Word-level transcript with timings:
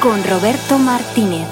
con 0.00 0.22
Roberto 0.22 0.78
Martínez. 0.78 1.46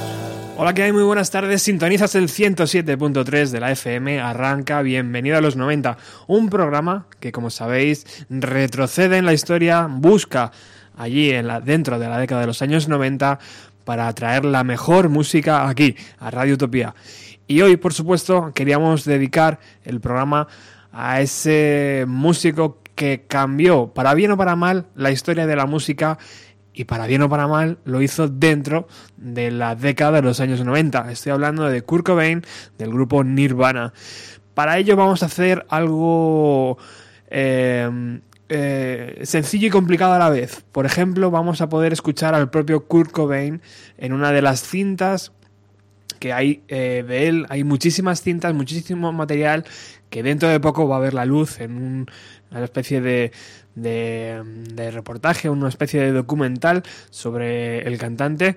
Hola, 0.57 0.73
¿qué 0.73 0.85
hay? 0.85 0.93
Muy 0.93 1.03
buenas 1.03 1.31
tardes. 1.31 1.63
Sintonizas 1.63 2.15
el 2.15 2.29
107.3 2.29 3.51
de 3.51 3.61
la 3.61 3.73
FM. 3.73 4.21
Arranca 4.21 4.83
Bienvenido 4.83 5.37
a 5.37 5.41
los 5.41 5.57
90. 5.57 5.97
Un 6.29 6.49
programa 6.49 7.07
que, 7.19 7.33
como 7.33 7.51
sabéis, 7.51 8.07
retrocede 8.31 9.19
en 9.19 9.27
la 9.27 9.33
historia, 9.33 9.89
busca 9.91 10.53
allí 10.97 11.31
en 11.31 11.49
dentro 11.65 11.99
de 11.99 12.09
la 12.09 12.19
década 12.19 12.43
de 12.43 12.47
los 12.47 12.63
años 12.63 12.89
90 12.89 13.39
para 13.85 14.13
traer 14.15 14.45
la 14.45 14.65
mejor 14.65 15.09
música 15.09 15.69
aquí, 15.69 15.97
a 16.19 16.31
Radio 16.31 16.55
Utopía. 16.55 16.95
Y 17.49 17.63
hoy, 17.63 17.77
por 17.77 17.95
supuesto, 17.95 18.53
queríamos 18.55 19.05
dedicar 19.05 19.59
el 19.85 20.01
programa 20.01 20.47
a 20.93 21.21
ese 21.21 22.05
músico 22.07 22.79
que 22.95 23.25
cambió, 23.29 23.89
para 23.89 24.15
bien 24.15 24.31
o 24.31 24.37
para 24.37 24.57
mal, 24.57 24.87
la 24.95 25.11
historia 25.11 25.47
de 25.47 25.55
la 25.55 25.67
música 25.67 26.19
y 26.77 26.85
para 26.85 27.07
bien 27.07 27.23
o 27.23 27.29
para 27.29 27.49
mal 27.49 27.79
lo 27.85 28.03
hizo 28.03 28.29
dentro 28.29 28.87
de 29.17 29.51
la 29.51 29.75
década 29.75 30.21
de 30.21 30.23
los 30.23 30.41
años 30.41 30.63
90. 30.63 31.11
Estoy 31.11 31.33
hablando 31.33 31.65
de 31.65 31.83
Kurt 31.83 32.05
Cobain 32.05 32.43
del 32.77 32.91
grupo 32.91 33.25
Nirvana. 33.25 33.95
Para 34.53 34.79
ello 34.79 34.95
vamos 34.95 35.23
a 35.23 35.27
hacer 35.27 35.65
algo 35.71 36.77
eh, 37.29 38.21
eh, 38.51 39.21
sencillo 39.25 39.69
y 39.69 39.71
complicado 39.71 40.13
a 40.13 40.19
la 40.19 40.29
vez. 40.29 40.65
Por 40.71 40.85
ejemplo, 40.85 41.31
vamos 41.31 41.63
a 41.63 41.71
poder 41.71 41.95
escuchar 41.95 42.35
al 42.35 42.51
propio 42.51 42.85
Kurt 42.85 43.11
Cobain 43.11 43.63
en 43.97 44.13
una 44.13 44.31
de 44.31 44.43
las 44.43 44.61
cintas 44.61 45.33
que 46.21 46.35
hay 46.35 46.63
eh, 46.69 47.05
de 47.09 47.29
él. 47.29 47.47
Hay 47.49 47.65
muchísimas 47.65 48.21
cintas, 48.21 48.53
muchísimo 48.53 49.13
material 49.13 49.65
que 50.11 50.23
dentro 50.23 50.51
de 50.51 50.61
poco 50.61 50.87
va 50.87 50.97
a 50.97 51.01
ver 51.01 51.15
la 51.15 51.25
luz 51.25 51.59
en 51.59 52.07
una 52.51 52.65
especie 52.65 53.01
de, 53.01 53.33
de, 53.77 54.91
reportaje, 54.93 55.49
una 55.49 55.69
especie 55.69 56.01
de 56.01 56.11
documental 56.11 56.83
sobre 57.11 57.87
el 57.87 57.99
cantante. 57.99 58.57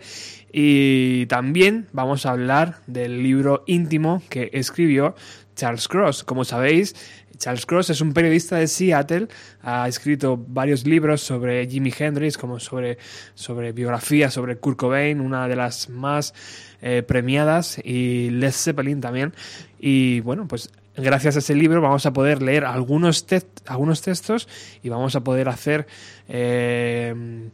Y 0.51 1.27
también 1.27 1.87
vamos 1.91 2.25
a 2.25 2.31
hablar 2.31 2.79
del 2.87 3.21
libro 3.21 3.63
íntimo 3.67 4.23
que 4.29 4.49
escribió 4.53 5.15
Charles 5.55 5.87
Cross. 5.87 6.23
Como 6.23 6.43
sabéis, 6.45 6.95
Charles 7.37 7.65
Cross 7.65 7.91
es 7.91 8.01
un 8.01 8.13
periodista 8.13 8.57
de 8.57 8.67
Seattle, 8.67 9.27
ha 9.61 9.87
escrito 9.87 10.37
varios 10.37 10.85
libros 10.85 11.21
sobre 11.21 11.67
Jimi 11.67 11.93
Hendrix, 11.97 12.37
como 12.37 12.59
sobre, 12.59 12.97
sobre 13.33 13.71
biografía 13.71 14.29
sobre 14.29 14.57
Kurt 14.57 14.77
Cobain, 14.77 15.21
una 15.21 15.47
de 15.47 15.55
las 15.55 15.89
más 15.89 16.33
eh, 16.81 17.03
premiadas, 17.03 17.79
y 17.83 18.29
Led 18.29 18.51
Zeppelin 18.51 19.01
también. 19.01 19.33
Y 19.79 20.19
bueno, 20.21 20.47
pues 20.47 20.69
gracias 20.95 21.35
a 21.35 21.39
ese 21.39 21.55
libro 21.55 21.81
vamos 21.81 22.05
a 22.05 22.13
poder 22.13 22.41
leer 22.41 22.65
algunos, 22.65 23.25
algunos 23.65 24.01
textos 24.01 24.47
y 24.83 24.89
vamos 24.89 25.15
a 25.15 25.21
poder 25.21 25.49
hacer 25.49 25.87
eh, 26.27 27.49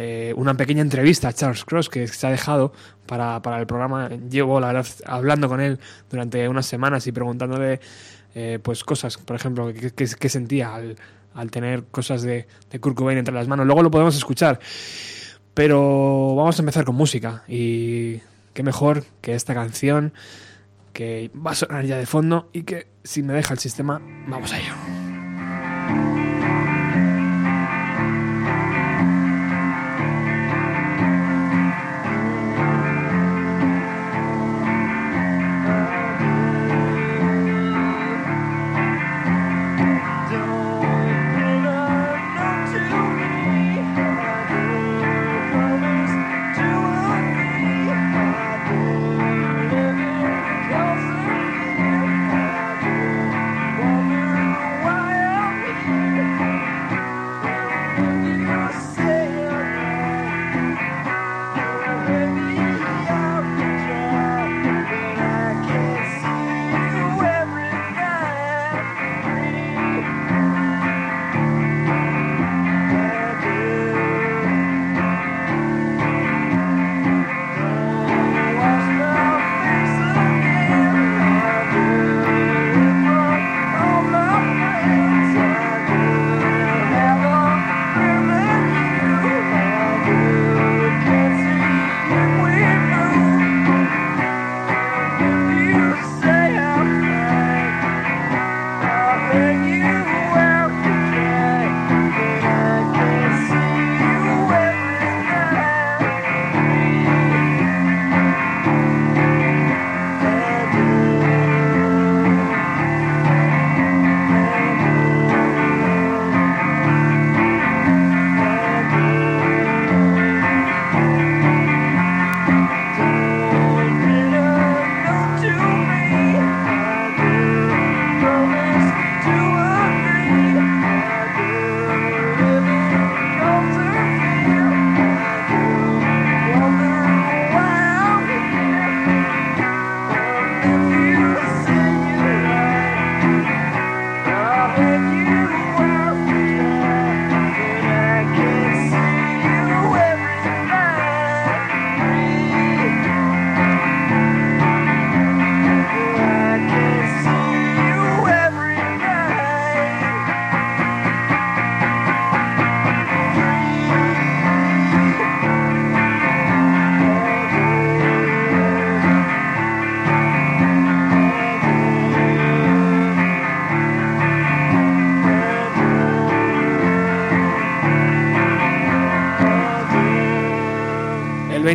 eh, 0.00 0.32
una 0.36 0.54
pequeña 0.54 0.82
entrevista 0.82 1.28
a 1.28 1.32
Charles 1.32 1.64
Cross 1.64 1.88
que 1.88 2.06
se 2.06 2.26
ha 2.26 2.30
dejado 2.30 2.72
para, 3.06 3.40
el 3.58 3.66
programa. 3.66 4.08
Llevo, 4.08 4.60
la 4.60 4.68
verdad, 4.68 4.86
hablando 5.06 5.48
con 5.48 5.60
él 5.60 5.80
durante 6.08 6.48
unas 6.48 6.66
semanas 6.66 7.06
y 7.06 7.12
preguntándole 7.12 7.80
eh, 8.34 8.60
pues 8.62 8.84
cosas, 8.84 9.16
por 9.16 9.34
ejemplo, 9.34 9.72
qué, 9.96 10.28
sentía 10.28 10.72
al, 11.34 11.50
tener 11.50 11.84
cosas 11.84 12.22
de, 12.22 12.46
de 12.70 12.78
Kurt 12.78 12.96
Cobain 12.96 13.18
entre 13.18 13.34
las 13.34 13.48
manos. 13.48 13.66
Luego 13.66 13.82
lo 13.82 13.90
podemos 13.90 14.16
escuchar. 14.16 14.60
Pero 15.52 16.36
vamos 16.36 16.56
a 16.56 16.62
empezar 16.62 16.84
con 16.84 16.94
música 16.94 17.42
y 17.48 18.20
qué 18.58 18.64
mejor 18.64 19.04
que 19.20 19.36
esta 19.36 19.54
canción 19.54 20.12
que 20.92 21.30
va 21.32 21.52
a 21.52 21.54
sonar 21.54 21.84
ya 21.84 21.96
de 21.96 22.06
fondo 22.06 22.50
y 22.52 22.64
que 22.64 22.88
si 23.04 23.22
me 23.22 23.32
deja 23.32 23.54
el 23.54 23.60
sistema, 23.60 24.02
vamos 24.26 24.52
a 24.52 24.58
ello. 24.58 24.97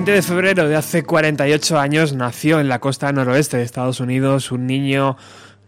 20 0.04 0.12
de 0.12 0.22
febrero 0.22 0.68
de 0.68 0.76
hace 0.76 1.04
48 1.04 1.80
años 1.80 2.12
nació 2.12 2.60
en 2.60 2.68
la 2.68 2.80
costa 2.80 3.14
noroeste 3.14 3.56
de 3.56 3.64
Estados 3.64 4.02
Unidos 4.02 4.52
un 4.52 4.68
niño 4.68 5.16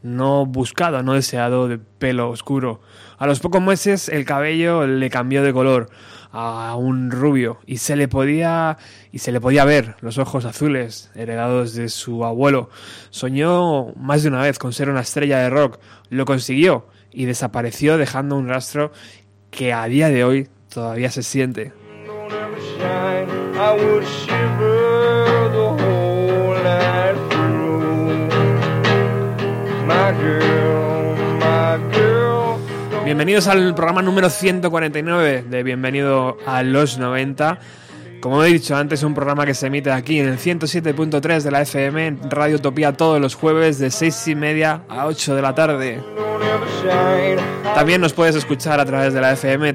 no 0.03 0.45
buscado, 0.45 1.01
no 1.03 1.13
deseado, 1.13 1.69
de 1.69 1.77
pelo 1.77 2.31
oscuro. 2.31 2.81
A 3.17 3.27
los 3.27 3.39
pocos 3.39 3.61
meses 3.61 4.09
el 4.09 4.25
cabello 4.25 4.85
le 4.87 5.09
cambió 5.09 5.41
de 5.41 5.53
color 5.53 5.89
a 6.33 6.75
un 6.75 7.11
rubio 7.11 7.59
y 7.65 7.77
se 7.77 7.95
le 7.95 8.09
podía 8.09 8.77
y 9.13 9.19
se 9.19 9.31
le 9.31 9.39
podía 9.39 9.63
ver 9.63 9.95
los 10.01 10.17
ojos 10.17 10.43
azules 10.43 11.11
heredados 11.15 11.73
de 11.73 11.87
su 11.87 12.25
abuelo. 12.25 12.69
Soñó 13.11 13.93
más 13.95 14.23
de 14.23 14.27
una 14.27 14.41
vez 14.41 14.59
con 14.59 14.73
ser 14.73 14.89
una 14.89 14.99
estrella 14.99 15.39
de 15.39 15.49
rock, 15.49 15.79
lo 16.09 16.25
consiguió 16.25 16.87
y 17.09 17.23
desapareció 17.23 17.97
dejando 17.97 18.35
un 18.35 18.49
rastro 18.49 18.91
que 19.49 19.71
a 19.71 19.85
día 19.85 20.09
de 20.09 20.25
hoy 20.25 20.49
todavía 20.67 21.09
se 21.09 21.23
siente. 21.23 21.84
Bienvenidos 33.03 33.47
al 33.47 33.73
programa 33.75 34.01
número 34.01 34.29
149 34.29 35.45
de 35.49 35.63
Bienvenido 35.63 36.37
a 36.45 36.63
los 36.63 36.97
90. 36.97 37.59
Como 38.19 38.43
he 38.43 38.47
dicho 38.47 38.75
antes, 38.75 39.03
un 39.03 39.13
programa 39.13 39.45
que 39.45 39.53
se 39.53 39.67
emite 39.67 39.91
aquí 39.91 40.19
en 40.19 40.27
el 40.27 40.37
107.3 40.37 41.41
de 41.41 41.51
la 41.51 41.61
FM, 41.61 42.17
Radio 42.29 42.57
Utopía, 42.57 42.93
todos 42.93 43.21
los 43.21 43.35
jueves 43.35 43.79
de 43.79 43.91
6 43.91 44.27
y 44.29 44.35
media 44.35 44.81
a 44.89 45.05
8 45.05 45.35
de 45.35 45.41
la 45.41 45.55
tarde. 45.55 46.03
También 47.75 48.01
nos 48.01 48.13
puedes 48.13 48.35
escuchar 48.35 48.79
a 48.79 48.85
través 48.85 49.13
de 49.13 49.21
la 49.21 49.33
FM 49.33 49.73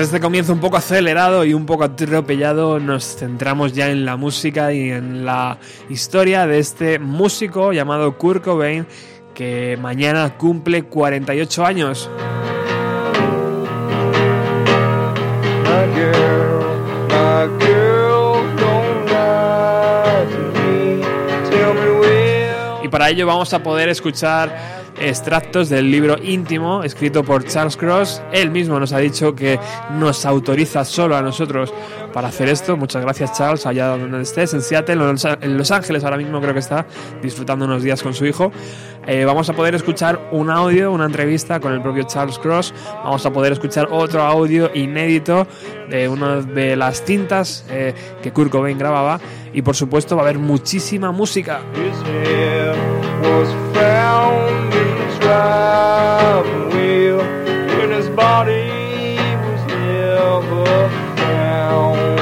www.radioutopía.es. 0.00 0.06
este 0.06 0.20
comienzo 0.20 0.52
un 0.52 0.60
poco 0.60 0.76
acelerado 0.76 1.44
y 1.44 1.54
un 1.54 1.66
poco 1.66 1.84
atropellado, 1.84 2.80
nos 2.80 3.16
centramos 3.16 3.72
ya 3.72 3.90
en 3.90 4.04
la 4.04 4.16
música 4.16 4.72
y 4.72 4.90
en 4.90 5.24
la 5.24 5.58
historia 5.88 6.46
de 6.46 6.58
este 6.58 6.98
músico 6.98 7.72
llamado 7.72 8.16
Kurt 8.16 8.42
Cobain 8.42 8.86
que 9.34 9.78
mañana 9.80 10.36
cumple 10.36 10.84
48 10.84 11.64
años. 11.64 12.10
Y 22.82 22.88
para 22.88 23.10
ello 23.10 23.26
vamos 23.26 23.52
a 23.54 23.62
poder 23.62 23.88
escuchar 23.88 24.79
extractos 25.00 25.68
del 25.68 25.90
libro 25.90 26.16
íntimo 26.22 26.82
escrito 26.82 27.24
por 27.24 27.44
Charles 27.44 27.76
Cross. 27.76 28.22
Él 28.32 28.50
mismo 28.50 28.78
nos 28.78 28.92
ha 28.92 28.98
dicho 28.98 29.34
que 29.34 29.58
nos 29.98 30.24
autoriza 30.26 30.84
solo 30.84 31.16
a 31.16 31.22
nosotros 31.22 31.72
para 32.12 32.28
hacer 32.28 32.48
esto. 32.48 32.76
Muchas 32.76 33.02
gracias 33.02 33.36
Charles, 33.36 33.66
allá 33.66 33.88
donde 33.88 34.22
estés, 34.22 34.54
en 34.54 34.62
Seattle, 34.62 34.94
en 35.40 35.56
Los 35.56 35.70
Ángeles 35.70 36.04
ahora 36.04 36.16
mismo 36.16 36.40
creo 36.40 36.52
que 36.52 36.60
está 36.60 36.86
disfrutando 37.22 37.64
unos 37.64 37.82
días 37.82 38.02
con 38.02 38.14
su 38.14 38.26
hijo. 38.26 38.52
Eh, 39.06 39.24
vamos 39.24 39.48
a 39.48 39.54
poder 39.54 39.74
escuchar 39.74 40.20
un 40.30 40.50
audio, 40.50 40.92
una 40.92 41.06
entrevista 41.06 41.58
con 41.58 41.72
el 41.72 41.80
propio 41.80 42.04
Charles 42.04 42.38
Cross. 42.38 42.74
Vamos 43.02 43.24
a 43.24 43.32
poder 43.32 43.52
escuchar 43.52 43.88
otro 43.90 44.22
audio 44.22 44.70
inédito 44.74 45.46
de 45.88 46.08
una 46.08 46.36
de 46.42 46.76
las 46.76 47.04
cintas 47.04 47.64
eh, 47.70 47.94
que 48.22 48.32
Kurt 48.32 48.50
Cobain 48.50 48.78
grababa. 48.78 49.20
Y 49.52 49.62
por 49.62 49.74
supuesto 49.74 50.16
va 50.16 50.22
a 50.22 50.24
haber 50.26 50.38
muchísima 50.38 51.10
música. 51.10 51.60
Wheel 56.74 57.18
when 57.76 57.90
his 57.90 58.08
body 58.10 59.16
was 59.46 59.62
never 59.66 60.88
found. 61.16 62.20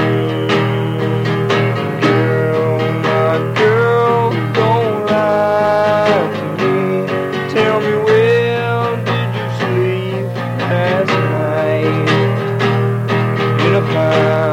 Girl, 2.03 2.79
my 3.09 3.35
girl, 3.63 4.31
don't 4.55 5.07
lie 5.07 6.23
to 6.39 6.47
me. 6.61 7.07
Tell 7.55 7.81
me 7.81 7.95
did 9.11 9.29
you 9.39 9.47
sleep 9.61 10.27
last 10.71 11.13
night? 11.35 12.09
In 13.65 13.73
the 13.75 13.83
pounds, 13.93 14.48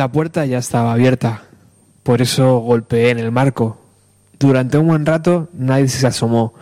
La 0.00 0.10
puerta 0.10 0.46
ya 0.46 0.56
estaba 0.56 0.94
abierta, 0.94 1.42
por 2.02 2.22
eso 2.22 2.60
golpeé 2.60 3.10
en 3.10 3.18
el 3.18 3.30
marco. 3.30 3.78
Durante 4.38 4.78
un 4.78 4.86
buen 4.86 5.04
rato 5.04 5.50
nadie 5.52 5.88
se 5.88 6.06
asomó 6.06 6.54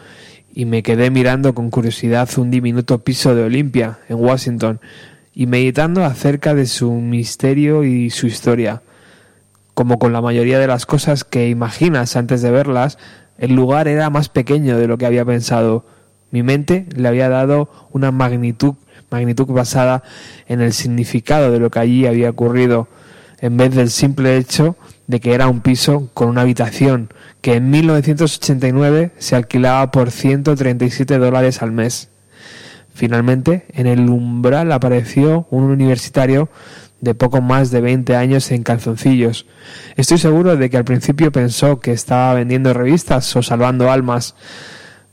y 0.53 0.65
me 0.65 0.83
quedé 0.83 1.13
mirando 1.13 1.55
con 1.55 1.71
curiosidad 1.71 2.29
un 2.37 2.51
diminuto 2.51 2.99
piso 3.05 3.37
de 3.37 3.45
Olimpia, 3.45 4.01
en 4.09 4.17
Washington, 4.17 4.81
y 5.33 5.47
meditando 5.47 6.05
acerca 6.05 6.53
de 6.57 6.67
su 6.67 6.91
misterio 6.91 7.85
y 7.85 8.11
su 8.11 8.27
historia. 8.27 8.83
Como 9.73 10.01
con 10.01 10.13
la 10.13 10.21
mayoría 10.21 10.59
de 10.59 10.67
las 10.67 10.85
cosas 10.85 11.23
que 11.23 11.49
imaginas 11.49 12.17
antes 12.17 12.43
de 12.43 12.51
verlas, 12.51 12.99
el 13.39 13.55
lugar 13.55 13.87
era 13.87 14.11
más 14.11 14.29
pequeño 14.29 14.77
de 14.77 14.89
lo 14.89 14.99
que 14.99 15.07
había 15.07 15.25
pensado. 15.25 15.87
Mi 16.33 16.43
mente 16.43 16.87
le 16.97 17.07
había 17.07 17.29
dado 17.29 17.71
una 17.93 18.11
magnitud, 18.11 18.75
magnitud 19.13 19.47
basada 19.47 20.03
en 20.49 20.61
el 20.61 20.73
significado 20.73 21.53
de 21.53 21.61
lo 21.61 21.71
que 21.71 21.79
allí 21.79 22.05
había 22.05 22.31
ocurrido 22.31 22.89
en 23.41 23.57
vez 23.57 23.75
del 23.75 23.91
simple 23.91 24.37
hecho 24.37 24.77
de 25.07 25.21
que 25.21 25.35
era 25.35 25.49
un 25.49 25.61
piso 25.61 26.11
con 26.15 26.29
una 26.29 26.43
habitación 26.43 27.09
que 27.41 27.55
en 27.55 27.71
1989 27.71 29.13
se 29.19 29.37
alquilaba 29.37 29.91
por 29.91 30.11
137 30.11 31.19
dólares 31.19 31.63
al 31.63 31.73
mes. 31.73 32.09
Finalmente, 32.95 33.65
en 33.73 33.87
el 33.87 34.09
umbral 34.11 34.73
apareció 34.73 35.47
un 35.51 35.65
universitario 35.65 36.49
de 37.01 37.15
poco 37.15 37.41
más 37.41 37.71
de 37.71 37.81
20 37.81 38.17
años 38.17 38.51
en 38.51 38.65
calzoncillos. 38.65 39.47
Estoy 39.97 40.19
seguro 40.19 40.57
de 40.57 40.69
que 40.69 40.77
al 40.77 40.85
principio 40.85 41.31
pensó 41.31 41.79
que 41.79 41.93
estaba 41.93 42.35
vendiendo 42.35 42.75
revistas 42.75 43.35
o 43.37 43.43
salvando 43.43 43.91
almas. 43.91 44.35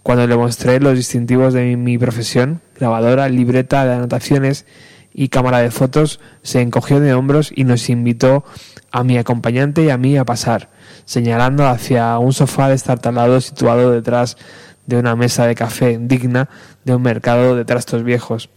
Cuando 0.01 0.25
le 0.27 0.35
mostré 0.35 0.79
los 0.79 0.95
distintivos 0.95 1.53
de 1.53 1.75
mi 1.77 1.97
profesión, 1.97 2.61
grabadora, 2.75 3.29
libreta 3.29 3.85
de 3.85 3.93
anotaciones 3.93 4.65
y 5.17 5.29
cámara 5.29 5.59
de 5.59 5.71
fotos, 5.71 6.19
se 6.43 6.61
encogió 6.61 6.99
de 6.99 7.13
hombros 7.13 7.51
y 7.55 7.63
nos 7.63 7.89
invitó 7.89 8.43
a 8.91 9.05
mi 9.05 9.17
acompañante 9.17 9.85
y 9.85 9.89
a 9.89 9.97
mí 9.97 10.17
a 10.17 10.25
pasar, 10.25 10.69
señalando 11.05 11.65
hacia 11.67 12.19
un 12.19 12.33
sofá 12.33 12.67
destartalado 12.67 13.39
situado 13.39 13.91
detrás 13.91 14.35
de 14.85 14.97
una 14.97 15.15
mesa 15.15 15.47
de 15.47 15.55
café 15.55 15.97
digna 16.01 16.49
de 16.83 16.95
un 16.95 17.01
mercado 17.01 17.55
de 17.55 17.63
trastos 17.63 18.03
viejos. 18.03 18.49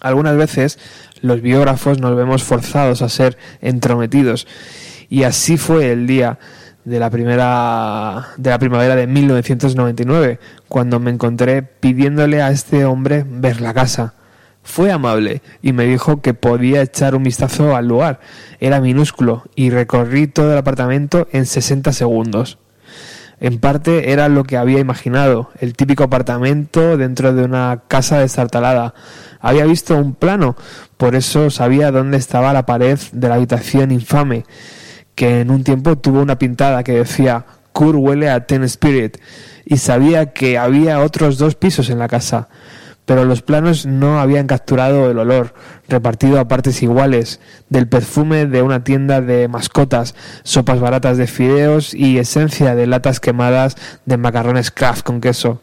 Algunas 0.00 0.38
veces 0.38 0.78
los 1.20 1.42
biógrafos 1.42 2.00
nos 2.00 2.16
vemos 2.16 2.42
forzados 2.42 3.02
a 3.02 3.10
ser 3.10 3.36
entrometidos 3.60 4.46
y 5.10 5.24
así 5.24 5.58
fue 5.58 5.92
el 5.92 6.06
día 6.06 6.38
de 6.86 6.98
la 6.98 7.10
primera 7.10 8.28
de 8.38 8.48
la 8.48 8.58
primavera 8.58 8.96
de 8.96 9.06
1999 9.06 10.40
cuando 10.68 10.98
me 10.98 11.10
encontré 11.10 11.62
pidiéndole 11.62 12.40
a 12.40 12.50
este 12.50 12.86
hombre 12.86 13.26
ver 13.28 13.60
la 13.60 13.74
casa 13.74 14.14
fue 14.62 14.92
amable 14.92 15.42
y 15.62 15.72
me 15.72 15.86
dijo 15.86 16.20
que 16.20 16.34
podía 16.34 16.82
echar 16.82 17.14
un 17.14 17.22
vistazo 17.22 17.74
al 17.74 17.88
lugar. 17.88 18.20
Era 18.60 18.80
minúsculo 18.80 19.44
y 19.54 19.70
recorrí 19.70 20.26
todo 20.26 20.52
el 20.52 20.58
apartamento 20.58 21.28
en 21.32 21.46
60 21.46 21.92
segundos. 21.92 22.58
En 23.40 23.58
parte 23.58 24.12
era 24.12 24.28
lo 24.28 24.44
que 24.44 24.58
había 24.58 24.80
imaginado, 24.80 25.50
el 25.60 25.72
típico 25.72 26.04
apartamento 26.04 26.98
dentro 26.98 27.32
de 27.32 27.42
una 27.42 27.84
casa 27.88 28.18
destartalada. 28.18 28.92
Había 29.40 29.64
visto 29.64 29.96
un 29.96 30.14
plano, 30.14 30.56
por 30.98 31.14
eso 31.14 31.48
sabía 31.48 31.90
dónde 31.90 32.18
estaba 32.18 32.52
la 32.52 32.66
pared 32.66 32.98
de 33.12 33.28
la 33.28 33.36
habitación 33.36 33.92
infame, 33.92 34.44
que 35.14 35.40
en 35.40 35.50
un 35.50 35.64
tiempo 35.64 35.96
tuvo 35.96 36.20
una 36.20 36.38
pintada 36.38 36.84
que 36.84 36.92
decía 36.92 37.46
Kurt 37.72 37.96
huele 37.98 38.28
a 38.28 38.44
Ten 38.46 38.62
Spirit, 38.64 39.16
y 39.64 39.78
sabía 39.78 40.34
que 40.34 40.58
había 40.58 41.00
otros 41.00 41.38
dos 41.38 41.54
pisos 41.54 41.88
en 41.88 41.98
la 41.98 42.08
casa 42.08 42.50
pero 43.10 43.24
los 43.24 43.42
planos 43.42 43.86
no 43.86 44.20
habían 44.20 44.46
capturado 44.46 45.10
el 45.10 45.18
olor, 45.18 45.52
repartido 45.88 46.38
a 46.38 46.46
partes 46.46 46.80
iguales, 46.80 47.40
del 47.68 47.88
perfume 47.88 48.46
de 48.46 48.62
una 48.62 48.84
tienda 48.84 49.20
de 49.20 49.48
mascotas, 49.48 50.14
sopas 50.44 50.78
baratas 50.78 51.18
de 51.18 51.26
fideos 51.26 51.92
y 51.92 52.18
esencia 52.18 52.76
de 52.76 52.86
latas 52.86 53.18
quemadas 53.18 53.76
de 54.06 54.16
macarrones 54.16 54.70
Kraft 54.70 55.02
con 55.02 55.20
queso. 55.20 55.60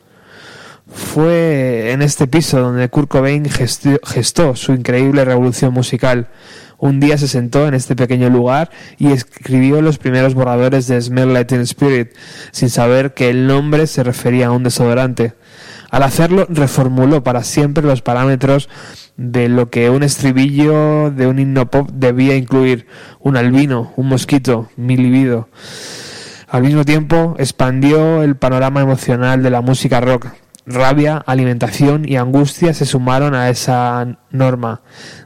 Fue 0.94 1.94
en 1.94 2.01
este 2.01 2.27
piso 2.27 2.60
donde 2.60 2.89
Kurt 2.89 3.08
Cobain 3.08 3.46
gestó, 3.46 4.58
su 4.58 4.74
increíble 4.74 5.24
revolución 5.24 5.74
musical, 5.74 6.27
Un 6.80 7.00
día 7.00 7.18
se 7.18 7.30
sentó 7.30 7.66
en 7.66 7.75
este 7.75 7.96
pequeño 7.96 8.30
lugar 8.30 8.72
y 8.98 9.13
escribió 9.13 9.82
los 9.82 9.98
primeros 9.98 10.34
borradores 10.34 10.86
de 10.88 11.01
Smell 11.01 11.46
Teen 11.46 11.62
Spirit, 11.62 12.10
sin 12.51 12.70
saber 12.70 13.13
que 13.13 13.30
el 13.30 13.48
nombre 13.48 13.88
se 13.88 14.04
refería 14.04 14.48
a 14.48 14.51
un 14.51 14.63
desodorante. 14.63 15.34
Al 15.89 16.03
hacerlo, 16.03 16.46
reformuló 16.50 17.24
para 17.24 17.44
siempre 17.44 17.84
los 17.84 18.01
parámetros 18.01 18.70
de 19.15 19.50
lo 19.50 19.70
que 19.70 19.89
un 19.89 20.03
estribillo 20.03 21.12
de 21.12 21.27
un 21.27 21.39
himno 21.39 21.72
pop 21.72 21.89
debía 21.94 22.36
incluir: 22.36 22.88
un 23.20 23.38
albino, 23.38 23.94
un 23.96 24.08
mosquito, 24.08 24.70
mi 24.75 24.98
libido. 24.98 25.50
Al 26.50 26.63
mismo 26.63 26.86
tiempo, 26.86 27.36
expandió 27.39 28.24
el 28.24 28.36
panorama 28.36 28.82
emocional 28.82 29.44
de 29.44 29.50
la 29.50 29.62
música 29.62 30.00
rock. 30.00 30.27
Rabia, 30.65 31.15
alimentación 31.25 32.03
y 32.06 32.17
angustia 32.17 32.74
se 32.74 32.86
sumaron 32.86 33.34
a 33.36 33.50
esa 33.50 34.17
norma. 34.32 34.82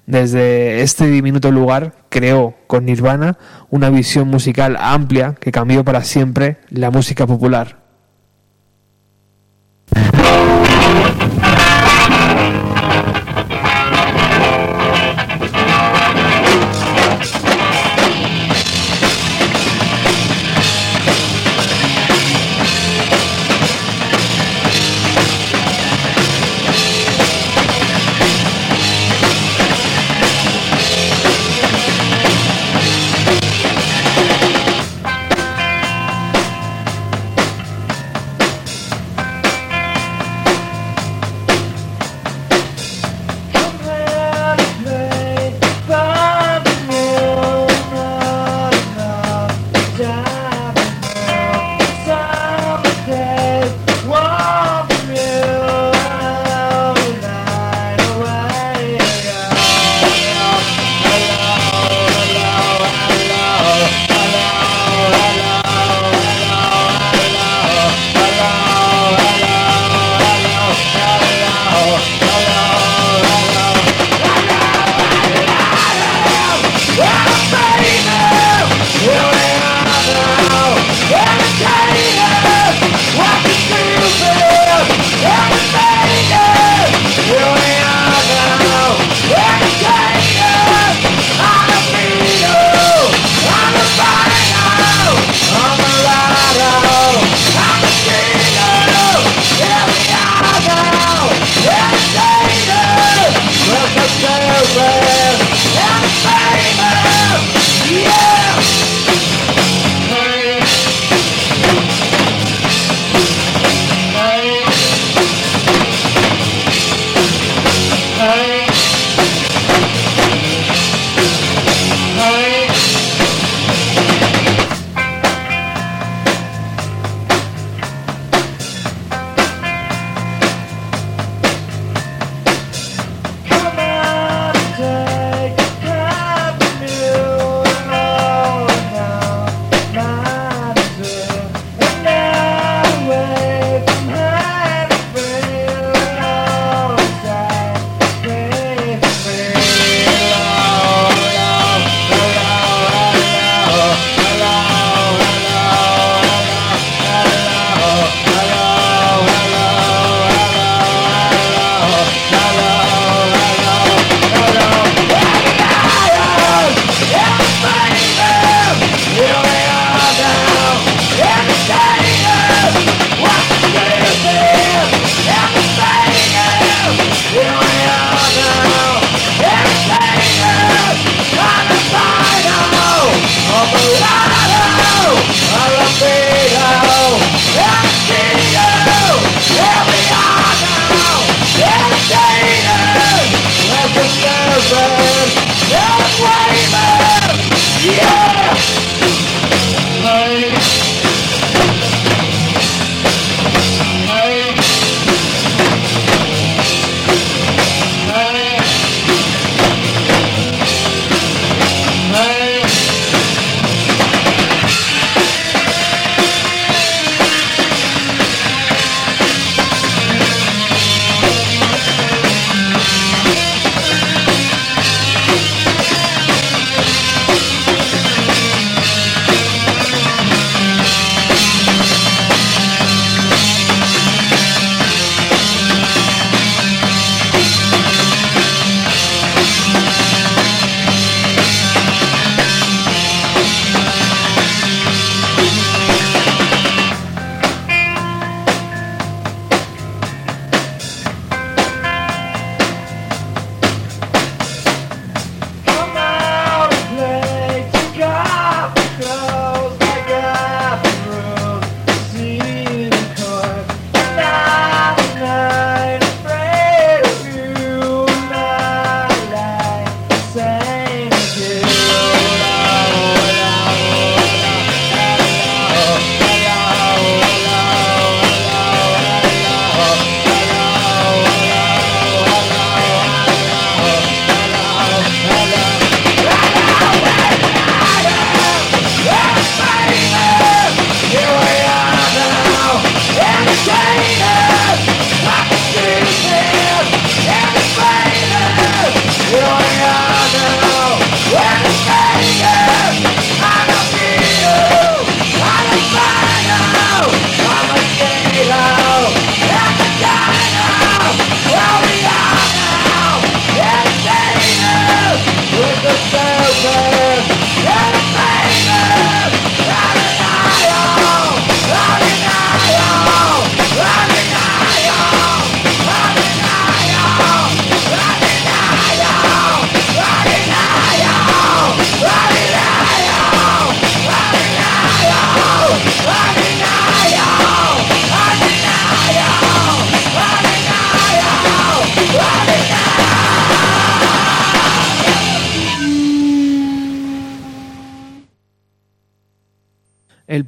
Desde 0.05 0.83
este 0.83 1.07
diminuto 1.07 1.51
lugar 1.51 1.95
creó 2.09 2.55
con 2.67 2.85
Nirvana 2.85 3.39
una 3.71 3.89
visión 3.89 4.27
musical 4.27 4.77
amplia 4.79 5.33
que 5.39 5.51
cambió 5.51 5.83
para 5.83 6.03
siempre 6.03 6.57
la 6.69 6.91
música 6.91 7.25
popular. 7.25 7.80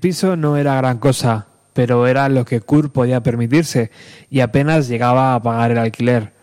Piso 0.04 0.36
no 0.36 0.58
era 0.58 0.76
gran 0.76 0.98
cosa, 0.98 1.48
pero 1.72 2.08
era 2.08 2.28
lo 2.28 2.44
que 2.44 2.60
Kurt 2.60 2.92
podía 2.92 3.24
permitirse 3.24 3.90
y 4.30 4.42
apenas 4.42 4.90
llegaba 4.90 5.34
a 5.34 5.42
pagar 5.42 5.72
el 5.72 5.78
alquiler. 5.78 6.34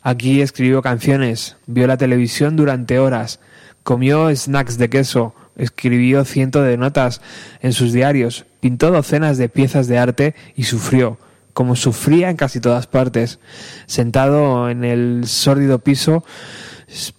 Aquí 0.00 0.40
escribió 0.40 0.80
canciones, 0.80 1.58
vio 1.66 1.86
la 1.86 1.98
televisión 1.98 2.56
durante 2.56 2.98
horas, 2.98 3.38
comió 3.82 4.34
snacks 4.34 4.78
de 4.78 4.88
queso, 4.88 5.34
escribió 5.56 6.24
cientos 6.24 6.64
de 6.66 6.78
notas 6.78 7.20
en 7.60 7.74
sus 7.74 7.92
diarios, 7.92 8.46
pintó 8.60 8.90
docenas 8.90 9.36
de 9.36 9.50
piezas 9.50 9.88
de 9.88 9.98
arte 9.98 10.34
y 10.56 10.62
sufrió, 10.62 11.18
como 11.52 11.76
sufría 11.76 12.30
en 12.30 12.36
casi 12.38 12.60
todas 12.60 12.86
partes. 12.86 13.40
Sentado 13.84 14.70
en 14.70 14.84
el 14.84 15.24
sórdido 15.26 15.80
piso, 15.80 16.24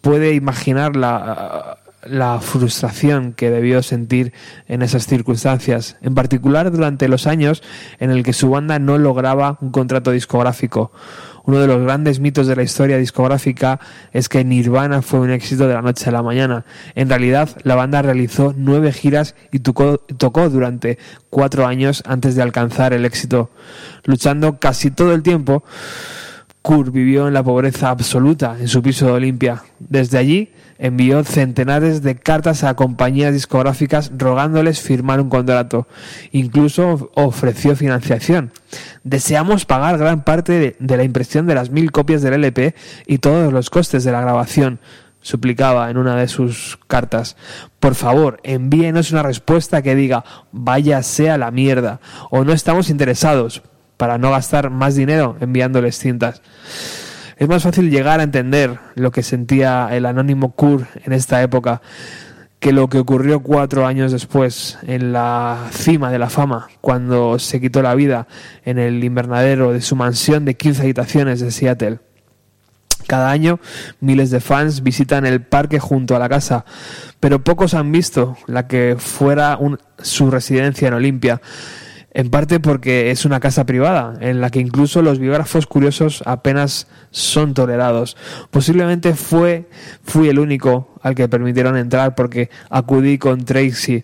puede 0.01 0.33
imaginar 0.33 0.95
la, 0.95 1.82
la 2.05 2.39
frustración 2.39 3.33
que 3.33 3.49
debió 3.49 3.83
sentir 3.83 4.33
en 4.67 4.81
esas 4.81 5.07
circunstancias, 5.07 5.97
en 6.01 6.15
particular 6.15 6.71
durante 6.71 7.07
los 7.07 7.27
años 7.27 7.63
en 7.99 8.11
el 8.11 8.23
que 8.23 8.33
su 8.33 8.49
banda 8.49 8.79
no 8.79 8.97
lograba 8.97 9.57
un 9.61 9.71
contrato 9.71 10.11
discográfico. 10.11 10.91
Uno 11.45 11.59
de 11.59 11.67
los 11.67 11.81
grandes 11.81 12.21
mitos 12.21 12.47
de 12.47 12.55
la 12.55 12.63
historia 12.63 12.97
discográfica 12.97 13.79
es 14.13 14.29
que 14.29 14.45
Nirvana 14.45 15.01
fue 15.01 15.19
un 15.19 15.29
éxito 15.29 15.67
de 15.67 15.73
la 15.73 15.81
noche 15.81 16.07
a 16.07 16.13
la 16.13 16.23
mañana. 16.23 16.63
En 16.95 17.09
realidad, 17.09 17.49
la 17.63 17.75
banda 17.75 18.01
realizó 18.01 18.53
nueve 18.55 18.93
giras 18.93 19.35
y 19.51 19.59
tocó, 19.59 19.97
tocó 19.97 20.49
durante 20.49 20.97
cuatro 21.29 21.67
años 21.67 22.01
antes 22.05 22.35
de 22.35 22.43
alcanzar 22.43 22.93
el 22.93 23.03
éxito, 23.03 23.49
luchando 24.05 24.57
casi 24.57 24.89
todo 24.89 25.13
el 25.13 25.21
tiempo. 25.21 25.65
Kurt 26.63 26.93
vivió 26.93 27.27
en 27.27 27.33
la 27.33 27.43
pobreza 27.43 27.89
absoluta 27.89 28.55
en 28.57 28.69
su 28.69 28.81
piso 28.81 29.05
de 29.05 29.11
Olimpia. 29.11 29.63
Desde 29.79 30.17
allí, 30.17 30.53
envió 30.79 31.21
centenares 31.25 32.01
de 32.01 32.15
cartas 32.15 32.63
a 32.63 32.73
compañías 32.75 33.33
discográficas 33.33 34.13
rogándoles 34.17 34.79
firmar 34.79 35.19
un 35.19 35.27
contrato. 35.27 35.87
Incluso 36.31 37.11
ofreció 37.15 37.75
financiación. 37.75 38.53
Deseamos 39.03 39.65
pagar 39.65 39.97
gran 39.97 40.23
parte 40.23 40.77
de, 40.79 40.97
la 40.97 41.03
impresión 41.03 41.47
de 41.47 41.55
las 41.55 41.69
mil 41.69 41.91
copias 41.91 42.21
del 42.21 42.35
LP 42.35 42.75
y 43.07 43.17
todos 43.17 43.51
los 43.51 43.69
costes 43.69 44.05
de 44.05 44.13
la 44.13 44.21
grabación 44.21 44.79
suplicaba 45.19 45.89
en 45.89 45.97
una 45.97 46.15
de 46.15 46.29
sus 46.29 46.79
cartas. 46.87 47.35
Por 47.81 47.95
favor, 47.95 48.39
envíenos 48.43 49.11
una 49.11 49.23
respuesta 49.23 49.81
que 49.81 49.95
diga 49.95 50.23
váyase 50.53 51.29
a 51.29 51.37
la 51.37 51.51
mierda 51.51 51.99
o 52.29 52.45
no 52.45 52.53
estamos 52.53 52.89
interesados 52.89 53.63
para 53.97 54.17
no 54.17 54.31
gastar 54.31 54.69
más 54.69 54.95
dinero 54.95 55.37
enviándoles 55.39 55.97
cintas. 55.97 56.41
Es 57.37 57.47
más 57.47 57.63
fácil 57.63 57.89
llegar 57.89 58.19
a 58.19 58.23
entender 58.23 58.79
lo 58.95 59.11
que 59.11 59.23
sentía 59.23 59.89
el 59.91 60.05
anónimo 60.05 60.51
Kur 60.53 60.87
en 61.03 61.13
esta 61.13 61.41
época 61.41 61.81
que 62.63 62.71
lo 62.71 62.87
que 62.87 62.97
ocurrió 62.97 63.41
cuatro 63.41 63.85
años 63.85 64.13
después, 64.13 64.77
en 64.83 65.11
la 65.11 65.67
cima 65.73 66.09
de 66.09 66.17
la 66.17 66.29
fama, 66.29 66.69
cuando 66.79 67.37
se 67.37 67.59
quitó 67.59 67.81
la 67.81 67.93
vida 67.93 68.25
en 68.63 68.79
el 68.79 69.03
invernadero 69.03 69.73
de 69.73 69.81
su 69.81 69.97
mansión 69.97 70.45
de 70.45 70.55
15 70.55 70.83
habitaciones 70.83 71.41
de 71.41 71.51
Seattle. 71.51 71.99
Cada 73.05 73.31
año 73.31 73.59
miles 73.99 74.31
de 74.31 74.39
fans 74.39 74.81
visitan 74.81 75.25
el 75.25 75.41
parque 75.41 75.79
junto 75.79 76.15
a 76.15 76.19
la 76.19 76.29
casa, 76.29 76.63
pero 77.19 77.43
pocos 77.43 77.73
han 77.73 77.91
visto 77.91 78.37
la 78.47 78.65
que 78.65 78.95
fuera 78.97 79.59
su 80.01 80.31
residencia 80.31 80.87
en 80.87 80.93
Olimpia 80.93 81.41
en 82.13 82.29
parte 82.29 82.59
porque 82.59 83.11
es 83.11 83.25
una 83.25 83.39
casa 83.39 83.65
privada, 83.65 84.15
en 84.21 84.39
la 84.39 84.49
que 84.49 84.59
incluso 84.59 85.01
los 85.01 85.19
biógrafos 85.19 85.65
curiosos 85.65 86.23
apenas 86.25 86.87
son 87.11 87.53
tolerados. 87.53 88.17
Posiblemente 88.51 89.15
fue, 89.15 89.67
fui 90.03 90.29
el 90.29 90.39
único 90.39 90.93
al 91.01 91.15
que 91.15 91.27
permitieron 91.27 91.75
entrar 91.75 92.15
porque 92.15 92.49
acudí 92.69 93.17
con 93.17 93.45
Tracy, 93.45 94.03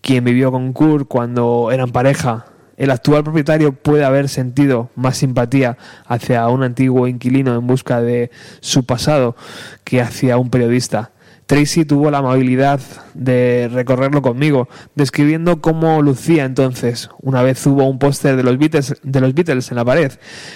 quien 0.00 0.24
vivió 0.24 0.50
con 0.50 0.72
Kurt 0.72 1.06
cuando 1.06 1.70
eran 1.70 1.92
pareja. 1.92 2.46
El 2.76 2.90
actual 2.90 3.22
propietario 3.22 3.72
puede 3.72 4.04
haber 4.04 4.28
sentido 4.28 4.90
más 4.96 5.18
simpatía 5.18 5.78
hacia 6.06 6.48
un 6.48 6.64
antiguo 6.64 7.06
inquilino 7.06 7.54
en 7.54 7.66
busca 7.66 8.00
de 8.00 8.30
su 8.60 8.84
pasado 8.84 9.36
que 9.84 10.00
hacia 10.00 10.38
un 10.38 10.50
periodista. 10.50 11.12
Tracy 11.46 11.84
tuvo 11.84 12.10
la 12.10 12.18
amabilidad 12.18 12.80
de 13.12 13.68
recorrerlo 13.70 14.22
conmigo, 14.22 14.68
describiendo 14.94 15.60
cómo 15.60 16.00
lucía 16.00 16.44
entonces. 16.44 17.10
Una 17.20 17.42
vez 17.42 17.64
hubo 17.66 17.86
un 17.86 17.98
póster 17.98 18.36
de 18.36 18.42
los 18.42 18.56
Beatles, 18.56 18.96
de 19.02 19.20
los 19.20 19.34
Beatles 19.34 19.70
en 19.70 19.76
la 19.76 19.84
pared 19.84 20.12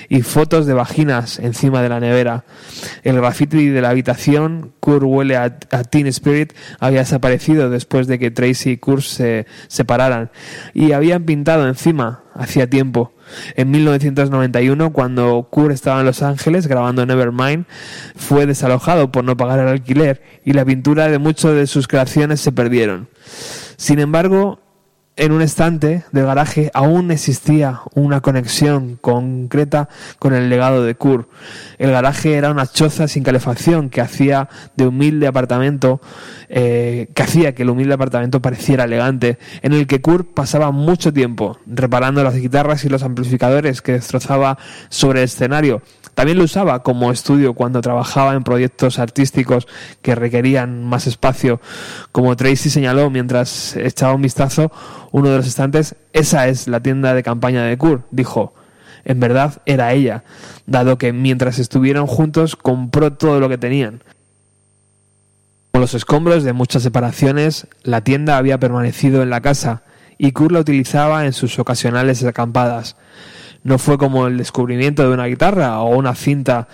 y 0.09 0.22
fotos 0.22 0.66
de 0.66 0.72
vaginas 0.72 1.38
encima 1.38 1.83
de 1.83 1.90
la 1.90 2.01
nevera. 2.01 2.44
El 3.03 3.16
graffiti 3.16 3.68
de 3.68 3.83
la 3.83 3.90
habitación, 3.90 4.72
Kurt 4.81 5.03
huele 5.05 5.37
a, 5.37 5.59
Teen 5.59 6.07
Spirit, 6.07 6.55
había 6.81 7.01
desaparecido 7.01 7.68
después 7.68 8.07
de 8.07 8.18
que 8.18 8.31
Tracy 8.31 8.70
y 8.70 8.77
Kurt 8.79 9.03
se 9.03 9.46
separaran 9.68 10.31
y 10.72 10.92
habían 10.92 11.24
pintado 11.24 11.68
encima 11.68 12.22
hacía 12.35 12.70
tiempo. 12.70 13.12
En 13.56 13.70
1991, 13.70 14.92
cuando 14.92 15.46
Kurt 15.50 15.72
estaba 15.72 16.00
en 16.00 16.06
Los 16.06 16.22
Ángeles 16.22 16.66
grabando 16.66 17.04
Nevermind, 17.06 17.66
fue 18.16 18.46
desalojado 18.46 19.10
por 19.12 19.24
no 19.24 19.36
pagar 19.36 19.60
el 19.60 19.68
alquiler 19.68 20.22
y 20.44 20.52
la 20.52 20.64
pintura 20.64 21.08
de 21.08 21.18
muchas 21.18 21.54
de 21.54 21.66
sus 21.66 21.88
creaciones 21.88 22.40
se 22.40 22.52
perdieron. 22.52 23.08
Sin 23.76 23.98
embargo, 23.98 24.60
en 25.18 25.33
un 25.33 25.42
estante 25.42 26.04
del 26.12 26.26
garaje 26.26 26.70
aún 26.74 27.11
existía 27.11 27.81
una 27.94 28.20
conexión 28.20 28.96
concreta 29.00 29.88
con 30.18 30.33
el 30.33 30.48
legado 30.48 30.85
de 30.85 30.94
Kurt. 30.94 31.28
El 31.78 31.90
garaje 31.90 32.35
era 32.35 32.50
una 32.52 32.66
choza 32.66 33.09
sin 33.09 33.24
calefacción 33.24 33.90
que 33.90 34.00
hacía 34.00 34.48
de 34.76 34.87
humilde 34.87 35.26
apartamento, 35.26 36.00
eh, 36.48 37.09
que 37.14 37.22
hacía 37.22 37.54
que 37.54 37.64
el 37.64 37.70
humilde 37.70 37.94
apartamento 37.94 38.40
pareciera 38.40 38.85
elegante, 38.85 39.38
en 39.62 39.72
el 39.72 39.88
que 39.88 40.00
Kurt 40.00 40.33
pasaba 40.35 40.70
mucho 40.70 41.12
tiempo 41.12 41.59
reparando 41.66 42.22
las 42.22 42.37
guitarras 42.37 42.85
y 42.85 42.88
los 42.88 43.02
amplificadores 43.02 43.83
que 43.83 43.92
destrozaba 43.92 44.57
sobre 44.88 45.20
el 45.20 45.24
escenario 45.24 45.83
también 46.18 46.38
lo 46.38 46.42
usaba 46.46 46.83
como 46.83 47.12
estudio 47.12 47.54
cuando 47.54 47.81
trabajaba 47.81 48.35
en 48.35 48.42
proyectos 48.42 48.98
artísticos 48.98 49.68
que 50.02 50.16
requerían 50.16 50.83
más 50.85 51.07
espacio. 51.07 51.61
Como 52.11 52.35
Tracy 52.35 52.70
señaló 52.70 53.09
mientras 53.09 53.76
echaba 53.76 54.14
un 54.14 54.22
vistazo 54.22 54.72
uno 55.12 55.28
de 55.28 55.37
los 55.37 55.46
estantes, 55.46 55.94
esa 56.12 56.48
es 56.48 56.66
la 56.66 56.81
tienda 56.81 57.14
de 57.14 57.22
campaña 57.22 57.62
de 57.62 57.78
Kurt, 57.78 58.04
dijo. 58.11 58.52
En 59.04 59.20
verdad 59.20 59.62
era 59.64 59.92
ella, 59.92 60.24
dado 60.66 60.98
que 60.98 61.12
mientras 61.12 61.61
estuvieron 61.61 62.09
juntos 62.09 62.57
compró 62.57 63.12
todo 63.12 63.38
lo 63.38 63.48
que 63.48 63.59
tenían. 63.59 64.02
Con 65.70 65.83
los 65.83 65.94
escombros 65.94 66.42
de 66.42 66.52
muchas 66.52 66.83
separaciones, 66.83 67.68
la 67.85 68.00
tienda 68.02 68.38
había 68.38 68.59
permanecido 68.59 69.22
en 69.22 69.31
la 69.31 69.40
casa 69.40 69.85
y 70.18 70.33
Kurt 70.33 70.50
la 70.50 70.59
utilizaba 70.59 71.26
en 71.26 71.33
sus 71.33 71.61
ocasionales 71.61 72.24
acampadas 72.24 72.96
no 73.68 73.78
fue 73.78 73.98
como 73.98 74.26
el 74.26 74.38
descubrimiento 74.38 75.07
de 75.07 75.14
una 75.14 75.26
guitarra 75.26 75.81
o 75.81 75.96
una 75.96 76.14
cinta 76.14 76.68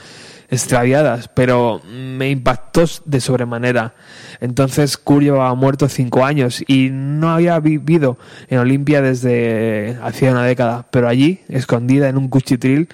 extraviadas, 0.49 1.29
pero 1.29 1.81
me 1.85 2.31
impactó 2.31 2.85
de 3.05 3.21
sobremanera. 3.21 3.95
Entonces 4.41 4.97
Kurt 4.97 5.25
llevaba 5.25 5.55
muerto 5.55 5.89
cinco 5.89 6.25
años 6.25 6.63
y 6.67 6.91
no 6.93 7.31
había 7.31 7.59
vivido 7.59 8.17
en 8.49 8.59
Olimpia 8.59 9.03
desde 9.03 9.99
hacía 10.03 10.31
una 10.31 10.45
década, 10.45 10.87
pero 10.91 11.09
allí, 11.09 11.41
escondida 11.49 12.09
en 12.09 12.17
un 12.17 12.29
cuchitril, 12.29 12.89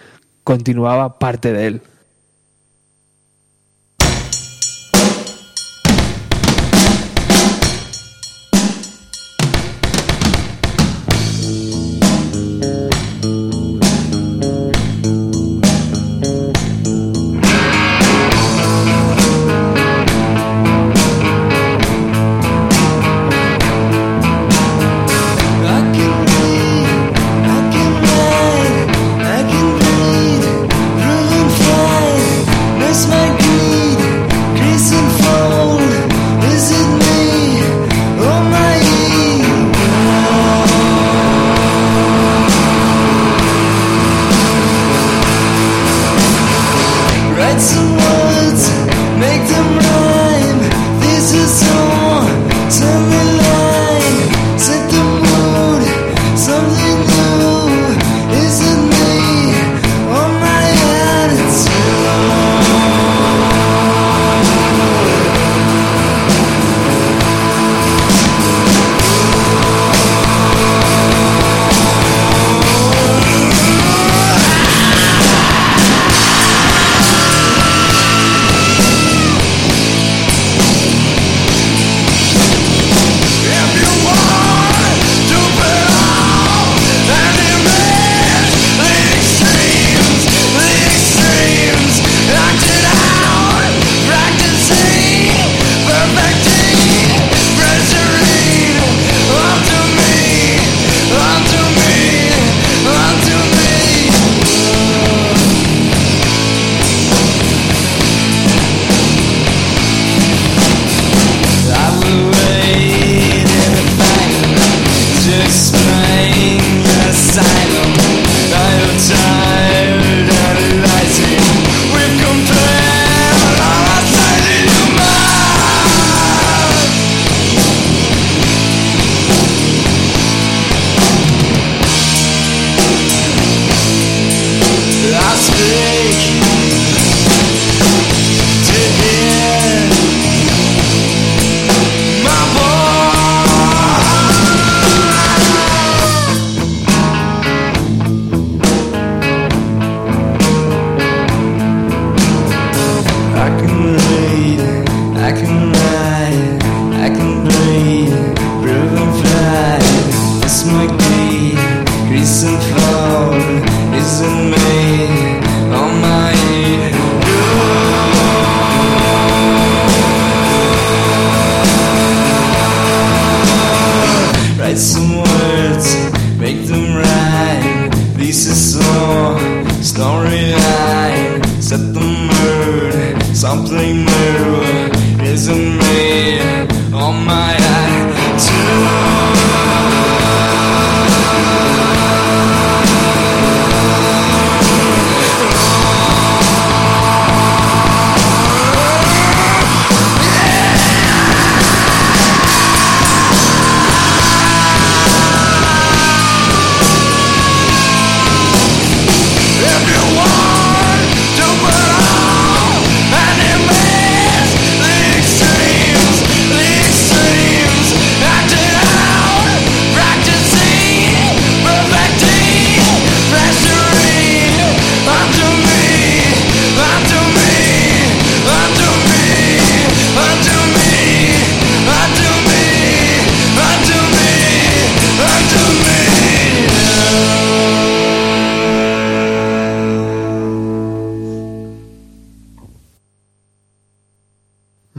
continuaba 0.45 1.19
parte 1.19 1.53
de 1.53 1.67
él. 1.67 1.83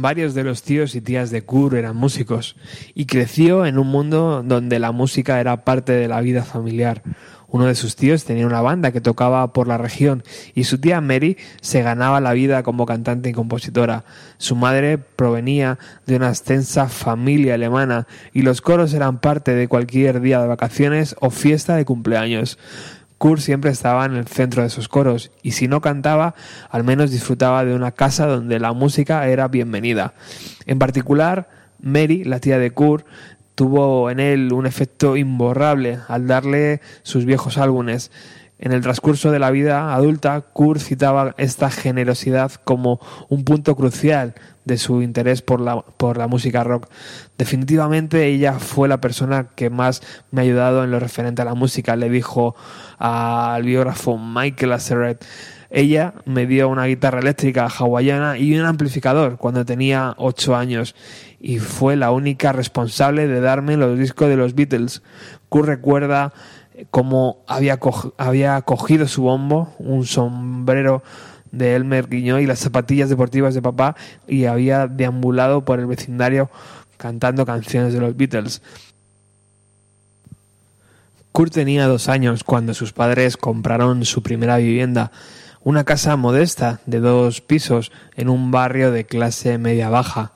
Varios 0.02 0.34
de 0.34 0.44
los 0.44 0.64
tíos 0.64 0.96
y 0.96 1.02
tías 1.02 1.30
de 1.30 1.44
Kurt 1.44 1.76
eran 1.76 1.96
músicos 1.96 2.56
y 2.96 3.06
creció 3.06 3.68
en 3.68 3.78
un 3.78 3.86
mundo 3.86 4.42
donde 4.44 4.80
la 4.80 4.92
música 4.92 5.40
era 5.40 5.64
parte 5.64 5.92
de 5.92 6.08
la 6.08 6.22
vida 6.22 6.44
familiar. 6.44 7.04
Uno 7.48 7.68
de 7.68 7.76
sus 7.76 7.96
tíos 7.96 8.24
tenía 8.24 8.48
una 8.48 8.62
banda 8.62 8.92
que 8.92 9.00
tocaba 9.00 9.54
por 9.54 9.68
la 9.68 9.78
región 9.78 10.24
y 10.56 10.64
su 10.64 10.80
tía 10.80 11.02
Mary 11.02 11.38
se 11.62 11.84
ganaba 11.84 12.20
la 12.20 12.34
vida 12.34 12.64
como 12.64 12.88
cantante 12.88 13.30
y 13.30 13.34
compositora. 13.34 14.04
Su 14.40 14.56
madre 14.56 14.98
provenía 14.98 15.78
de 16.08 16.16
una 16.16 16.30
extensa 16.30 16.88
familia 16.88 17.54
alemana 17.54 18.08
y 18.34 18.42
los 18.42 18.62
coros 18.62 18.96
eran 18.96 19.20
parte 19.20 19.54
de 19.54 19.68
cualquier 19.68 20.20
día 20.22 20.42
de 20.42 20.48
vacaciones 20.48 21.16
o 21.20 21.30
fiesta 21.30 21.76
de 21.76 21.86
cumpleaños. 21.86 22.58
Kurt 23.22 23.40
siempre 23.40 23.70
estaba 23.70 24.04
en 24.06 24.16
el 24.16 24.26
centro 24.26 24.64
de 24.64 24.72
sus 24.72 24.88
coros 24.88 25.30
y 25.44 25.52
si 25.52 25.68
no 25.68 25.80
cantaba, 25.80 26.34
al 26.72 26.84
menos 26.84 27.12
disfrutaba 27.12 27.64
de 27.64 27.76
una 27.76 27.92
casa 27.92 28.26
donde 28.26 28.60
la 28.60 28.74
música 28.74 29.28
era 29.28 29.48
bienvenida. 29.48 30.16
En 30.66 30.80
particular, 30.80 31.48
Mary, 31.80 32.24
la 32.24 32.40
tía 32.40 32.58
de 32.58 32.72
Kurt, 32.72 33.06
tuvo 33.54 34.10
en 34.10 34.20
él 34.20 34.52
un 34.52 34.66
efecto 34.66 35.18
imborrable 35.18 36.00
al 36.08 36.26
darle 36.26 36.82
sus 37.04 37.26
viejos 37.26 37.60
álbumes. 37.60 38.10
En 38.58 38.72
el 38.72 38.82
transcurso 38.82 39.30
de 39.30 39.38
la 39.38 39.52
vida 39.52 39.94
adulta, 39.94 40.42
Kurt 40.42 40.82
citaba 40.82 41.36
esta 41.38 41.70
generosidad 41.70 42.52
como 42.64 43.00
un 43.30 43.44
punto 43.44 43.76
crucial 43.76 44.34
de 44.66 44.78
su 44.78 45.02
interés 45.02 45.42
por 45.42 45.60
la, 45.60 45.82
por 45.82 46.18
la 46.18 46.28
música 46.28 46.64
rock. 46.64 46.88
Definitivamente 47.38 48.28
ella 48.28 48.54
fue 48.60 48.88
la 48.88 49.02
persona 49.02 49.48
que 49.56 49.70
más 49.70 50.02
me 50.32 50.42
ha 50.42 50.44
ayudado 50.44 50.84
en 50.84 50.92
lo 50.92 51.00
referente 51.00 51.42
a 51.42 51.46
la 51.46 51.56
música, 51.56 51.96
le 51.96 52.10
dijo 52.10 52.56
al 53.02 53.64
biógrafo 53.64 54.20
Michael 54.20 54.74
Azeret. 54.74 55.26
Ella 55.72 56.14
me 56.26 56.46
dio 56.46 56.70
una 56.70 56.86
guitarra 56.86 57.20
eléctrica 57.20 57.66
hawaiana 57.68 58.38
y 58.38 58.58
un 58.58 58.66
amplificador 58.66 59.38
cuando 59.38 59.66
tenía 59.66 60.14
ocho 60.18 60.56
años 60.56 60.96
y 61.40 61.58
fue 61.58 61.96
la 61.96 62.12
única 62.12 62.52
responsable 62.52 63.28
de 63.28 63.42
darme 63.42 63.76
los 63.76 63.98
discos 63.98 64.30
de 64.30 64.38
los 64.38 64.54
Beatles. 64.54 65.02
Kurt 65.50 65.68
recuerda 65.68 66.32
cómo 66.92 67.44
había, 67.48 67.80
había 68.18 68.62
cogido 68.62 69.08
su 69.08 69.24
bombo, 69.24 69.74
un 69.80 70.06
sombrero 70.06 71.02
de 71.52 71.76
Elmer 71.76 72.08
Guiñó 72.08 72.40
y 72.40 72.46
las 72.46 72.60
zapatillas 72.60 73.10
deportivas 73.10 73.56
de 73.56 73.64
papá 73.64 73.96
y 74.28 74.46
había 74.46 74.86
deambulado 74.88 75.66
por 75.66 75.80
el 75.80 75.88
vecindario 75.88 76.52
cantando 76.98 77.48
canciones 77.48 77.94
de 77.94 78.00
los 78.00 78.16
Beatles. 78.16 78.62
Kurt 81.32 81.54
tenía 81.54 81.88
dos 81.88 82.10
años 82.10 82.44
cuando 82.44 82.74
sus 82.74 82.94
padres 82.94 83.38
compraron 83.38 84.06
su 84.06 84.22
primera 84.22 84.58
vivienda, 84.58 85.12
una 85.64 85.84
casa 85.84 86.16
modesta 86.18 86.82
de 86.86 87.00
dos 87.00 87.42
pisos 87.42 87.92
en 88.16 88.30
un 88.30 88.52
barrio 88.52 88.92
de 88.92 89.06
clase 89.06 89.58
media 89.58 89.90
baja. 89.90 90.34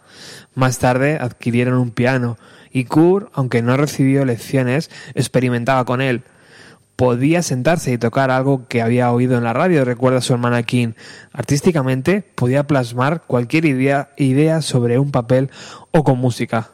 Más 0.53 0.79
tarde 0.79 1.17
adquirieron 1.19 1.77
un 1.77 1.91
piano 1.91 2.37
y 2.71 2.85
Kurt, 2.85 3.29
aunque 3.33 3.61
no 3.61 3.75
recibió 3.77 4.25
lecciones, 4.25 4.89
experimentaba 5.13 5.85
con 5.85 6.01
él 6.01 6.23
podía 6.95 7.41
sentarse 7.41 7.91
y 7.91 7.97
tocar 7.97 8.31
algo 8.31 8.67
que 8.67 8.81
había 8.81 9.11
oído 9.11 9.37
en 9.37 9.43
la 9.43 9.53
radio, 9.53 9.85
recuerda 9.85 10.21
su 10.21 10.33
hermana 10.33 10.63
King. 10.63 10.93
Artísticamente 11.33 12.21
podía 12.21 12.67
plasmar 12.67 13.23
cualquier 13.27 13.65
idea, 13.65 14.09
idea 14.17 14.61
sobre 14.61 14.97
un 14.99 15.11
papel 15.11 15.49
o 15.91 16.03
con 16.03 16.17
música. 16.19 16.71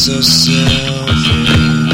so 0.00 0.18
selfish. 0.22 1.90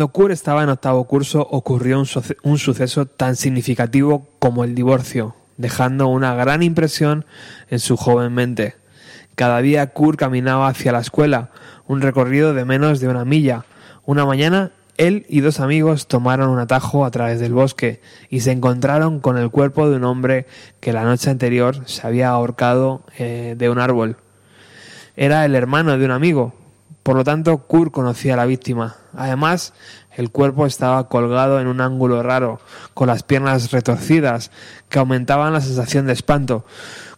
Cuando 0.00 0.14
Kurt 0.14 0.32
estaba 0.32 0.62
en 0.62 0.70
octavo 0.70 1.04
curso 1.04 1.46
ocurrió 1.50 2.00
un, 2.00 2.08
un 2.42 2.58
suceso 2.58 3.04
tan 3.04 3.36
significativo 3.36 4.26
como 4.38 4.64
el 4.64 4.74
divorcio, 4.74 5.34
dejando 5.58 6.08
una 6.08 6.34
gran 6.34 6.62
impresión 6.62 7.26
en 7.68 7.80
su 7.80 7.98
joven 7.98 8.32
mente. 8.32 8.76
Cada 9.34 9.60
día 9.60 9.88
Kurt 9.88 10.18
caminaba 10.18 10.68
hacia 10.68 10.92
la 10.92 11.00
escuela, 11.00 11.50
un 11.86 12.00
recorrido 12.00 12.54
de 12.54 12.64
menos 12.64 13.00
de 13.00 13.08
una 13.08 13.26
milla. 13.26 13.66
Una 14.06 14.24
mañana 14.24 14.70
él 14.96 15.26
y 15.28 15.40
dos 15.40 15.60
amigos 15.60 16.08
tomaron 16.08 16.48
un 16.48 16.60
atajo 16.60 17.04
a 17.04 17.10
través 17.10 17.38
del 17.38 17.52
bosque 17.52 18.00
y 18.30 18.40
se 18.40 18.52
encontraron 18.52 19.20
con 19.20 19.36
el 19.36 19.50
cuerpo 19.50 19.90
de 19.90 19.96
un 19.96 20.04
hombre 20.04 20.46
que 20.80 20.94
la 20.94 21.04
noche 21.04 21.28
anterior 21.28 21.86
se 21.86 22.06
había 22.06 22.30
ahorcado 22.30 23.02
eh, 23.18 23.54
de 23.58 23.68
un 23.68 23.78
árbol. 23.78 24.16
Era 25.14 25.44
el 25.44 25.54
hermano 25.54 25.98
de 25.98 26.06
un 26.06 26.12
amigo, 26.12 26.54
por 27.02 27.16
lo 27.16 27.24
tanto, 27.24 27.58
Kurt 27.58 27.92
conocía 27.92 28.34
a 28.34 28.36
la 28.36 28.46
víctima. 28.46 28.96
Además, 29.16 29.72
el 30.12 30.30
cuerpo 30.30 30.66
estaba 30.66 31.08
colgado 31.08 31.60
en 31.60 31.66
un 31.66 31.80
ángulo 31.80 32.22
raro, 32.22 32.60
con 32.94 33.08
las 33.08 33.22
piernas 33.22 33.70
retorcidas, 33.70 34.50
que 34.88 34.98
aumentaban 34.98 35.52
la 35.52 35.60
sensación 35.60 36.06
de 36.06 36.12
espanto. 36.12 36.64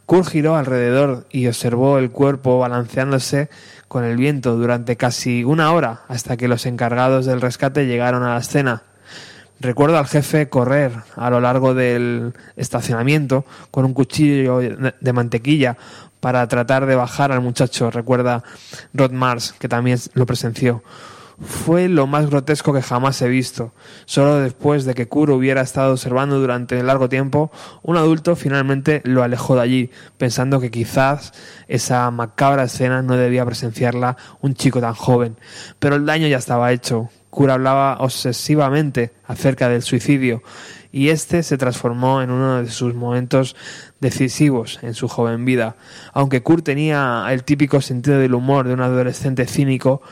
Kurt 0.06 0.28
giró 0.28 0.56
alrededor 0.56 1.26
y 1.30 1.46
observó 1.46 1.98
el 1.98 2.10
cuerpo 2.10 2.58
balanceándose 2.58 3.50
con 3.88 4.04
el 4.04 4.16
viento 4.16 4.56
durante 4.56 4.96
casi 4.96 5.42
una 5.42 5.72
hora, 5.72 6.02
hasta 6.08 6.36
que 6.36 6.48
los 6.48 6.64
encargados 6.66 7.26
del 7.26 7.40
rescate 7.40 7.86
llegaron 7.86 8.22
a 8.22 8.34
la 8.34 8.40
escena. 8.40 8.84
Recuerdo 9.60 9.96
al 9.98 10.06
jefe 10.06 10.48
correr 10.48 10.92
a 11.14 11.30
lo 11.30 11.40
largo 11.40 11.72
del 11.72 12.34
estacionamiento 12.56 13.44
con 13.70 13.84
un 13.84 13.94
cuchillo 13.94 14.58
de 14.58 14.94
de 14.98 15.12
mantequilla 15.12 15.76
para 16.22 16.46
tratar 16.46 16.86
de 16.86 16.94
bajar 16.94 17.32
al 17.32 17.40
muchacho, 17.40 17.90
recuerda 17.90 18.44
Rod 18.94 19.10
Mars, 19.10 19.56
que 19.58 19.66
también 19.66 19.98
lo 20.14 20.24
presenció. 20.24 20.84
Fue 21.44 21.88
lo 21.88 22.06
más 22.06 22.30
grotesco 22.30 22.72
que 22.72 22.80
jamás 22.80 23.20
he 23.22 23.28
visto. 23.28 23.74
Solo 24.04 24.36
después 24.36 24.84
de 24.84 24.94
que 24.94 25.08
Kuro 25.08 25.34
hubiera 25.34 25.62
estado 25.62 25.90
observando 25.90 26.38
durante 26.38 26.80
largo 26.84 27.08
tiempo, 27.08 27.50
un 27.82 27.96
adulto 27.96 28.36
finalmente 28.36 29.02
lo 29.04 29.24
alejó 29.24 29.56
de 29.56 29.62
allí, 29.62 29.90
pensando 30.16 30.60
que 30.60 30.70
quizás 30.70 31.32
esa 31.66 32.08
macabra 32.12 32.62
escena 32.62 33.02
no 33.02 33.16
debía 33.16 33.44
presenciarla 33.44 34.16
un 34.40 34.54
chico 34.54 34.80
tan 34.80 34.94
joven. 34.94 35.36
Pero 35.80 35.96
el 35.96 36.06
daño 36.06 36.28
ya 36.28 36.38
estaba 36.38 36.70
hecho. 36.70 37.10
Kuro 37.32 37.54
hablaba 37.54 37.96
obsesivamente 38.00 39.10
acerca 39.26 39.70
del 39.70 39.80
suicidio 39.80 40.42
y 40.92 41.08
este 41.08 41.42
se 41.42 41.56
transformó 41.56 42.20
en 42.20 42.30
uno 42.30 42.62
de 42.62 42.70
sus 42.70 42.94
momentos 42.94 43.56
decisivos 44.00 44.78
en 44.82 44.92
su 44.92 45.08
joven 45.08 45.46
vida. 45.46 45.76
Aunque 46.12 46.42
Kurt 46.42 46.62
tenía 46.62 47.24
el 47.30 47.42
típico 47.42 47.80
sentido 47.80 48.18
del 48.18 48.34
humor 48.34 48.68
de 48.68 48.74
un 48.74 48.82
adolescente 48.82 49.46
cínico, 49.46 50.02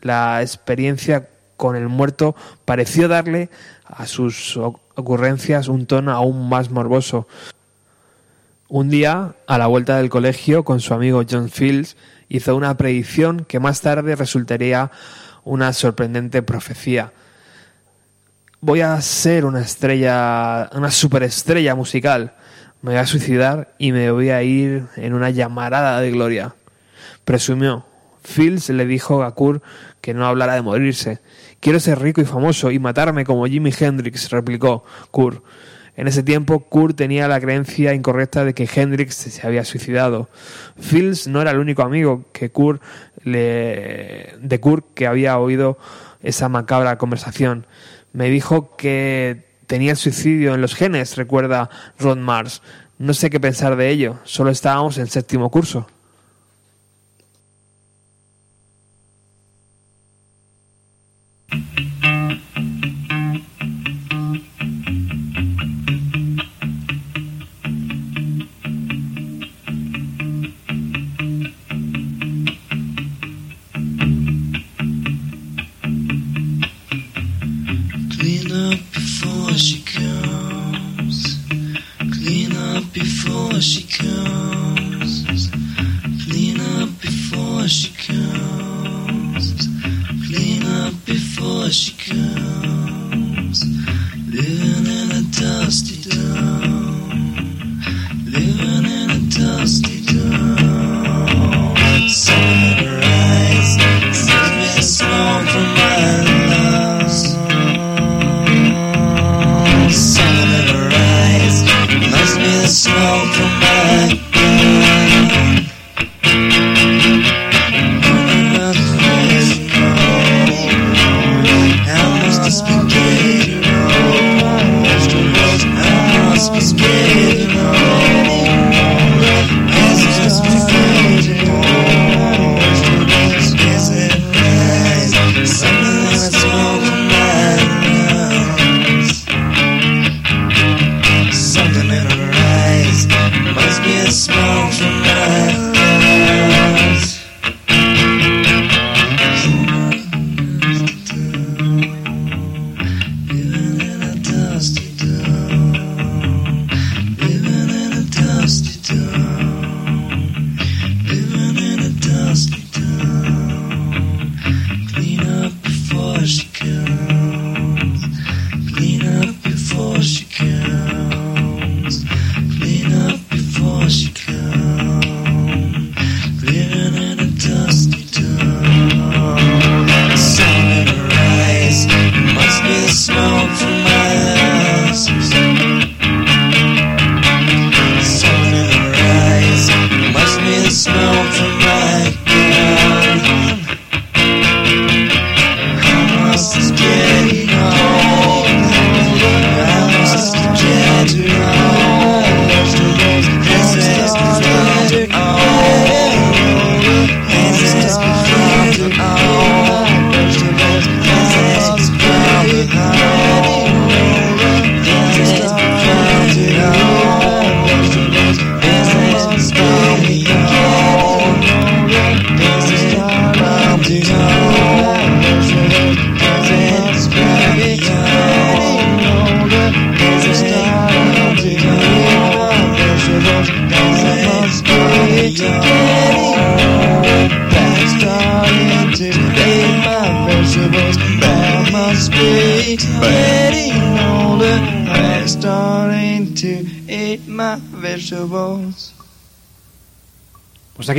la 0.00 0.40
experiencia 0.40 1.28
con 1.58 1.76
el 1.76 1.88
muerto 1.88 2.34
pareció 2.64 3.08
darle 3.08 3.50
a 3.84 4.06
sus 4.06 4.56
ocurrencias 4.56 5.68
un 5.68 5.84
tono 5.84 6.12
aún 6.12 6.48
más 6.48 6.70
morboso. 6.70 7.28
Un 8.68 8.88
día, 8.88 9.34
a 9.46 9.58
la 9.58 9.66
vuelta 9.66 9.98
del 9.98 10.08
colegio, 10.08 10.64
con 10.64 10.80
su 10.80 10.94
amigo 10.94 11.24
John 11.30 11.50
Fields, 11.50 11.98
hizo 12.30 12.56
una 12.56 12.74
predicción 12.78 13.44
que 13.44 13.60
más 13.60 13.82
tarde 13.82 14.16
resultaría 14.16 14.90
una 15.44 15.72
sorprendente 15.72 16.42
profecía. 16.42 17.12
Voy 18.60 18.82
a 18.82 19.00
ser 19.00 19.44
una 19.44 19.60
estrella, 19.60 20.68
una 20.74 20.90
superestrella 20.90 21.74
musical. 21.74 22.34
Me 22.82 22.92
voy 22.92 23.00
a 23.00 23.06
suicidar 23.06 23.74
y 23.78 23.92
me 23.92 24.10
voy 24.10 24.30
a 24.30 24.42
ir 24.42 24.86
en 24.96 25.14
una 25.14 25.30
llamarada 25.30 26.00
de 26.00 26.10
gloria. 26.10 26.54
Presumió. 27.24 27.86
Fields 28.22 28.68
le 28.68 28.86
dijo 28.86 29.22
a 29.22 29.34
Kurt 29.34 29.62
que 30.00 30.14
no 30.14 30.26
hablara 30.26 30.54
de 30.54 30.62
morirse. 30.62 31.20
Quiero 31.60 31.80
ser 31.80 32.00
rico 32.00 32.20
y 32.20 32.24
famoso 32.24 32.70
y 32.70 32.78
matarme 32.78 33.24
como 33.24 33.46
Jimi 33.46 33.72
Hendrix, 33.78 34.30
replicó 34.30 34.84
Kurt. 35.10 35.42
En 36.00 36.08
ese 36.08 36.22
tiempo, 36.22 36.60
Kurt 36.60 36.96
tenía 36.96 37.28
la 37.28 37.38
creencia 37.42 37.92
incorrecta 37.92 38.42
de 38.46 38.54
que 38.54 38.66
Hendrix 38.74 39.16
se 39.16 39.46
había 39.46 39.66
suicidado. 39.66 40.30
Fields 40.78 41.26
no 41.26 41.42
era 41.42 41.50
el 41.50 41.58
único 41.58 41.82
amigo 41.82 42.24
que 42.32 42.50
Kurt 42.50 42.82
le... 43.22 44.32
de 44.40 44.60
Kurt 44.60 44.94
que 44.94 45.06
había 45.06 45.36
oído 45.36 45.76
esa 46.22 46.48
macabra 46.48 46.96
conversación. 46.96 47.66
Me 48.14 48.30
dijo 48.30 48.74
que 48.78 49.44
tenía 49.66 49.90
el 49.90 49.98
suicidio 49.98 50.54
en 50.54 50.62
los 50.62 50.74
genes, 50.74 51.18
recuerda 51.18 51.68
Rod 51.98 52.16
Mars. 52.16 52.62
No 52.96 53.12
sé 53.12 53.28
qué 53.28 53.38
pensar 53.38 53.76
de 53.76 53.90
ello, 53.90 54.20
solo 54.24 54.48
estábamos 54.48 54.96
en 54.96 55.06
séptimo 55.06 55.50
curso. 55.50 55.86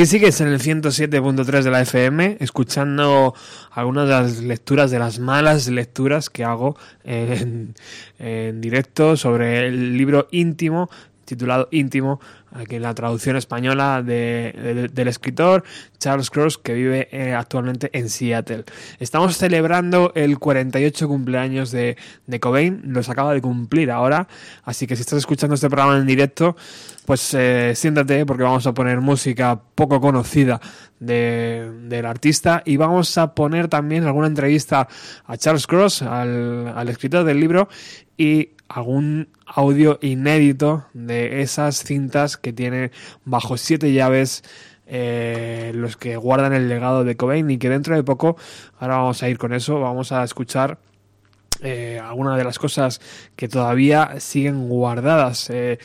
Aquí 0.02 0.08
sigues 0.10 0.42
en 0.42 0.48
el 0.48 0.60
107.3 0.60 1.62
de 1.62 1.70
la 1.70 1.82
FM, 1.82 2.38
escuchando 2.40 3.36
algunas 3.70 4.06
de 4.08 4.12
las 4.12 4.42
lecturas, 4.42 4.90
de 4.90 4.98
las 4.98 5.20
malas 5.20 5.68
lecturas 5.68 6.32
que 6.32 6.44
hago 6.44 6.76
en, 7.04 7.76
en 8.18 8.62
directo 8.62 9.16
sobre 9.16 9.68
el 9.68 9.96
libro 9.96 10.28
íntimo, 10.32 10.90
titulado 11.26 11.68
Íntimo, 11.72 12.20
aquí 12.52 12.76
en 12.78 12.82
la 12.82 12.94
traducción 12.96 13.36
española 13.38 14.02
de- 14.04 14.52
de- 14.54 14.88
del 14.90 15.08
escritor 15.08 15.64
Charles 16.00 16.30
Cross, 16.32 16.58
que 16.58 16.74
vive 16.74 17.08
eh, 17.12 17.34
actualmente 17.34 17.90
en 17.94 18.10
Seattle. 18.10 18.66
Estamos 19.00 19.38
celebrando 19.38 20.12
el 20.16 20.40
48 20.40 21.08
cumpleaños 21.08 21.72
de, 21.72 21.96
de 22.28 22.40
Cobain, 22.42 22.82
los 22.88 23.08
acaba 23.08 23.34
de 23.34 23.42
cumplir 23.42 23.92
ahora, 23.92 24.28
así 24.66 24.88
que 24.88 24.96
si 24.98 25.02
estás 25.04 25.20
escuchando 25.20 25.54
este 25.56 25.70
programa 25.70 25.96
en 25.98 26.06
directo, 26.08 26.58
pues 27.06 27.34
eh, 27.34 27.74
siéntate 27.76 28.26
porque 28.26 28.44
vamos 28.44 28.68
a 28.68 28.74
poner 28.74 29.02
música 29.02 29.60
poco 29.76 30.00
conocida 30.00 30.60
de- 31.00 31.72
del 31.84 32.06
artista. 32.06 32.62
Y 32.66 32.78
vamos 32.78 33.18
a 33.18 33.34
poner 33.34 33.68
también 33.68 34.06
alguna 34.06 34.28
entrevista 34.28 34.88
a 35.26 35.38
Charles 35.38 35.68
Cross, 35.68 36.04
al, 36.04 36.68
al 36.76 36.90
escritor 36.90 37.24
del 37.24 37.40
libro, 37.40 37.70
y 38.18 38.52
algún 38.70 39.30
audio 39.46 39.98
inédito 40.02 40.86
de 40.94 41.42
esas 41.42 41.84
cintas 41.84 42.38
que 42.38 42.54
tiene 42.54 42.92
bajo 43.26 43.58
siete 43.58 43.92
llaves 43.92 44.44
eh, 44.94 45.72
los 45.74 45.98
que 45.98 46.18
guardan 46.18 46.54
el 46.54 46.68
legado 46.70 47.04
de 47.04 47.16
Cobain 47.18 47.50
y 47.50 47.58
que 47.58 47.70
dentro 47.70 47.96
de 47.96 48.04
poco, 48.04 48.38
ahora 48.80 48.98
vamos 48.98 49.24
a 49.24 49.30
ir 49.30 49.38
con 49.38 49.54
eso, 49.54 49.80
vamos 49.80 50.12
a 50.12 50.24
escuchar 50.24 50.78
eh, 51.62 52.00
algunas 52.04 52.38
de 52.38 52.44
las 52.44 52.60
cosas 52.60 53.00
que 53.36 53.48
todavía 53.48 54.20
siguen 54.20 54.68
guardadas 54.68 55.50
eh, 55.50 55.80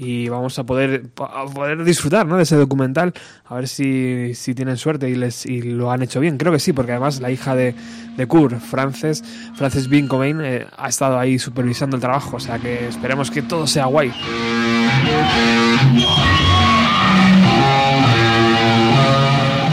y 0.00 0.28
vamos 0.28 0.56
a 0.60 0.64
poder, 0.64 1.08
poder 1.10 1.82
disfrutar 1.82 2.24
¿no? 2.24 2.36
de 2.36 2.44
ese 2.44 2.54
documental 2.54 3.12
a 3.46 3.56
ver 3.56 3.66
si, 3.66 4.32
si 4.34 4.54
tienen 4.54 4.76
suerte 4.76 5.10
y, 5.10 5.16
les, 5.16 5.44
y 5.44 5.60
lo 5.62 5.90
han 5.90 6.02
hecho 6.02 6.20
bien 6.20 6.38
creo 6.38 6.52
que 6.52 6.60
sí 6.60 6.72
porque 6.72 6.92
además 6.92 7.20
la 7.20 7.32
hija 7.32 7.56
de, 7.56 7.74
de 8.16 8.26
Kurt 8.26 8.60
Frances 8.60 9.24
Frances 9.56 9.88
Bean 9.88 10.08
eh, 10.40 10.66
ha 10.76 10.88
estado 10.88 11.18
ahí 11.18 11.38
supervisando 11.38 11.96
el 11.96 12.00
trabajo 12.00 12.36
o 12.36 12.40
sea 12.40 12.60
que 12.60 12.86
esperemos 12.88 13.30
que 13.30 13.42
todo 13.42 13.66
sea 13.66 13.86
guay 13.86 14.12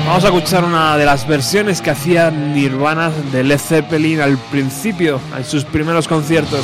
Vamos 0.08 0.24
a 0.24 0.28
escuchar 0.28 0.64
una 0.64 0.98
de 0.98 1.06
las 1.06 1.28
versiones 1.28 1.82
que 1.82 1.90
hacía 1.90 2.32
Nirvana 2.32 3.12
de 3.32 3.44
Led 3.44 3.60
Zeppelin 3.60 4.22
al 4.22 4.38
principio, 4.38 5.20
en 5.36 5.44
sus 5.44 5.66
primeros 5.66 6.08
conciertos. 6.08 6.64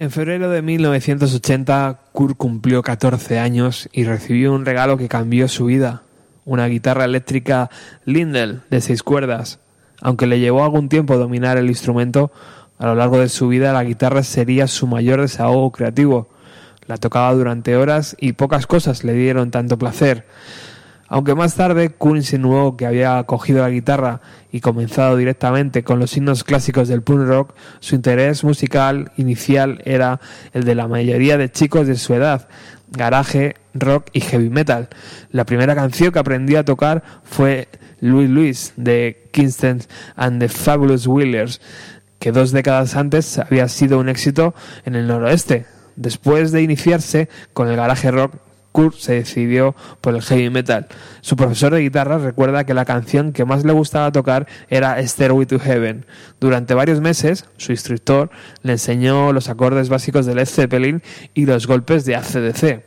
En 0.00 0.12
febrero 0.12 0.48
de 0.48 0.62
1980, 0.62 1.98
Kurt 2.12 2.36
cumplió 2.36 2.82
14 2.82 3.40
años 3.40 3.88
y 3.92 4.04
recibió 4.04 4.52
un 4.52 4.64
regalo 4.64 4.96
que 4.96 5.08
cambió 5.08 5.48
su 5.48 5.64
vida, 5.64 6.02
una 6.44 6.68
guitarra 6.68 7.04
eléctrica 7.04 7.68
Lindell 8.04 8.60
de 8.70 8.80
seis 8.80 9.02
cuerdas. 9.02 9.58
Aunque 10.00 10.28
le 10.28 10.38
llevó 10.38 10.62
algún 10.62 10.88
tiempo 10.88 11.16
dominar 11.16 11.58
el 11.58 11.66
instrumento, 11.66 12.30
a 12.78 12.86
lo 12.86 12.94
largo 12.94 13.18
de 13.18 13.28
su 13.28 13.48
vida 13.48 13.72
la 13.72 13.82
guitarra 13.82 14.22
sería 14.22 14.68
su 14.68 14.86
mayor 14.86 15.20
desahogo 15.20 15.72
creativo. 15.72 16.28
La 16.86 16.98
tocaba 16.98 17.34
durante 17.34 17.74
horas 17.74 18.14
y 18.20 18.34
pocas 18.34 18.68
cosas 18.68 19.02
le 19.02 19.14
dieron 19.14 19.50
tanto 19.50 19.78
placer. 19.78 20.26
Aunque 21.08 21.34
más 21.34 21.54
tarde 21.54 21.88
Kurt 21.88 22.16
insinuó 22.16 22.76
que 22.76 22.86
había 22.86 23.22
cogido 23.24 23.62
la 23.62 23.70
guitarra 23.70 24.20
y 24.52 24.60
comenzado 24.60 25.16
directamente 25.16 25.82
con 25.82 25.98
los 25.98 26.14
himnos 26.16 26.44
clásicos 26.44 26.88
del 26.88 27.02
punk 27.02 27.26
rock, 27.26 27.54
su 27.80 27.94
interés 27.94 28.44
musical 28.44 29.10
inicial 29.16 29.80
era 29.86 30.20
el 30.52 30.64
de 30.64 30.74
la 30.74 30.86
mayoría 30.86 31.38
de 31.38 31.50
chicos 31.50 31.86
de 31.86 31.96
su 31.96 32.12
edad, 32.12 32.48
garaje, 32.90 33.56
rock 33.72 34.08
y 34.12 34.20
heavy 34.20 34.50
metal. 34.50 34.88
La 35.30 35.46
primera 35.46 35.74
canción 35.74 36.12
que 36.12 36.18
aprendió 36.18 36.58
a 36.58 36.64
tocar 36.64 37.02
fue 37.24 37.68
Louis 38.00 38.28
Louis 38.28 38.72
de 38.76 39.28
Kingston 39.32 39.80
and 40.14 40.40
the 40.40 40.48
Fabulous 40.48 41.06
Wheelers, 41.06 41.62
que 42.18 42.32
dos 42.32 42.52
décadas 42.52 42.96
antes 42.96 43.38
había 43.38 43.68
sido 43.68 43.98
un 43.98 44.10
éxito 44.10 44.54
en 44.84 44.94
el 44.94 45.06
noroeste. 45.06 45.64
Después 45.96 46.52
de 46.52 46.62
iniciarse 46.62 47.28
con 47.54 47.68
el 47.68 47.76
garaje 47.76 48.10
rock, 48.10 48.34
Kurt 48.78 48.94
se 48.94 49.14
decidió 49.14 49.74
por 50.00 50.14
el 50.14 50.22
heavy 50.22 50.50
metal. 50.50 50.86
Su 51.20 51.34
profesor 51.34 51.74
de 51.74 51.80
guitarra 51.80 52.18
recuerda 52.18 52.62
que 52.62 52.74
la 52.74 52.84
canción 52.84 53.32
que 53.32 53.44
más 53.44 53.64
le 53.64 53.72
gustaba 53.72 54.12
tocar 54.12 54.46
era 54.68 55.04
Stairway 55.04 55.46
to 55.46 55.58
Heaven. 55.58 56.06
Durante 56.38 56.74
varios 56.74 57.00
meses, 57.00 57.46
su 57.56 57.72
instructor 57.72 58.30
le 58.62 58.74
enseñó 58.74 59.32
los 59.32 59.48
acordes 59.48 59.88
básicos 59.88 60.26
de 60.26 60.36
Led 60.36 60.46
Zeppelin 60.46 61.02
y 61.34 61.46
los 61.46 61.66
golpes 61.66 62.04
de 62.04 62.14
ACDC. 62.14 62.84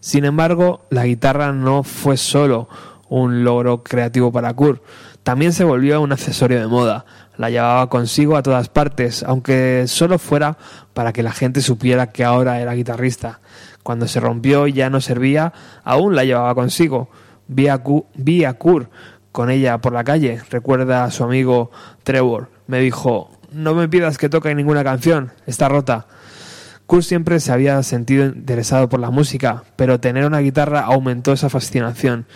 Sin 0.00 0.26
embargo, 0.26 0.84
la 0.90 1.06
guitarra 1.06 1.52
no 1.52 1.84
fue 1.84 2.18
solo 2.18 2.68
un 3.08 3.42
logro 3.42 3.82
creativo 3.82 4.30
para 4.30 4.52
Kurt, 4.52 4.82
también 5.22 5.52
se 5.52 5.64
volvió 5.64 6.00
un 6.00 6.12
accesorio 6.12 6.60
de 6.60 6.66
moda. 6.66 7.04
La 7.36 7.50
llevaba 7.50 7.88
consigo 7.88 8.36
a 8.36 8.42
todas 8.42 8.68
partes, 8.68 9.22
aunque 9.22 9.84
solo 9.86 10.18
fuera 10.18 10.56
para 10.94 11.12
que 11.12 11.22
la 11.22 11.32
gente 11.32 11.60
supiera 11.60 12.08
que 12.08 12.24
ahora 12.24 12.60
era 12.60 12.74
guitarrista. 12.74 13.40
Cuando 13.82 14.06
se 14.06 14.20
rompió 14.20 14.66
y 14.66 14.72
ya 14.74 14.90
no 14.90 15.00
servía, 15.00 15.52
aún 15.84 16.14
la 16.14 16.24
llevaba 16.24 16.54
consigo. 16.54 17.08
Vi 17.48 17.68
a, 17.68 17.78
Ku- 17.78 18.06
vi 18.14 18.44
a 18.44 18.54
Kurt 18.54 18.90
con 19.32 19.50
ella 19.50 19.78
por 19.78 19.92
la 19.92 20.04
calle, 20.04 20.40
recuerda 20.50 21.04
a 21.04 21.10
su 21.10 21.24
amigo 21.24 21.70
Trevor. 22.04 22.50
Me 22.66 22.80
dijo, 22.80 23.30
no 23.52 23.74
me 23.74 23.88
pidas 23.88 24.18
que 24.18 24.28
toque 24.28 24.54
ninguna 24.54 24.84
canción, 24.84 25.32
está 25.46 25.68
rota. 25.68 26.06
Kurt 26.86 27.02
siempre 27.04 27.40
se 27.40 27.52
había 27.52 27.82
sentido 27.82 28.26
interesado 28.26 28.88
por 28.88 29.00
la 29.00 29.10
música, 29.10 29.62
pero 29.76 30.00
tener 30.00 30.26
una 30.26 30.40
guitarra 30.40 30.80
aumentó 30.80 31.32
esa 31.32 31.48
fascinación. 31.48 32.26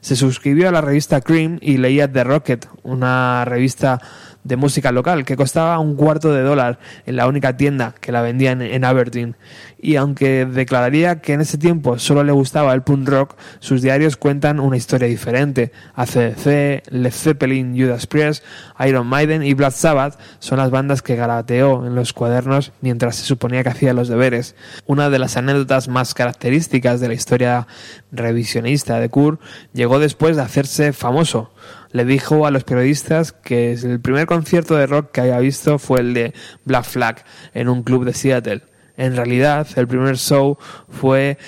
Se 0.00 0.16
suscribió 0.16 0.68
a 0.68 0.72
la 0.72 0.80
revista 0.80 1.20
Cream 1.20 1.58
y 1.60 1.76
leía 1.78 2.10
The 2.12 2.24
Rocket, 2.24 2.66
una 2.82 3.44
revista 3.44 4.00
de 4.44 4.56
música 4.56 4.92
local 4.92 5.24
que 5.24 5.36
costaba 5.36 5.78
un 5.78 5.94
cuarto 5.96 6.32
de 6.32 6.42
dólar 6.42 6.78
en 7.06 7.16
la 7.16 7.26
única 7.26 7.56
tienda 7.56 7.94
que 8.00 8.12
la 8.12 8.22
vendían 8.22 8.62
en 8.62 8.84
Aberdeen. 8.84 9.36
Y 9.80 9.96
aunque 9.96 10.46
declararía 10.46 11.20
que 11.20 11.32
en 11.32 11.40
ese 11.40 11.58
tiempo 11.58 11.98
solo 11.98 12.22
le 12.24 12.32
gustaba 12.32 12.72
el 12.72 12.82
punk 12.82 13.08
rock, 13.08 13.36
sus 13.58 13.82
diarios 13.82 14.16
cuentan 14.16 14.60
una 14.60 14.76
historia 14.76 15.08
diferente. 15.08 15.72
ACDC, 15.94 16.90
Led 16.90 17.12
Zeppelin, 17.12 17.76
Judas 17.76 18.06
Priest, 18.06 18.44
Iron 18.86 19.06
Maiden 19.06 19.42
y 19.42 19.54
Black 19.54 19.72
Sabbath 19.72 20.18
son 20.38 20.58
las 20.58 20.70
bandas 20.70 21.02
que 21.02 21.16
garateó 21.16 21.86
en 21.86 21.94
los 21.94 22.12
cuadernos 22.12 22.72
mientras 22.80 23.16
se 23.16 23.24
suponía 23.24 23.62
que 23.62 23.70
hacía 23.70 23.92
los 23.92 24.08
deberes. 24.08 24.54
Una 24.86 25.10
de 25.10 25.18
las 25.18 25.36
anécdotas 25.36 25.88
más 25.88 26.14
características 26.14 27.00
de 27.00 27.08
la 27.08 27.14
historia 27.14 27.66
revisionista 28.12 29.00
de 29.00 29.08
Kurt 29.08 29.40
llegó 29.72 29.98
después 29.98 30.36
de 30.36 30.42
hacerse 30.42 30.92
famoso. 30.92 31.50
Le 31.92 32.04
dijo 32.04 32.46
a 32.46 32.50
los 32.50 32.64
periodistas 32.64 33.32
que 33.32 33.72
el 33.72 34.00
primer 34.00 34.26
concierto 34.26 34.76
de 34.76 34.86
rock 34.86 35.12
que 35.12 35.20
había 35.20 35.38
visto 35.38 35.78
fue 35.78 36.00
el 36.00 36.14
de 36.14 36.34
Black 36.64 36.84
Flag 36.84 37.24
en 37.54 37.68
un 37.68 37.82
club 37.82 38.04
de 38.04 38.14
Seattle. 38.14 38.62
En 38.96 39.16
realidad, 39.16 39.66
el 39.76 39.86
primer 39.86 40.16
show 40.16 40.58
fue 40.88 41.38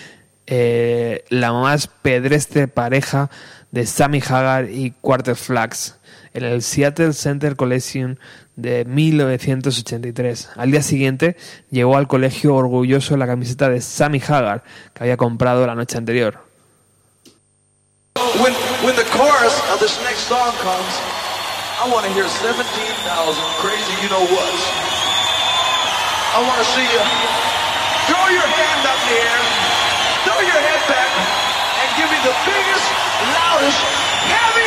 eh, 0.46 1.24
la 1.30 1.52
más 1.52 1.86
pedestre 1.86 2.68
pareja 2.68 3.30
de 3.70 3.86
Sammy 3.86 4.20
Hagar 4.20 4.70
y 4.70 4.92
Quarter 5.00 5.34
Flags 5.34 5.98
en 6.34 6.44
el 6.44 6.62
Seattle 6.62 7.12
Center 7.12 7.56
Collection 7.56 8.18
de 8.56 8.84
1983. 8.84 10.50
Al 10.56 10.70
día 10.70 10.82
siguiente 10.82 11.36
llegó 11.70 11.96
al 11.96 12.06
colegio 12.06 12.54
orgulloso 12.54 13.16
la 13.16 13.26
camiseta 13.26 13.68
de 13.68 13.80
Sammy 13.80 14.20
Hagar 14.26 14.64
que 14.92 15.04
había 15.04 15.16
comprado 15.16 15.66
la 15.66 15.74
noche 15.74 15.96
anterior. 15.96 16.53
When, 18.38 18.54
when 18.86 18.94
the 18.94 19.02
chorus 19.10 19.58
of 19.74 19.80
this 19.80 19.98
next 20.06 20.30
song 20.30 20.54
comes, 20.62 20.94
I 21.82 21.90
want 21.90 22.06
to 22.06 22.12
hear 22.14 22.28
17,000 22.30 22.62
crazy 23.58 23.94
you 24.02 24.08
know 24.10 24.22
what's. 24.22 24.64
I 26.30 26.38
want 26.46 26.62
to 26.62 26.68
see 26.78 26.86
you 26.86 27.02
throw 28.06 28.26
your 28.30 28.46
hand 28.46 28.82
up 28.86 28.98
in 29.02 29.06
the 29.06 29.18
air, 29.18 29.42
throw 30.22 30.40
your 30.46 30.62
head 30.62 30.82
back, 30.86 31.10
and 31.82 31.88
give 31.98 32.06
me 32.06 32.18
the 32.22 32.34
biggest, 32.46 32.86
loudest, 33.34 33.82
heavy 34.30 34.64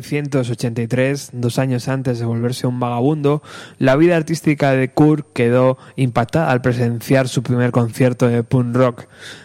1983, 0.00 1.30
dos 1.32 1.58
años 1.58 1.88
antes 1.88 2.18
de 2.18 2.24
volverse 2.24 2.66
un 2.66 2.80
vagabundo, 2.80 3.42
la 3.78 3.96
vida 3.96 4.16
artística 4.16 4.72
de 4.72 4.90
Kurt 4.90 5.26
quedó 5.32 5.78
impactada 5.96 6.50
al 6.50 6.60
presenciar 6.60 7.28
su 7.28 7.42
primer 7.42 7.70
concierto 7.70 8.28
de 8.28 8.42
punk 8.42 8.74
rock. 8.76 9.04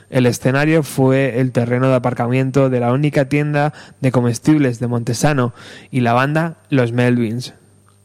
El 0.09 0.25
escenario 0.25 0.83
fue 0.83 1.39
el 1.39 1.51
terreno 1.51 1.87
de 1.89 1.95
aparcamiento 1.95 2.69
de 2.69 2.79
la 2.79 2.91
única 2.91 3.29
tienda 3.29 3.73
de 4.01 4.11
comestibles 4.11 4.79
de 4.79 4.87
Montesano 4.87 5.53
y 5.91 5.99
la 6.01 6.13
banda 6.13 6.57
Los 6.69 6.91
Melvins. 6.91 7.53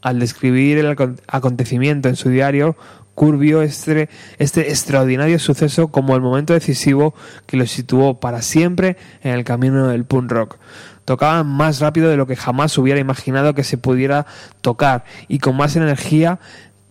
Al 0.02 0.18
describir 0.18 0.76
el 0.78 0.86
acon- 0.86 1.18
acontecimiento 1.28 2.08
en 2.08 2.16
su 2.16 2.28
diario, 2.28 2.76
Kurt 3.14 3.38
vio 3.38 3.62
este, 3.62 4.08
este 4.38 4.68
extraordinario 4.70 5.38
suceso 5.38 5.88
como 5.88 6.16
el 6.16 6.20
momento 6.20 6.52
decisivo 6.52 7.14
que 7.46 7.56
lo 7.56 7.64
situó 7.64 8.18
para 8.20 8.42
siempre 8.42 8.96
en 9.22 9.32
el 9.34 9.44
camino 9.44 9.86
del 9.88 10.04
punk 10.04 10.30
rock. 10.32 10.56
Tocaban 11.04 11.46
más 11.46 11.80
rápido 11.80 12.08
de 12.08 12.16
lo 12.16 12.26
que 12.26 12.36
jamás 12.36 12.76
hubiera 12.78 13.00
imaginado 13.00 13.54
que 13.54 13.64
se 13.64 13.78
pudiera 13.78 14.26
tocar 14.60 15.04
y 15.28 15.38
con 15.38 15.56
más 15.56 15.76
energía 15.76 16.38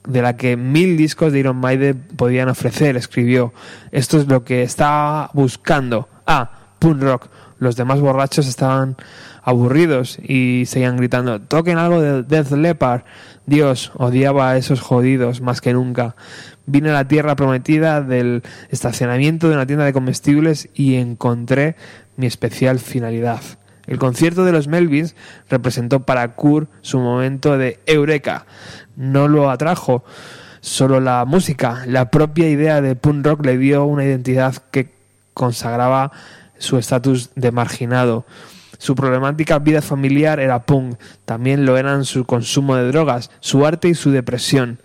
de 0.07 0.21
la 0.21 0.35
que 0.35 0.57
mil 0.57 0.97
discos 0.97 1.31
de 1.31 1.39
Iron 1.39 1.57
Maiden 1.57 2.03
podían 2.15 2.49
ofrecer, 2.49 2.97
escribió. 2.97 3.53
Esto 3.91 4.17
es 4.17 4.27
lo 4.27 4.43
que 4.43 4.63
estaba 4.63 5.29
buscando. 5.33 6.07
Ah, 6.27 6.51
punk 6.79 7.01
rock. 7.01 7.29
Los 7.59 7.75
demás 7.75 8.01
borrachos 8.01 8.47
estaban 8.47 8.97
aburridos 9.41 10.19
y 10.21 10.63
seguían 10.65 10.97
gritando, 10.97 11.41
toquen 11.41 11.77
algo 11.77 12.01
de 12.01 12.23
Death 12.23 12.51
Leopard. 12.51 13.03
Dios 13.45 13.91
odiaba 13.95 14.51
a 14.51 14.57
esos 14.57 14.81
jodidos 14.81 15.41
más 15.41 15.61
que 15.61 15.73
nunca. 15.73 16.15
Vine 16.65 16.89
a 16.89 16.93
la 16.93 17.07
tierra 17.07 17.35
prometida 17.35 18.01
del 18.01 18.43
estacionamiento 18.69 19.49
de 19.49 19.55
una 19.55 19.65
tienda 19.65 19.85
de 19.85 19.93
comestibles 19.93 20.69
y 20.73 20.95
encontré 20.95 21.75
mi 22.15 22.25
especial 22.25 22.79
finalidad. 22.79 23.41
El 23.87 23.99
concierto 23.99 24.45
de 24.45 24.51
los 24.51 24.67
Melvins 24.67 25.15
representó 25.49 26.01
para 26.01 26.35
Kurt 26.35 26.69
su 26.81 26.99
momento 26.99 27.57
de 27.57 27.79
eureka. 27.85 28.45
No 28.95 29.27
lo 29.27 29.49
atrajo 29.49 30.03
solo 30.61 31.01
la 31.01 31.25
música, 31.25 31.83
la 31.87 32.09
propia 32.09 32.49
idea 32.49 32.81
de 32.81 32.95
punk 32.95 33.25
rock 33.25 33.45
le 33.45 33.57
dio 33.57 33.83
una 33.83 34.05
identidad 34.05 34.55
que 34.71 34.93
consagraba 35.33 36.11
su 36.57 36.77
estatus 36.77 37.31
de 37.35 37.51
marginado. 37.51 38.25
Su 38.77 38.95
problemática 38.95 39.59
vida 39.59 39.81
familiar 39.81 40.39
era 40.39 40.63
punk, 40.63 40.97
también 41.25 41.65
lo 41.65 41.77
eran 41.77 42.05
su 42.05 42.25
consumo 42.25 42.75
de 42.75 42.87
drogas, 42.87 43.29
su 43.41 43.65
arte 43.65 43.89
y 43.89 43.95
su 43.95 44.11
depresión. 44.11 44.79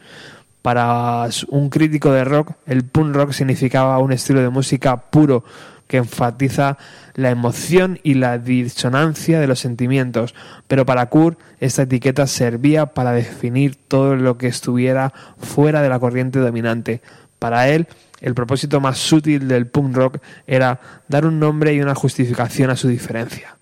Para 0.62 1.28
un 1.48 1.70
crítico 1.70 2.10
de 2.10 2.24
rock, 2.24 2.52
el 2.66 2.84
punk 2.84 3.14
rock 3.14 3.32
significaba 3.32 3.98
un 3.98 4.12
estilo 4.12 4.40
de 4.40 4.48
música 4.48 4.96
puro 4.96 5.44
que 5.88 5.96
enfatiza 5.96 6.78
la 7.14 7.30
emoción 7.30 7.98
y 8.04 8.14
la 8.14 8.38
disonancia 8.38 9.40
de 9.40 9.48
los 9.48 9.58
sentimientos, 9.58 10.34
pero 10.68 10.86
para 10.86 11.06
Kurt 11.06 11.40
esta 11.58 11.82
etiqueta 11.82 12.28
servía 12.28 12.86
para 12.86 13.12
definir 13.12 13.74
todo 13.74 14.14
lo 14.14 14.38
que 14.38 14.46
estuviera 14.46 15.12
fuera 15.38 15.82
de 15.82 15.88
la 15.88 15.98
corriente 15.98 16.38
dominante. 16.38 17.02
Para 17.40 17.68
él, 17.68 17.88
el 18.20 18.34
propósito 18.34 18.80
más 18.80 18.98
sutil 18.98 19.48
del 19.48 19.66
punk 19.66 19.96
rock 19.96 20.18
era 20.46 20.80
dar 21.08 21.26
un 21.26 21.40
nombre 21.40 21.74
y 21.74 21.80
una 21.80 21.94
justificación 21.94 22.70
a 22.70 22.76
su 22.76 22.88
diferencia. 22.88 23.57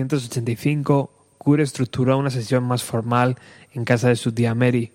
1985, 0.00 1.10
Kurt 1.38 1.60
estructuró 1.60 2.18
una 2.18 2.30
sesión 2.30 2.64
más 2.64 2.82
formal 2.82 3.36
en 3.72 3.84
casa 3.84 4.08
de 4.08 4.16
su 4.16 4.32
tía 4.32 4.54
Mary, 4.54 4.92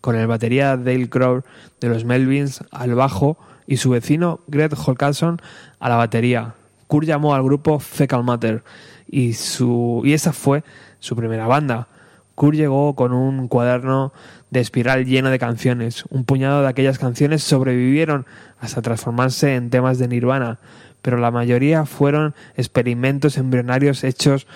con 0.00 0.16
el 0.16 0.26
batería 0.26 0.76
Dale 0.76 1.08
Crow 1.08 1.42
de 1.80 1.88
los 1.88 2.04
Melvins 2.04 2.62
al 2.70 2.94
bajo 2.94 3.38
y 3.66 3.78
su 3.78 3.90
vecino 3.90 4.40
Greg 4.46 4.72
Holcarson 4.74 5.40
a 5.78 5.88
la 5.88 5.96
batería. 5.96 6.54
Kurt 6.86 7.06
llamó 7.06 7.34
al 7.34 7.42
grupo 7.42 7.80
Fecal 7.80 8.24
Matter 8.24 8.62
y, 9.08 9.32
su, 9.32 10.02
y 10.04 10.12
esa 10.12 10.32
fue 10.32 10.64
su 10.98 11.16
primera 11.16 11.46
banda. 11.46 11.88
Kurt 12.34 12.56
llegó 12.56 12.94
con 12.94 13.12
un 13.12 13.48
cuaderno 13.48 14.12
de 14.50 14.60
espiral 14.60 15.06
lleno 15.06 15.30
de 15.30 15.38
canciones. 15.38 16.04
Un 16.10 16.24
puñado 16.24 16.62
de 16.62 16.68
aquellas 16.68 16.98
canciones 16.98 17.42
sobrevivieron 17.42 18.26
hasta 18.60 18.82
transformarse 18.82 19.54
en 19.54 19.70
temas 19.70 19.98
de 19.98 20.08
Nirvana, 20.08 20.60
pero 21.06 21.18
la 21.18 21.30
mayoría 21.30 21.86
fueron 21.86 22.34
experimentos 22.56 23.38
embrionarios 23.38 24.02
hechos 24.02 24.48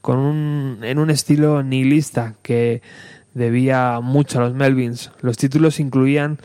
con 0.00 0.18
un, 0.18 0.80
en 0.82 0.98
un 0.98 1.10
estilo 1.10 1.62
nihilista 1.62 2.34
que 2.42 2.82
debía 3.34 4.00
mucho 4.02 4.40
a 4.40 4.42
los 4.42 4.52
Melvins. 4.52 5.12
Los 5.20 5.36
títulos 5.36 5.78
incluían 5.78 6.38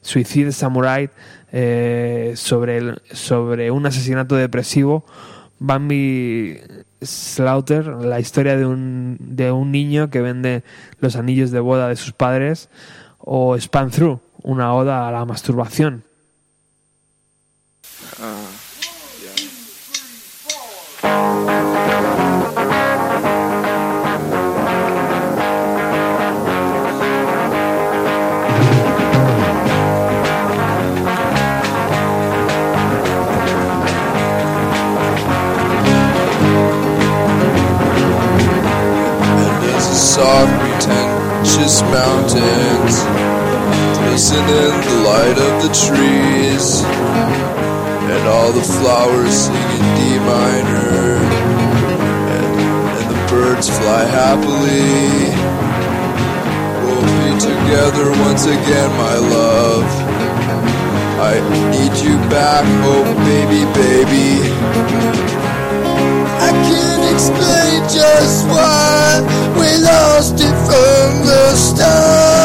Suicide 0.00 0.50
Samurai 0.52 1.10
eh, 1.52 2.32
sobre, 2.36 3.02
sobre 3.10 3.70
un 3.70 3.84
asesinato 3.84 4.34
depresivo, 4.34 5.04
Bambi 5.58 6.58
Slaughter, 7.02 7.86
la 7.88 8.18
historia 8.18 8.56
de 8.56 8.64
un, 8.64 9.18
de 9.20 9.52
un 9.52 9.72
niño 9.72 10.08
que 10.08 10.22
vende 10.22 10.64
los 11.00 11.16
anillos 11.16 11.50
de 11.50 11.60
boda 11.60 11.88
de 11.88 11.96
sus 11.96 12.14
padres, 12.14 12.70
o 13.18 13.58
Span 13.58 13.90
Through, 13.90 14.20
una 14.42 14.72
oda 14.72 15.06
a 15.06 15.12
la 15.12 15.26
masturbación. 15.26 16.04
Mountains 41.92 42.96
glisten 43.98 44.38
in 44.38 44.74
the 44.88 44.96
light 45.04 45.38
of 45.38 45.54
the 45.62 45.72
trees, 45.86 46.82
and 48.12 48.28
all 48.28 48.52
the 48.52 48.62
flowers 48.62 49.34
sing 49.46 49.54
in 49.54 49.84
D 49.96 50.18
minor, 50.18 50.91
birds 53.32 53.68
fly 53.78 54.04
happily. 54.20 55.32
We'll 56.84 57.08
be 57.20 57.30
together 57.50 58.08
once 58.28 58.44
again, 58.44 58.90
my 59.04 59.16
love. 59.36 59.88
I 61.30 61.34
need 61.72 61.94
you 62.06 62.16
back, 62.28 62.64
oh 62.90 63.04
baby, 63.30 63.62
baby. 63.80 64.28
I 66.48 66.50
can't 66.68 67.04
explain 67.14 67.78
just 67.98 68.38
why 68.52 69.24
we 69.58 69.68
lost 69.90 70.34
it 70.48 70.56
from 70.68 71.08
the 71.30 71.56
start. 71.56 72.41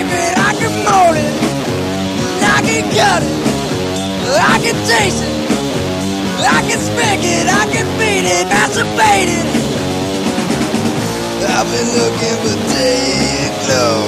Shape 0.00 0.12
it, 0.12 0.34
I 0.38 0.52
can 0.54 0.72
mold 0.84 1.16
it, 1.16 1.34
I 2.42 2.60
can 2.64 2.84
cut 2.96 3.22
it, 3.22 3.36
I 4.32 4.56
can 4.64 4.76
taste 4.88 5.22
it, 5.22 5.34
I 6.40 6.60
can 6.68 6.78
spank 6.78 7.20
it, 7.24 7.46
I 7.48 7.66
can 7.72 7.86
beat 7.98 8.24
it, 8.24 8.46
masturbate 8.48 9.30
it. 9.38 9.46
I've 11.52 11.68
been 11.68 11.90
looking 12.00 12.36
for 12.42 12.56
day 12.72 13.00
and 13.44 13.54
glow, 13.66 14.00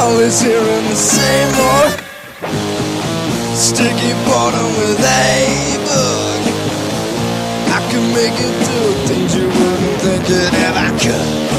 always 0.00 0.40
hearing 0.40 0.86
the 0.88 0.96
same 0.96 1.52
old 1.70 1.92
sticky 3.56 4.12
bottom 4.26 4.68
with 4.80 5.00
a 5.00 5.76
book. 5.88 6.42
I 7.72 7.80
can 7.90 8.04
make 8.12 8.36
it 8.36 8.54
do 8.68 8.80
things 9.08 9.34
you 9.34 9.46
wouldn't 9.46 10.00
think 10.02 10.24
it 10.28 10.52
ever 10.66 10.98
could. 10.98 11.51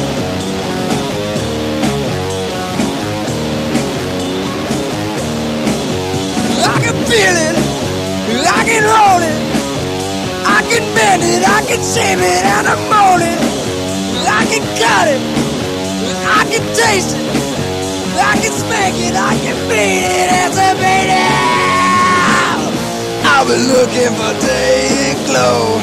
Can 6.84 6.98
feel 7.08 7.36
it, 7.48 7.56
I 8.44 8.62
can 8.68 8.84
hold 8.84 9.24
it, 9.24 9.40
I 10.44 10.60
can 10.68 10.84
bend 10.96 11.24
it, 11.24 11.42
I 11.48 11.64
can 11.64 11.80
shape 11.80 12.20
it, 12.20 12.44
and 12.44 12.68
I'm 12.68 12.82
mold 12.92 13.24
it. 13.24 13.40
I 14.24 14.46
can 14.52 14.64
cut 14.80 15.08
it, 15.08 15.22
I 16.28 16.44
can 16.52 16.64
taste 16.76 17.16
it, 17.16 17.24
I 18.20 18.36
can 18.42 18.52
smack 18.52 18.94
it, 18.96 19.16
I 19.16 19.34
can 19.44 19.58
beat 19.70 20.04
it, 20.04 20.30
as 20.44 20.56
a 20.60 20.76
beat 20.80 21.12
it. 21.12 21.34
I've 23.26 23.48
been 23.48 23.68
looking 23.68 24.12
for 24.20 24.34
day 24.44 25.12
and 25.12 25.20
glow, 25.28 25.80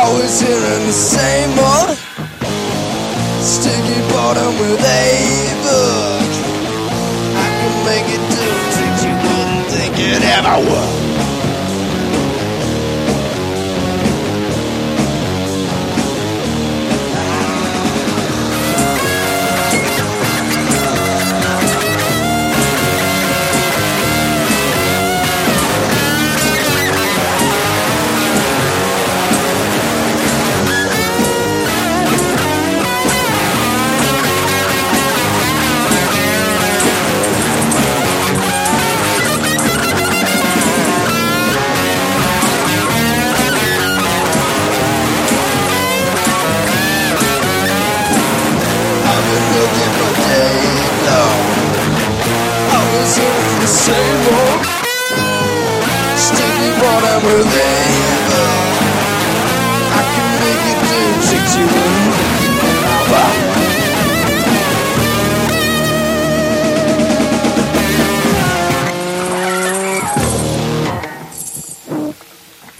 always 0.00 0.40
hearing 0.40 0.86
the 0.86 0.92
same 0.92 1.58
old 1.58 1.98
sticky 3.42 4.00
bottom 4.10 4.52
with 4.58 4.80
a 4.80 5.10
book. 5.66 6.30
I 7.36 7.46
can 7.58 7.74
make 7.84 8.08
it 8.16 8.24
do 8.34 8.53
in 10.04 10.22
every 10.22 10.70
world. 10.70 11.03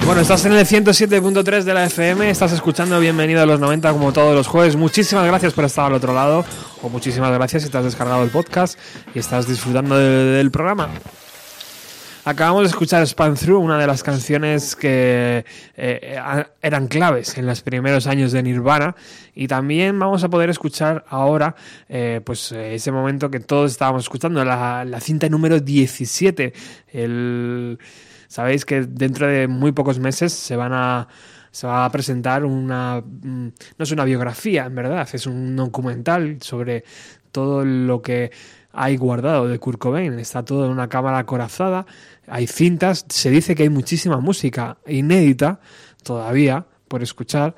Bueno, 0.07 0.20
estás 0.20 0.45
en 0.45 0.53
el 0.53 0.64
107.3 0.64 1.62
de 1.64 1.74
la 1.74 1.86
FM, 1.86 2.30
estás 2.30 2.53
escuchando 2.53 3.01
Bienvenido 3.01 3.42
a 3.42 3.47
los 3.47 3.59
90 3.59 3.90
como 3.92 4.12
todos 4.12 4.34
los 4.34 4.47
jueves. 4.47 4.76
Muchísimas 4.76 5.26
gracias 5.26 5.55
por 5.55 5.64
estar 5.64 5.86
al 5.86 5.95
otro 5.95 6.14
lado, 6.14 6.45
o 6.85 6.89
muchísimas 6.91 7.32
gracias 7.32 7.62
si 7.62 7.68
te 7.70 7.78
has 7.78 7.85
descargado 7.85 8.22
el 8.22 8.30
podcast 8.30 8.78
y 9.14 9.18
estás 9.18 9.49
disfrutando 9.49 9.97
de- 9.97 10.37
del 10.37 10.51
programa. 10.51 10.89
Acabamos 12.26 12.62
de 12.62 12.68
escuchar 12.68 13.07
Span 13.07 13.35
Through, 13.35 13.62
una 13.62 13.78
de 13.78 13.87
las 13.87 14.03
canciones 14.03 14.74
que 14.76 15.45
eh, 15.76 16.18
eran 16.62 16.89
claves 16.89 17.37
en 17.37 17.47
los 17.47 17.61
primeros 17.61 18.07
años 18.07 18.32
de 18.32 18.43
Nirvana. 18.43 18.97
Y 19.35 19.47
también 19.47 19.99
vamos 19.99 20.24
a 20.24 20.30
poder 20.30 20.49
escuchar 20.49 21.05
ahora 21.11 21.55
eh, 21.89 22.22
pues, 22.24 22.51
eh, 22.53 22.76
ese 22.76 22.91
momento 22.93 23.30
que 23.30 23.41
todos 23.41 23.72
estábamos 23.72 24.05
escuchando, 24.05 24.43
la, 24.43 24.87
la 24.87 25.01
cinta 25.01 25.28
número 25.28 25.61
17. 25.61 26.55
El, 26.93 27.78
Sabéis 28.26 28.64
que 28.64 28.80
dentro 28.80 29.26
de 29.28 29.47
muy 29.47 29.72
pocos 29.72 29.99
meses 30.01 30.32
se 30.32 30.57
van 30.57 30.72
a 30.72 31.07
se 31.55 31.68
va 31.68 31.84
a 31.84 31.92
presentar 31.92 32.44
una 32.44 33.00
mm, 33.00 33.46
no 33.78 33.82
es 33.82 33.92
una 33.92 34.05
biografía 34.05 34.64
en 34.66 34.74
verdad 34.74 35.09
es 35.12 35.26
un 35.26 35.55
documental 35.55 36.38
sobre 36.40 36.84
todo 37.30 37.64
lo 37.64 38.02
que 38.02 38.32
hay 38.72 38.96
guardado 38.96 39.46
de 39.46 39.61
Kurt 39.61 39.78
Cobain 39.78 40.18
está 40.18 40.44
todo 40.44 40.66
en 40.66 40.72
una 40.72 40.88
cámara 40.88 41.18
acorazada 41.18 41.86
hay 42.26 42.48
cintas 42.48 43.07
se 43.09 43.30
dice 43.30 43.55
que 43.55 43.62
hay 43.62 43.70
muchísima 43.70 44.18
música 44.18 44.78
inédita 44.84 45.61
todavía 46.02 46.66
por 46.88 47.05
escuchar 47.05 47.55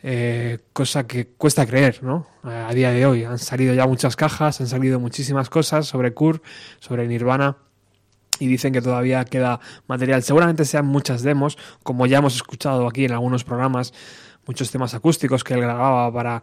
eh, 0.00 0.58
cosa 0.72 1.08
que 1.08 1.26
cuesta 1.26 1.66
creer, 1.66 2.04
¿no? 2.04 2.28
A, 2.44 2.72
día 2.72 2.92
de 2.92 3.04
hoy. 3.04 3.24
Han 3.24 3.38
salido 3.38 3.74
ya 3.74 3.86
muchas 3.86 4.14
cajas, 4.14 4.60
han 4.60 4.68
salido 4.68 5.00
muchísimas 5.00 5.50
cosas 5.50 5.86
sobre 5.86 6.14
Kur, 6.14 6.40
sobre 6.78 7.08
Nirvana. 7.08 7.56
Y 8.40 8.46
dicen 8.46 8.72
que 8.72 8.82
todavía 8.82 9.24
queda 9.24 9.60
material. 9.86 10.22
Seguramente 10.22 10.64
sean 10.64 10.86
muchas 10.86 11.22
demos, 11.22 11.58
como 11.82 12.06
ya 12.06 12.18
hemos 12.18 12.36
escuchado 12.36 12.86
aquí 12.86 13.04
en 13.04 13.12
algunos 13.12 13.44
programas, 13.44 13.92
muchos 14.46 14.70
temas 14.70 14.94
acústicos 14.94 15.44
que 15.44 15.54
él 15.54 15.60
grababa 15.60 16.12
para, 16.12 16.42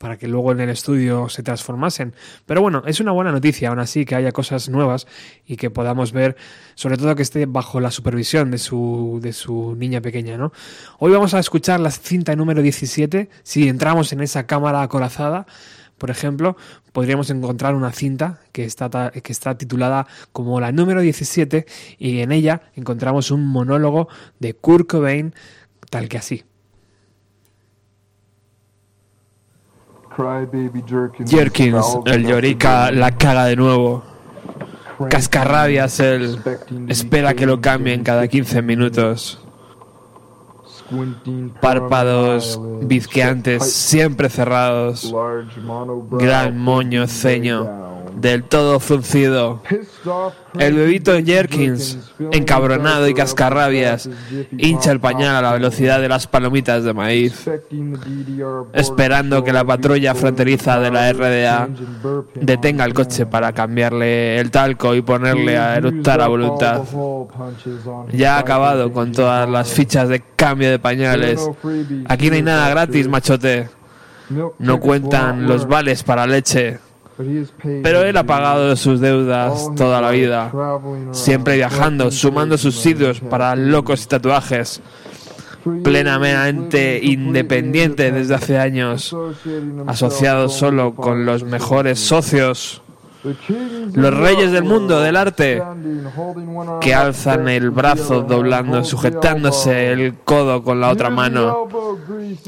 para 0.00 0.16
que 0.16 0.28
luego 0.28 0.52
en 0.52 0.60
el 0.60 0.70
estudio 0.70 1.28
se 1.28 1.42
transformasen. 1.42 2.14
Pero 2.46 2.62
bueno, 2.62 2.82
es 2.86 3.00
una 3.00 3.12
buena 3.12 3.32
noticia 3.32 3.68
aún 3.68 3.80
así 3.80 4.06
que 4.06 4.14
haya 4.14 4.32
cosas 4.32 4.70
nuevas 4.70 5.06
y 5.46 5.56
que 5.56 5.68
podamos 5.68 6.12
ver, 6.12 6.36
sobre 6.74 6.96
todo 6.96 7.14
que 7.14 7.22
esté 7.22 7.44
bajo 7.44 7.80
la 7.80 7.90
supervisión 7.90 8.50
de 8.50 8.56
su, 8.56 9.18
de 9.20 9.34
su 9.34 9.76
niña 9.76 10.00
pequeña, 10.00 10.38
¿no? 10.38 10.52
Hoy 10.98 11.12
vamos 11.12 11.34
a 11.34 11.38
escuchar 11.38 11.80
la 11.80 11.90
cinta 11.90 12.34
número 12.34 12.62
17. 12.62 13.28
Si 13.42 13.68
entramos 13.68 14.10
en 14.14 14.22
esa 14.22 14.46
cámara 14.46 14.80
acorazada, 14.80 15.46
por 16.00 16.10
ejemplo, 16.10 16.56
podríamos 16.94 17.28
encontrar 17.28 17.74
una 17.74 17.92
cinta 17.92 18.40
que 18.52 18.64
está, 18.64 19.10
que 19.10 19.32
está 19.32 19.58
titulada 19.58 20.06
como 20.32 20.58
la 20.58 20.72
número 20.72 21.02
17 21.02 21.66
y 21.98 22.20
en 22.20 22.32
ella 22.32 22.62
encontramos 22.74 23.30
un 23.30 23.46
monólogo 23.46 24.08
de 24.38 24.54
Kurt 24.54 24.88
Cobain 24.88 25.34
tal 25.90 26.08
que 26.08 26.16
así. 26.16 26.42
Jerkins, 31.28 31.98
el 32.06 32.26
llorica, 32.26 32.90
la 32.90 33.18
caga 33.18 33.44
de 33.44 33.56
nuevo. 33.56 34.02
Cascarrabias, 35.10 36.00
él 36.00 36.40
espera 36.88 37.34
que 37.34 37.44
lo 37.44 37.60
cambien 37.60 38.02
cada 38.04 38.26
15 38.26 38.62
minutos. 38.62 39.44
Párpados 41.60 42.60
bizqueantes, 42.82 43.72
siempre 43.72 44.28
cerrados. 44.28 45.14
Gran 46.12 46.58
moño, 46.58 47.06
ceño, 47.06 47.89
del 48.16 48.44
todo 48.44 48.80
fruncido. 48.80 49.62
El 50.58 50.74
bebito 50.74 51.12
Jerkins, 51.24 51.98
encabronado 52.32 53.08
y 53.08 53.14
cascarrabias, 53.14 54.08
hincha 54.56 54.90
el 54.90 55.00
pañal 55.00 55.36
a 55.36 55.42
la 55.42 55.52
velocidad 55.52 56.00
de 56.00 56.08
las 56.08 56.26
palomitas 56.26 56.82
de 56.84 56.92
maíz, 56.92 57.48
esperando 58.72 59.44
que 59.44 59.52
la 59.52 59.64
patrulla 59.64 60.14
fronteriza 60.14 60.80
de 60.80 60.90
la 60.90 61.12
RDA 61.12 61.68
detenga 62.34 62.84
el 62.84 62.94
coche 62.94 63.26
para 63.26 63.52
cambiarle 63.52 64.38
el 64.38 64.50
talco 64.50 64.94
y 64.94 65.02
ponerle 65.02 65.56
a 65.56 65.76
eructar 65.76 66.20
a 66.20 66.28
voluntad. 66.28 66.82
Ya 68.12 68.36
ha 68.36 68.40
acabado 68.40 68.92
con 68.92 69.12
todas 69.12 69.48
las 69.48 69.72
fichas 69.72 70.08
de 70.08 70.22
cambio 70.36 70.70
de 70.70 70.78
pañales. 70.78 71.48
Aquí 72.08 72.28
no 72.28 72.36
hay 72.36 72.42
nada 72.42 72.68
gratis, 72.70 73.08
machote. 73.08 73.68
No 74.58 74.80
cuentan 74.80 75.46
los 75.46 75.66
vales 75.66 76.02
para 76.02 76.26
leche. 76.26 76.78
Pero 77.82 78.02
él 78.02 78.16
ha 78.16 78.24
pagado 78.24 78.74
sus 78.76 79.00
deudas 79.00 79.68
toda 79.76 80.00
la 80.00 80.10
vida, 80.10 80.52
siempre 81.12 81.56
viajando, 81.56 82.10
sumando 82.10 82.56
subsidios 82.58 83.20
para 83.20 83.54
locos 83.56 84.04
y 84.04 84.08
tatuajes, 84.08 84.80
plenamente 85.82 87.00
independiente 87.02 88.10
desde 88.12 88.34
hace 88.34 88.58
años, 88.58 89.16
asociado 89.86 90.48
solo 90.48 90.94
con 90.94 91.26
los 91.26 91.44
mejores 91.44 92.00
socios, 92.00 92.82
los 93.22 94.14
reyes 94.14 94.52
del 94.52 94.64
mundo 94.64 95.00
del 95.00 95.16
arte, 95.16 95.62
que 96.80 96.94
alzan 96.94 97.48
el 97.48 97.70
brazo 97.70 98.22
doblando, 98.22 98.82
sujetándose 98.84 99.92
el 99.92 100.14
codo 100.24 100.62
con 100.62 100.80
la 100.80 100.88
otra 100.88 101.10
mano, 101.10 101.68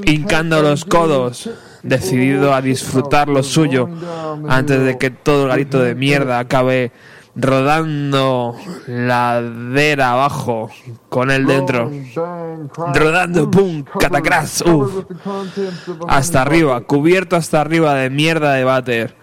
hincando 0.05 0.63
los 0.63 0.85
codos, 0.87 1.51
decidido 1.83 2.55
a 2.55 2.63
disfrutar 2.63 3.29
lo 3.29 3.43
suyo 3.43 3.89
antes 4.49 4.81
de 4.85 4.99
que 4.99 5.11
todo 5.11 5.45
el 5.45 5.49
garito 5.51 5.81
de 5.81 5.95
mierda 5.95 6.39
acabe 6.39 6.93
rodando 7.35 8.55
ladera 8.87 10.13
abajo 10.13 10.71
con 11.09 11.31
él 11.31 11.47
dentro. 11.47 11.91
Rodando, 12.95 13.51
pum, 13.51 13.85
catacras, 13.99 14.63
uff. 14.67 15.05
Hasta 16.09 16.43
arriba, 16.43 16.81
cubierto 16.83 17.37
hasta 17.37 17.61
arriba 17.61 17.95
de 17.95 18.11
mierda 18.11 18.55
de 18.55 18.65
váter. 18.65 19.17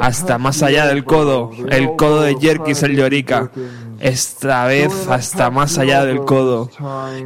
Hasta 0.00 0.38
más 0.38 0.62
allá 0.62 0.86
del 0.86 1.04
codo, 1.04 1.52
el 1.68 1.94
codo 1.96 2.22
de 2.22 2.36
Jerkis 2.40 2.82
el 2.82 2.96
Llorica. 2.96 3.50
Esta 4.02 4.66
vez 4.66 5.06
hasta 5.08 5.52
más 5.52 5.78
allá 5.78 6.04
del 6.04 6.24
codo, 6.24 6.68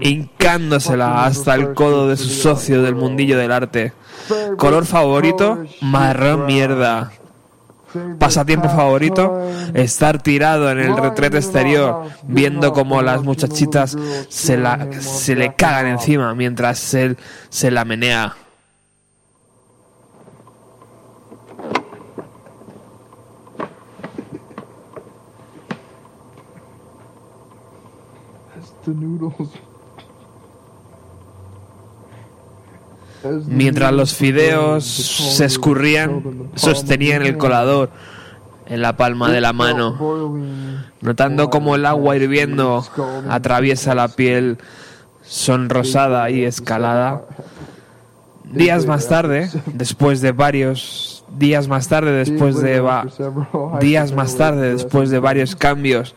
hincándosela 0.03 1.25
hasta 1.25 1.55
el 1.55 1.73
codo 1.73 2.07
de 2.07 2.19
su 2.19 2.29
socio 2.29 2.83
del 2.83 2.95
mundillo 2.95 3.39
del 3.39 3.51
arte. 3.51 3.95
Color 4.59 4.85
favorito, 4.85 5.65
marrón 5.81 6.45
mierda. 6.45 7.13
Pasatiempo 8.19 8.69
favorito, 8.69 9.49
estar 9.73 10.23
tirado 10.23 10.71
en 10.71 10.81
el 10.81 10.95
retrete 10.99 11.39
exterior, 11.39 12.11
viendo 12.25 12.75
como 12.75 13.01
las 13.01 13.23
muchachitas 13.23 13.97
se, 14.29 14.59
la, 14.59 14.87
se 15.01 15.35
le 15.35 15.55
cagan 15.55 15.87
encima 15.87 16.35
mientras 16.35 16.93
él 16.93 17.17
se 17.49 17.71
la 17.71 17.87
menea. 17.87 18.37
Mientras 33.47 33.93
los 33.93 34.15
fideos 34.15 34.85
se 34.85 35.45
escurrían, 35.45 36.51
sostenían 36.55 37.23
el 37.23 37.37
colador 37.37 37.91
en 38.67 38.83
la 38.83 38.97
palma 38.97 39.31
de 39.31 39.41
la 39.41 39.53
mano, 39.53 40.41
notando 41.01 41.51
cómo 41.51 41.75
el 41.75 41.87
agua 41.87 42.17
hirviendo 42.17 42.85
atraviesa 43.29 43.95
la 43.95 44.09
piel 44.09 44.59
sonrosada 45.23 46.31
y 46.31 46.45
escalada. 46.45 47.25
Días 48.45 48.87
más 48.87 49.09
tarde, 49.09 49.51
después 49.75 50.21
de 50.21 50.33
varios 50.33 51.16
días 51.39 51.69
más 51.69 51.89
tarde, 51.89 52.13
después 52.13 52.61
de 52.61 52.81
va- 52.81 53.07
días 53.81 54.13
más 54.13 54.37
tarde, 54.37 54.73
después 54.73 55.11
de 55.11 55.19
varios 55.19 55.57
cambios 55.57 56.15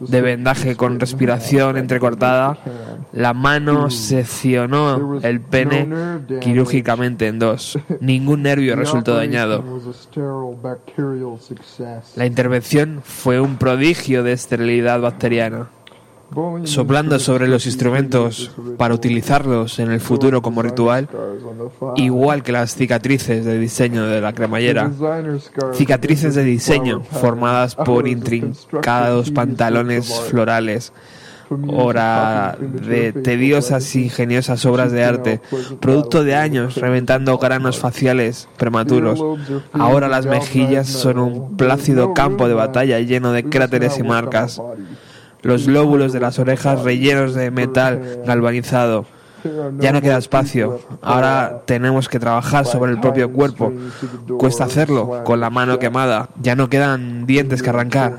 de 0.00 0.20
vendaje 0.20 0.76
con 0.76 0.98
respiración 1.00 1.76
entrecortada, 1.76 2.58
la 3.12 3.32
mano 3.34 3.90
seccionó 3.90 5.18
el 5.22 5.40
pene 5.40 5.86
quirúrgicamente 6.40 7.26
en 7.28 7.38
dos. 7.38 7.78
Ningún 8.00 8.42
nervio 8.42 8.76
resultó 8.76 9.14
dañado. 9.14 9.62
La 12.16 12.26
intervención 12.26 13.00
fue 13.04 13.40
un 13.40 13.56
prodigio 13.56 14.22
de 14.22 14.32
esterilidad 14.32 15.00
bacteriana. 15.00 15.68
Soplando 16.64 17.18
sobre 17.18 17.48
los 17.48 17.64
instrumentos 17.64 18.50
para 18.76 18.94
utilizarlos 18.94 19.78
en 19.78 19.90
el 19.90 20.00
futuro 20.00 20.42
como 20.42 20.62
ritual, 20.62 21.08
igual 21.96 22.42
que 22.42 22.52
las 22.52 22.74
cicatrices 22.74 23.44
de 23.46 23.58
diseño 23.58 24.06
de 24.06 24.20
la 24.20 24.34
cremallera. 24.34 24.90
Cicatrices 25.72 26.34
de 26.34 26.44
diseño 26.44 27.02
formadas 27.02 27.74
por 27.74 28.06
intrincados 28.06 29.30
pantalones 29.30 30.12
florales, 30.28 30.92
hora 31.66 32.58
de 32.60 33.12
tediosas 33.12 33.94
e 33.94 34.00
ingeniosas 34.00 34.66
obras 34.66 34.92
de 34.92 35.04
arte, 35.04 35.40
producto 35.80 36.24
de 36.24 36.34
años 36.34 36.76
reventando 36.76 37.38
granos 37.38 37.78
faciales 37.78 38.48
prematuros. 38.58 39.18
Ahora 39.72 40.08
las 40.08 40.26
mejillas 40.26 40.88
son 40.88 41.18
un 41.18 41.56
plácido 41.56 42.12
campo 42.12 42.48
de 42.48 42.54
batalla 42.54 43.00
lleno 43.00 43.32
de 43.32 43.44
cráteres 43.44 43.98
y 43.98 44.02
marcas. 44.02 44.60
Los 45.42 45.66
lóbulos 45.66 46.12
de 46.12 46.20
las 46.20 46.38
orejas 46.38 46.82
rellenos 46.82 47.34
de 47.34 47.50
metal 47.50 48.22
galvanizado. 48.26 49.06
Ya 49.78 49.92
no 49.92 50.00
queda 50.00 50.18
espacio. 50.18 50.80
Ahora 51.00 51.62
tenemos 51.64 52.08
que 52.08 52.18
trabajar 52.18 52.66
sobre 52.66 52.92
el 52.92 53.00
propio 53.00 53.32
cuerpo. 53.32 53.72
Cuesta 54.38 54.64
hacerlo 54.64 55.22
con 55.24 55.40
la 55.40 55.50
mano 55.50 55.78
quemada. 55.78 56.28
Ya 56.40 56.56
no 56.56 56.68
quedan 56.68 57.26
dientes 57.26 57.62
que 57.62 57.70
arrancar. 57.70 58.16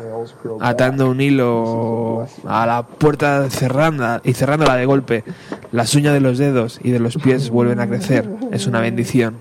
Atando 0.62 1.10
un 1.10 1.22
hilo 1.22 2.28
a 2.46 2.66
la 2.66 2.84
puerta 2.84 3.50
cerrando 3.50 4.22
y 4.24 4.34
cerrándola 4.34 4.76
de 4.76 4.86
golpe. 4.86 5.24
Las 5.72 5.94
uñas 5.96 6.14
de 6.14 6.22
los 6.22 6.38
dedos 6.38 6.80
y 6.84 6.92
de 6.92 7.00
los 7.00 7.18
pies 7.18 7.50
vuelven 7.50 7.80
a 7.80 7.88
crecer. 7.88 8.30
Es 8.52 8.66
una 8.68 8.80
bendición. 8.80 9.38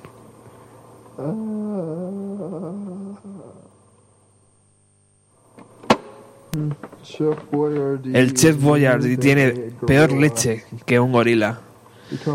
El 8.13 8.35
Chef 8.35 8.61
Boyardee 8.61 9.17
tiene 9.17 9.73
peor 9.87 10.13
leche 10.13 10.65
que 10.85 10.99
un 11.01 11.13
gorila. 11.13 11.68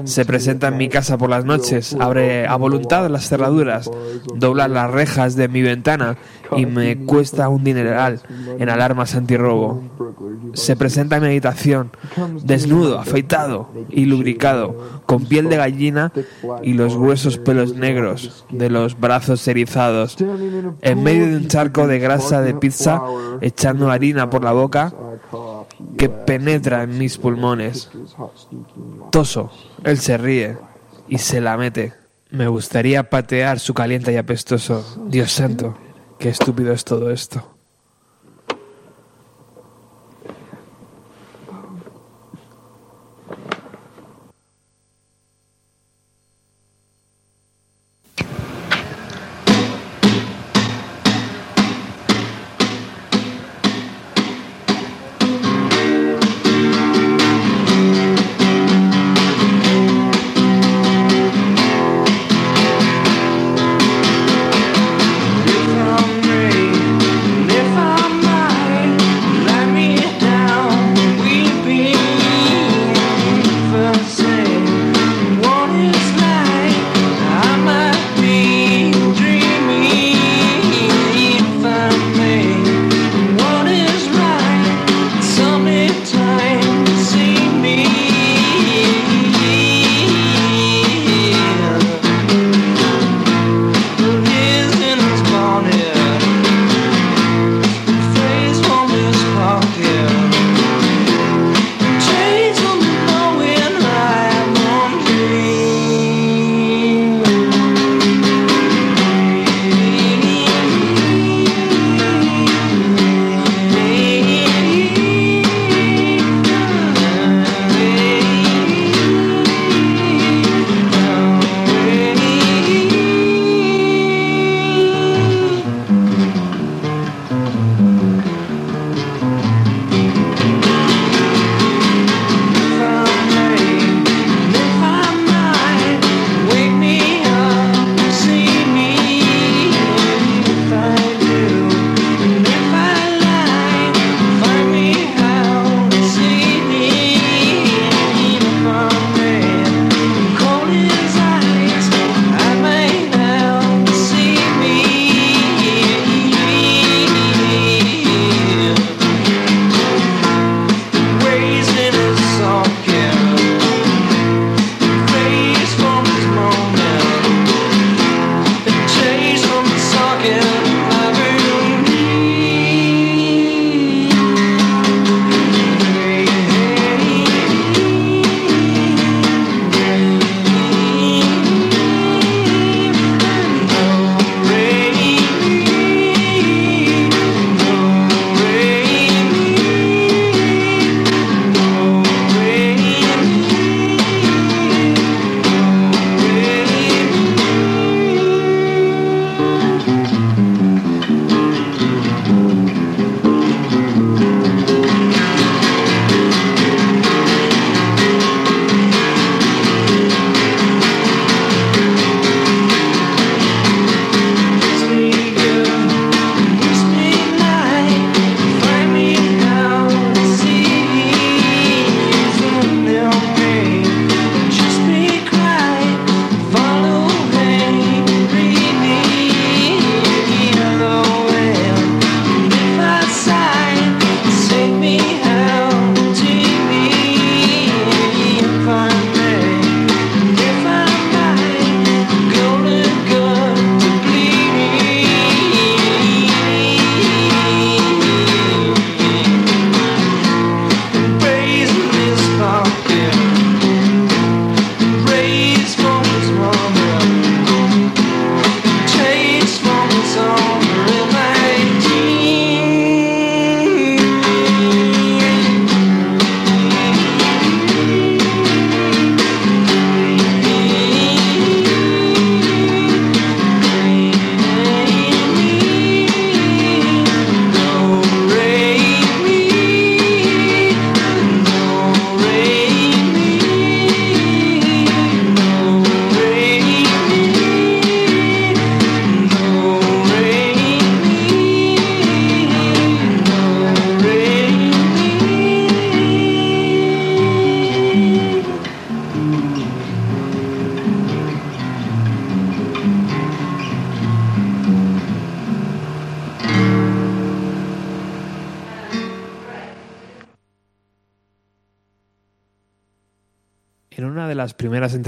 Se 0.05 0.25
presenta 0.25 0.67
en 0.67 0.77
mi 0.77 0.89
casa 0.89 1.17
por 1.17 1.29
las 1.29 1.45
noches, 1.45 1.95
abre 1.99 2.47
a 2.47 2.55
voluntad 2.55 3.09
las 3.09 3.27
cerraduras, 3.27 3.89
dobla 4.35 4.67
las 4.67 4.91
rejas 4.91 5.35
de 5.35 5.47
mi 5.47 5.61
ventana 5.61 6.17
y 6.55 6.65
me 6.65 7.05
cuesta 7.05 7.49
un 7.49 7.63
dineral 7.63 8.21
en 8.59 8.69
alarmas 8.69 9.15
antirrobo. 9.15 9.83
Se 10.53 10.75
presenta 10.75 11.17
en 11.17 11.23
mi 11.23 11.29
habitación, 11.29 11.91
desnudo, 12.43 12.99
afeitado 12.99 13.69
y 13.89 14.05
lubricado, 14.05 15.01
con 15.05 15.25
piel 15.25 15.49
de 15.49 15.57
gallina 15.57 16.11
y 16.61 16.73
los 16.73 16.95
gruesos 16.95 17.37
pelos 17.37 17.75
negros 17.75 18.45
de 18.49 18.69
los 18.69 18.99
brazos 18.99 19.47
erizados, 19.47 20.17
en 20.81 21.03
medio 21.03 21.27
de 21.27 21.37
un 21.37 21.47
charco 21.47 21.87
de 21.87 21.99
grasa 21.99 22.41
de 22.41 22.53
pizza, 22.53 23.01
echando 23.41 23.89
harina 23.89 24.29
por 24.29 24.43
la 24.43 24.51
boca 24.51 24.93
que 25.97 26.09
penetra 26.09 26.83
en 26.83 26.97
mis 26.97 27.17
pulmones. 27.17 27.89
Toso, 29.11 29.51
él 29.83 29.99
se 29.99 30.17
ríe 30.17 30.57
y 31.07 31.17
se 31.17 31.41
la 31.41 31.57
mete. 31.57 31.93
Me 32.29 32.47
gustaría 32.47 33.09
patear 33.09 33.59
su 33.59 33.73
caliente 33.73 34.11
y 34.11 34.17
apestoso. 34.17 34.83
Dios 35.07 35.31
santo, 35.31 35.77
qué 36.19 36.29
estúpido 36.29 36.73
es 36.73 36.83
todo 36.83 37.11
esto. 37.11 37.47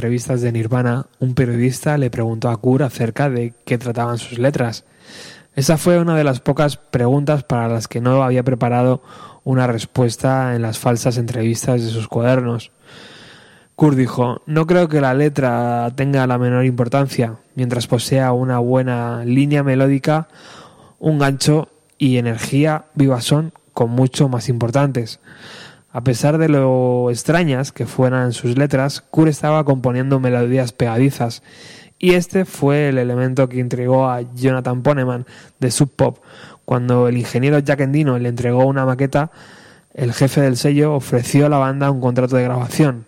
Entrevistas 0.05 0.41
de 0.41 0.51
Nirvana, 0.51 1.07
un 1.17 1.33
periodista 1.33 1.97
le 1.97 2.11
preguntó 2.11 2.49
a 2.49 2.57
Kurt 2.57 2.83
acerca 2.83 3.27
de 3.27 3.55
qué 3.65 3.79
trataban 3.79 4.19
sus 4.19 4.37
letras. 4.37 4.85
Esa 5.55 5.77
fue 5.77 5.97
una 5.97 6.15
de 6.15 6.23
las 6.23 6.41
pocas 6.41 6.77
preguntas 6.77 7.43
para 7.43 7.67
las 7.67 7.87
que 7.87 8.01
no 8.01 8.21
había 8.21 8.43
preparado 8.43 9.01
una 9.43 9.65
respuesta 9.65 10.53
en 10.55 10.61
las 10.61 10.77
falsas 10.77 11.17
entrevistas 11.17 11.81
de 11.81 11.89
sus 11.89 12.07
cuadernos. 12.07 12.71
Kurt 13.75 13.97
dijo, 13.97 14.43
no 14.45 14.67
creo 14.67 14.89
que 14.89 15.01
la 15.01 15.15
letra 15.15 15.91
tenga 15.95 16.27
la 16.27 16.37
menor 16.37 16.65
importancia, 16.65 17.37
mientras 17.55 17.87
posea 17.87 18.31
una 18.31 18.59
buena 18.59 19.25
línea 19.25 19.63
melódica, 19.63 20.27
un 20.99 21.17
gancho 21.17 21.69
y 21.97 22.17
energía 22.17 22.85
viva 22.93 23.21
son 23.21 23.53
con 23.73 23.89
mucho 23.89 24.29
más 24.29 24.49
importantes. 24.49 25.19
A 25.95 26.01
pesar 26.01 26.37
de 26.37 26.49
lo 26.49 27.09
extrañas 27.09 27.71
que 27.71 27.85
fueran 27.85 28.33
sus 28.33 28.57
letras, 28.57 28.99
Kurt 28.99 29.29
estaba 29.29 29.63
componiendo 29.63 30.19
melodías 30.19 30.73
pegadizas, 30.73 31.41
y 31.97 32.15
este 32.15 32.43
fue 32.43 32.89
el 32.89 32.97
elemento 32.97 33.47
que 33.47 33.59
intrigó 33.59 34.09
a 34.09 34.19
Jonathan 34.35 34.83
Poneman 34.83 35.25
de 35.61 35.71
Sub 35.71 35.89
Pop. 35.95 36.17
Cuando 36.65 37.07
el 37.07 37.15
ingeniero 37.15 37.59
Jack 37.59 37.79
Endino 37.79 38.19
le 38.19 38.27
entregó 38.27 38.65
una 38.65 38.85
maqueta, 38.85 39.31
el 39.93 40.11
jefe 40.11 40.41
del 40.41 40.57
sello 40.57 40.93
ofreció 40.93 41.45
a 41.45 41.49
la 41.49 41.59
banda 41.59 41.89
un 41.91 42.01
contrato 42.01 42.35
de 42.35 42.43
grabación. 42.43 43.05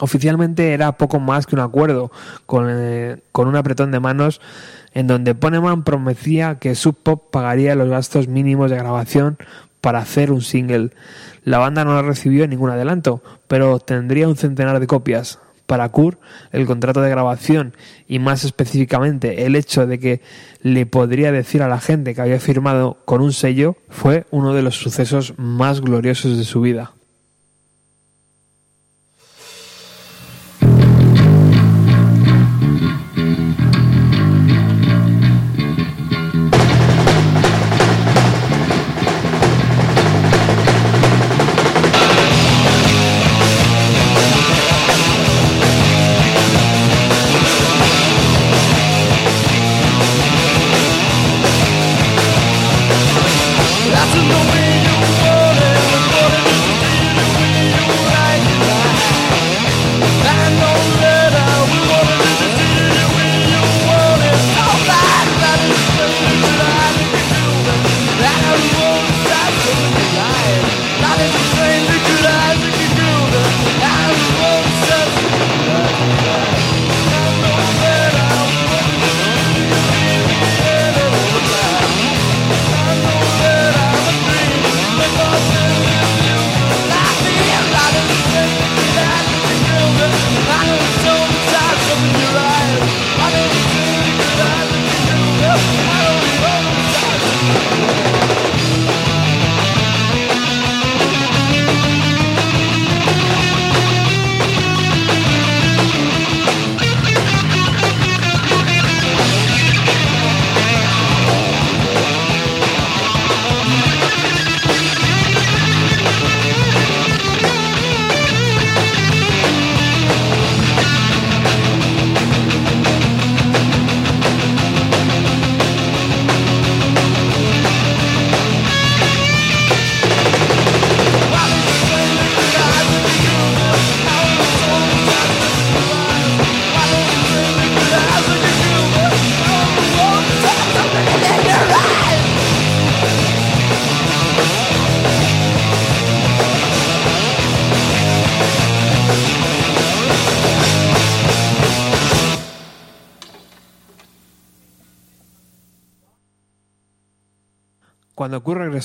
Oficialmente 0.00 0.74
era 0.74 0.90
poco 0.90 1.20
más 1.20 1.46
que 1.46 1.54
un 1.54 1.60
acuerdo, 1.60 2.10
con, 2.46 2.66
eh, 2.68 3.18
con 3.30 3.46
un 3.46 3.54
apretón 3.54 3.92
de 3.92 4.00
manos 4.00 4.40
en 4.92 5.06
donde 5.06 5.36
Poneman 5.36 5.84
prometía 5.84 6.58
que 6.58 6.74
Sub 6.74 6.96
Pop 6.96 7.30
pagaría 7.30 7.76
los 7.76 7.88
gastos 7.88 8.26
mínimos 8.26 8.72
de 8.72 8.78
grabación 8.78 9.38
para 9.80 10.00
hacer 10.00 10.32
un 10.32 10.42
single. 10.42 10.90
La 11.44 11.58
banda 11.58 11.84
no 11.84 12.00
recibió 12.02 12.46
ningún 12.48 12.70
adelanto, 12.70 13.22
pero 13.46 13.78
tendría 13.78 14.28
un 14.28 14.36
centenar 14.36 14.80
de 14.80 14.86
copias. 14.86 15.38
Para 15.66 15.88
Kurt, 15.88 16.20
el 16.52 16.64
contrato 16.64 17.00
de 17.00 17.10
grabación 17.10 17.74
y 18.06 18.20
más 18.20 18.44
específicamente 18.44 19.46
el 19.46 19.56
hecho 19.56 19.84
de 19.88 19.98
que 19.98 20.20
le 20.62 20.86
podría 20.86 21.32
decir 21.32 21.60
a 21.60 21.68
la 21.68 21.80
gente 21.80 22.14
que 22.14 22.20
había 22.20 22.38
firmado 22.38 22.98
con 23.04 23.20
un 23.20 23.32
sello 23.32 23.76
fue 23.88 24.26
uno 24.30 24.54
de 24.54 24.62
los 24.62 24.76
sucesos 24.76 25.34
más 25.38 25.80
gloriosos 25.80 26.38
de 26.38 26.44
su 26.44 26.60
vida. 26.60 26.95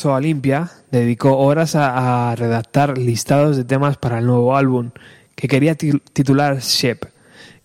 Cuando 0.02 0.14
Kurt 0.14 0.14
regresó 0.14 0.14
a 0.14 0.18
Olympia, 0.18 0.72
dedicó 0.91 1.38
horas 1.38 1.76
a, 1.76 2.34
redactar 2.36 2.98
listados 2.98 3.56
de 3.57 3.64
temas 3.64 3.98
para 3.98 4.18
el 4.19 4.26
nuevo 4.26 4.56
álbum, 4.56 4.91
que 5.36 5.48
quería 5.48 5.76
ti- 5.76 6.02
titular 6.14 6.60
Shep. 6.60 7.06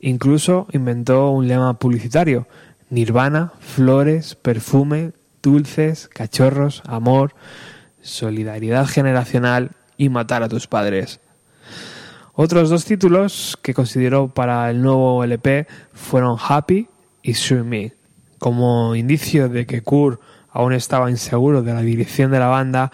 Incluso 0.00 0.66
inventó 0.72 1.30
un 1.30 1.48
lema 1.48 1.78
publicitario: 1.78 2.46
Nirvana, 2.90 3.52
flores, 3.60 4.34
perfume, 4.34 5.12
dulces, 5.42 6.08
cachorros, 6.08 6.82
amor, 6.86 7.32
solidaridad 8.02 8.86
generacional 8.86 9.70
y 9.96 10.08
matar 10.10 10.42
a 10.42 10.48
tus 10.48 10.66
padres. 10.66 11.20
Otros 12.34 12.68
dos 12.68 12.84
títulos 12.84 13.56
que 13.62 13.72
consideró 13.72 14.28
para 14.28 14.70
el 14.70 14.82
nuevo 14.82 15.24
LP 15.24 15.66
fueron 15.94 16.36
Happy 16.38 16.88
y 17.22 17.32
Sue 17.34 17.62
Me. 17.62 17.92
Como 18.38 18.94
indicio 18.94 19.48
de 19.48 19.64
que 19.64 19.80
Kurt 19.80 20.20
aún 20.56 20.72
estaba 20.72 21.10
inseguro 21.10 21.62
de 21.62 21.74
la 21.74 21.82
dirección 21.82 22.30
de 22.30 22.38
la 22.38 22.46
banda, 22.46 22.90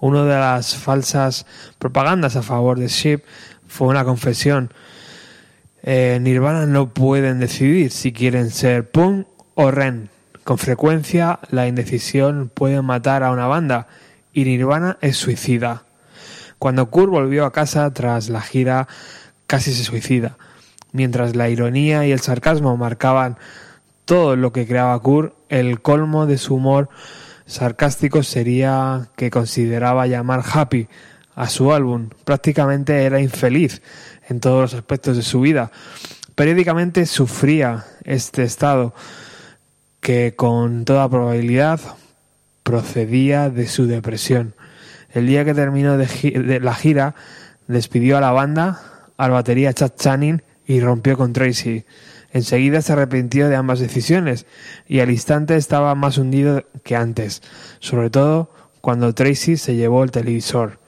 una 0.00 0.24
de 0.24 0.34
las 0.34 0.74
falsas 0.74 1.46
propagandas 1.78 2.34
a 2.34 2.42
favor 2.42 2.76
de 2.76 2.88
Ship 2.88 3.22
fue 3.68 3.86
una 3.86 4.04
confesión. 4.04 4.72
Eh, 5.84 6.18
Nirvana 6.20 6.66
no 6.66 6.92
pueden 6.92 7.38
decidir 7.38 7.92
si 7.92 8.12
quieren 8.12 8.50
ser 8.50 8.90
punk 8.90 9.28
o 9.54 9.70
ren. 9.70 10.10
Con 10.42 10.58
frecuencia 10.58 11.38
la 11.50 11.68
indecisión 11.68 12.50
puede 12.52 12.82
matar 12.82 13.22
a 13.22 13.30
una 13.30 13.46
banda 13.46 13.86
y 14.32 14.44
Nirvana 14.44 14.98
es 15.00 15.16
suicida. 15.16 15.84
Cuando 16.58 16.90
Kurt 16.90 17.12
volvió 17.12 17.46
a 17.46 17.52
casa 17.52 17.94
tras 17.94 18.28
la 18.28 18.40
gira, 18.40 18.88
casi 19.46 19.72
se 19.72 19.84
suicida. 19.84 20.36
Mientras 20.90 21.36
la 21.36 21.48
ironía 21.48 22.04
y 22.06 22.10
el 22.10 22.18
sarcasmo 22.18 22.76
marcaban 22.76 23.38
todo 24.04 24.36
lo 24.36 24.52
que 24.52 24.66
creaba 24.66 24.98
Kurt, 24.98 25.34
el 25.48 25.80
colmo 25.80 26.26
de 26.26 26.38
su 26.38 26.56
humor 26.56 26.88
sarcástico 27.46 28.22
sería 28.22 29.08
que 29.16 29.30
consideraba 29.30 30.06
llamar 30.06 30.42
Happy 30.50 30.88
a 31.34 31.48
su 31.48 31.72
álbum. 31.72 32.10
Prácticamente 32.24 33.04
era 33.04 33.20
infeliz 33.20 33.82
en 34.28 34.40
todos 34.40 34.60
los 34.62 34.74
aspectos 34.74 35.16
de 35.16 35.22
su 35.22 35.40
vida. 35.40 35.70
Periódicamente 36.34 37.06
sufría 37.06 37.84
este 38.04 38.42
estado 38.42 38.94
que 40.00 40.34
con 40.36 40.84
toda 40.84 41.08
probabilidad 41.08 41.80
procedía 42.62 43.50
de 43.50 43.68
su 43.68 43.86
depresión. 43.86 44.54
El 45.12 45.26
día 45.26 45.44
que 45.44 45.54
terminó 45.54 45.96
de, 45.96 46.60
la 46.60 46.74
gira, 46.74 47.14
despidió 47.68 48.18
a 48.18 48.20
la 48.20 48.32
banda, 48.32 48.80
al 49.16 49.30
batería 49.30 49.72
Chad 49.72 49.92
Channing 49.96 50.42
y 50.66 50.80
rompió 50.80 51.16
con 51.16 51.32
Tracy. 51.32 51.84
Enseguida 52.34 52.82
se 52.82 52.92
arrepintió 52.92 53.48
de 53.48 53.54
ambas 53.54 53.78
decisiones 53.78 54.44
y 54.88 54.98
al 54.98 55.10
instante 55.12 55.54
estaba 55.54 55.94
más 55.94 56.18
hundido 56.18 56.64
que 56.82 56.96
antes, 56.96 57.42
sobre 57.78 58.10
todo 58.10 58.50
cuando 58.80 59.14
Tracy 59.14 59.56
se 59.56 59.76
llevó 59.76 60.02
el 60.02 60.10
televisor. 60.10 60.80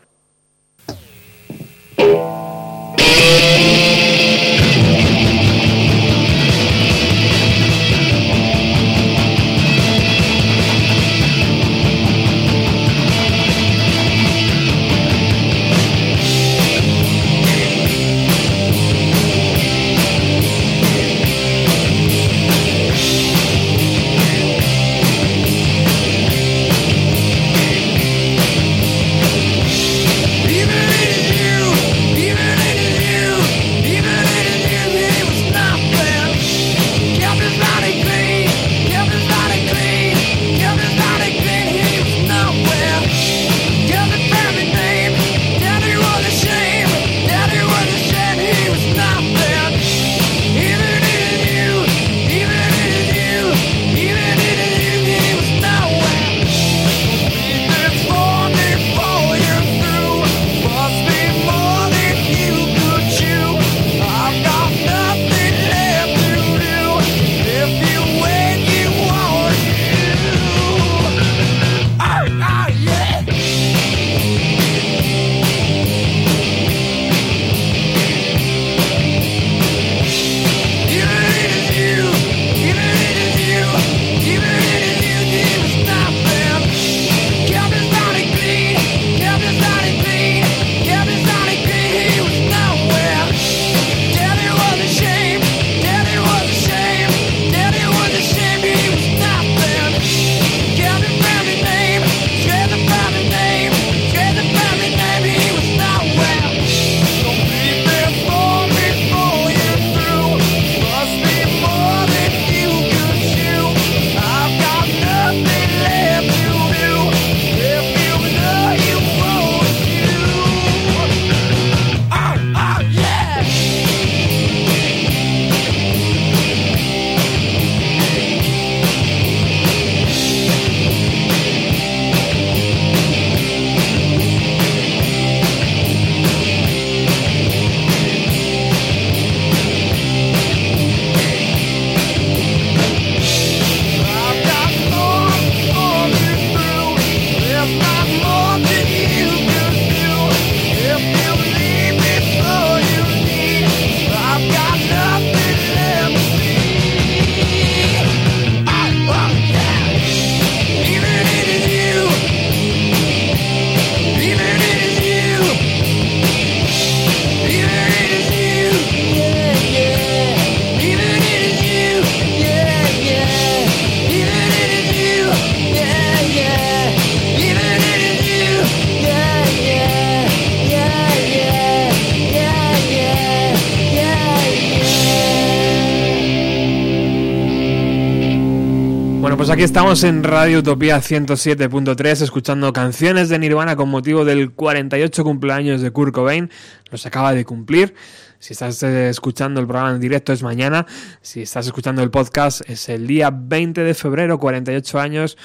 Estamos 189.66 190.04
en 190.04 190.22
Radio 190.22 190.60
Utopía 190.60 190.98
107.3 190.98 192.22
escuchando 192.22 192.72
canciones 192.72 193.28
de 193.28 193.40
Nirvana 193.40 193.74
con 193.74 193.88
motivo 193.88 194.24
del 194.24 194.52
48 194.52 195.24
cumpleaños 195.24 195.80
de 195.80 195.90
Kurt 195.90 196.14
Cobain. 196.14 196.50
Los 196.92 197.04
acaba 197.04 197.32
de 197.32 197.44
cumplir. 197.44 197.92
Si 198.38 198.52
estás 198.52 198.82
eh, 198.82 199.08
escuchando 199.08 199.60
el 199.60 199.66
programa 199.66 199.94
en 199.94 200.00
directo 200.00 200.32
es 200.32 200.42
mañana. 200.42 200.86
Si 201.20 201.42
estás 201.42 201.66
escuchando 201.66 202.02
el 202.02 202.10
podcast 202.10 202.68
es 202.68 202.88
el 202.88 203.06
día 203.06 203.30
20 203.32 203.82
de 203.82 203.94
febrero, 203.94 204.38
48 204.38 204.98
años 205.00 205.36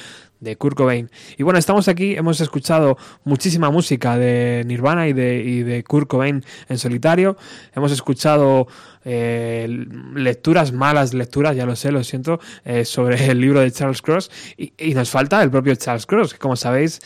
de 0.41 0.57
Kurt 0.57 0.76
Cobain. 0.76 1.09
Y 1.38 1.43
bueno, 1.43 1.59
estamos 1.59 1.88
aquí, 1.88 2.15
hemos 2.15 2.41
escuchado 2.41 2.97
muchísima 3.23 3.69
música 3.69 4.18
de 4.18 4.63
Nirvana 4.65 5.07
y 5.07 5.13
de, 5.13 5.38
y 5.43 5.63
de 5.63 5.84
Kurt 5.84 6.09
Cobain 6.09 6.43
en 6.68 6.77
solitario. 6.77 7.38
Hemos 7.73 7.91
escuchado 7.91 8.68
eh, 9.05 9.68
lecturas, 10.15 10.73
malas 10.73 11.13
lecturas, 11.13 11.55
ya 11.55 11.65
lo 11.65 11.76
sé, 11.76 11.91
lo 11.91 12.03
siento, 12.03 12.39
eh, 12.65 12.85
sobre 12.85 13.23
el 13.30 13.39
libro 13.39 13.61
de 13.61 13.72
Charles 13.72 14.01
Cross. 14.01 14.31
Y, 14.57 14.73
y 14.77 14.93
nos 14.95 15.11
falta 15.11 15.41
el 15.43 15.51
propio 15.51 15.76
Charles 15.76 16.07
Cross, 16.07 16.34
que 16.34 16.39
como 16.39 16.55
sabéis 16.55 17.01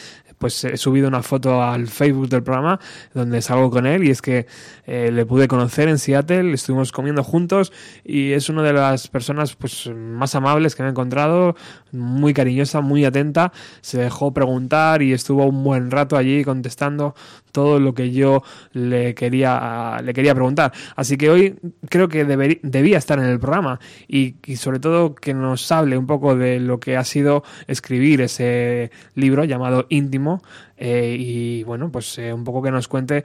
pues 0.46 0.64
he 0.64 0.78
subido 0.78 1.08
una 1.08 1.24
foto 1.24 1.64
al 1.64 1.88
Facebook 1.88 2.30
del 2.30 2.44
programa 2.44 2.80
donde 3.16 3.42
salgo 3.42 3.72
con 3.72 3.88
él 3.88 4.04
y 4.04 4.12
es 4.12 4.22
que 4.22 4.46
eh, 4.86 5.10
le 5.12 5.26
pude 5.26 5.48
conocer 5.48 5.90
en 5.90 5.98
Seattle, 5.98 6.54
estuvimos 6.54 6.92
comiendo 6.92 7.24
juntos 7.24 7.74
y 8.04 8.32
es 8.32 8.48
una 8.48 8.62
de 8.62 8.72
las 8.72 9.08
personas 9.08 9.56
pues 9.56 9.88
más 9.88 10.36
amables 10.36 10.76
que 10.76 10.84
me 10.84 10.90
he 10.90 10.92
encontrado, 10.92 11.56
muy 11.96 12.34
cariñosa, 12.34 12.82
muy 12.82 13.06
atenta, 13.06 13.52
se 13.82 13.98
dejó 13.98 14.34
preguntar 14.34 15.02
y 15.02 15.14
estuvo 15.14 15.46
un 15.46 15.64
buen 15.64 15.92
rato 15.92 16.18
allí 16.18 16.44
contestando 16.44 17.16
todo 17.52 17.80
lo 17.80 17.94
que 17.94 18.12
yo 18.12 18.44
le 18.74 19.16
quería 19.16 20.00
le 20.04 20.14
quería 20.14 20.36
preguntar. 20.36 20.74
Así 20.96 21.18
que 21.18 21.30
hoy 21.30 21.56
creo 21.90 22.10
que 22.10 22.26
debía 22.26 22.98
estar 22.98 23.18
en 23.20 23.26
el 23.26 23.40
programa 23.40 23.80
y, 24.08 24.36
sobre 24.58 24.80
todo 24.80 25.16
que 25.16 25.34
nos 25.34 25.72
hable 25.72 25.98
un 25.98 26.08
poco 26.08 26.36
de 26.36 26.60
lo 26.60 26.80
que 26.80 26.98
ha 26.98 27.04
sido 27.04 27.44
escribir 27.68 28.22
ese 28.22 28.92
libro 29.16 29.46
llamado 29.46 29.86
Íntimo 29.90 30.42
eh, 30.78 31.16
y 31.18 31.64
bueno, 31.64 31.92
pues 31.92 32.18
eh, 32.18 32.34
un 32.34 32.44
poco 32.44 32.62
que 32.62 32.72
nos 32.72 32.88
cuente 32.88 33.24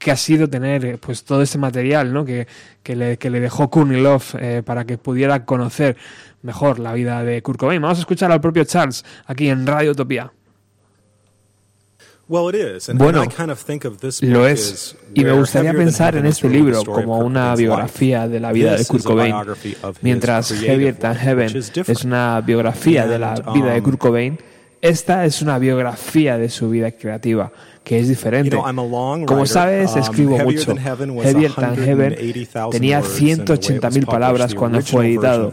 qué 0.00 0.10
ha 0.10 0.16
sido 0.16 0.48
tener 0.48 0.84
eh, 0.84 0.98
pues 0.98 1.24
todo 1.24 1.42
ese 1.42 1.58
material 1.58 2.12
¿no? 2.12 2.24
que, 2.24 2.48
que, 2.82 2.96
le, 2.96 3.18
que 3.18 3.30
le 3.30 3.38
dejó 3.38 3.70
eh, 4.40 4.62
para 4.64 4.84
que 4.84 4.98
pudiera 4.98 5.44
conocer 5.44 5.96
mejor 6.42 6.78
la 6.78 6.92
vida 6.92 7.22
de 7.22 7.42
Kurt 7.42 7.58
Cobain. 7.58 7.80
Vamos 7.80 7.98
a 7.98 8.00
escuchar 8.00 8.32
al 8.32 8.40
propio 8.40 8.64
Charles 8.64 9.04
aquí 9.26 9.48
en 9.48 9.66
Radio 9.66 9.92
Utopía. 9.92 10.32
Bueno, 12.94 13.24
lo 14.20 14.46
es. 14.46 14.96
Y 15.14 15.24
me 15.24 15.32
gustaría 15.32 15.72
pensar 15.72 16.14
en 16.14 16.26
este 16.26 16.48
libro 16.48 16.84
como 16.84 17.18
una 17.18 17.56
biografía 17.56 18.28
de 18.28 18.38
la 18.38 18.52
vida 18.52 18.76
de 18.76 18.86
Kurt 18.86 19.02
Cobain, 19.02 19.34
mientras 20.00 20.52
Heavier 20.52 20.94
Than 20.94 21.16
Heaven 21.16 21.56
es 21.88 22.04
una 22.04 22.40
biografía 22.40 23.08
de 23.08 23.18
la 23.18 23.34
vida 23.52 23.72
de 23.72 23.82
Kurt 23.82 23.98
Cobain. 23.98 24.38
Esta 24.80 25.24
es 25.26 25.42
una 25.42 25.58
biografía 25.58 26.38
de 26.38 26.48
su 26.48 26.70
vida 26.70 26.92
creativa, 26.92 27.52
que 27.84 27.98
es 27.98 28.08
diferente. 28.08 28.56
Como 28.56 29.46
sabes, 29.46 29.96
escribo 29.96 30.38
mucho. 30.38 30.74
Heavier 30.76 31.52
Than 31.52 31.76
Heaven 31.76 32.16
tenía 32.70 33.00
180.000 33.00 34.06
palabras 34.06 34.54
cuando 34.54 34.80
fue 34.82 35.08
editado. 35.08 35.52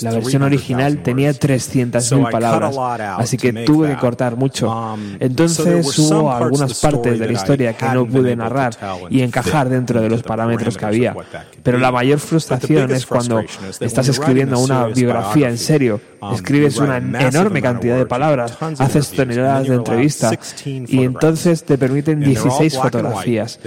La 0.00 0.12
versión 0.12 0.42
original 0.42 1.02
tenía 1.02 1.32
300.000 1.32 2.30
palabras, 2.30 2.76
así 3.18 3.36
que 3.36 3.52
tuve 3.52 3.88
que 3.88 3.96
cortar 3.96 4.36
mucho. 4.36 4.96
Entonces 5.20 5.98
hubo 5.98 6.32
algunas 6.32 6.78
partes 6.80 7.18
de 7.18 7.26
la 7.26 7.32
historia 7.32 7.72
que 7.72 7.86
no 7.86 8.06
pude 8.06 8.36
narrar 8.36 8.76
y 9.10 9.22
encajar 9.22 9.68
dentro 9.68 10.00
de 10.00 10.08
los 10.08 10.22
parámetros 10.22 10.76
que 10.76 10.84
había. 10.84 11.14
Pero 11.62 11.78
la 11.78 11.92
mayor 11.92 12.18
frustración 12.18 12.90
es 12.90 13.06
cuando 13.06 13.42
estás 13.80 14.08
escribiendo 14.08 14.58
una 14.58 14.86
biografía 14.86 15.48
en 15.48 15.58
serio, 15.58 16.00
escribes 16.32 16.78
una 16.78 16.98
enorme 16.98 17.62
cantidad 17.62 17.96
de 17.96 18.06
palabras, 18.06 18.58
haces 18.78 19.10
toneladas 19.10 19.68
de 19.68 19.74
entrevistas 19.74 20.56
y 20.64 21.04
entonces 21.04 21.64
te 21.68 21.76
permiten 21.76 22.20
16 22.20 22.78
fotografías 22.78 23.60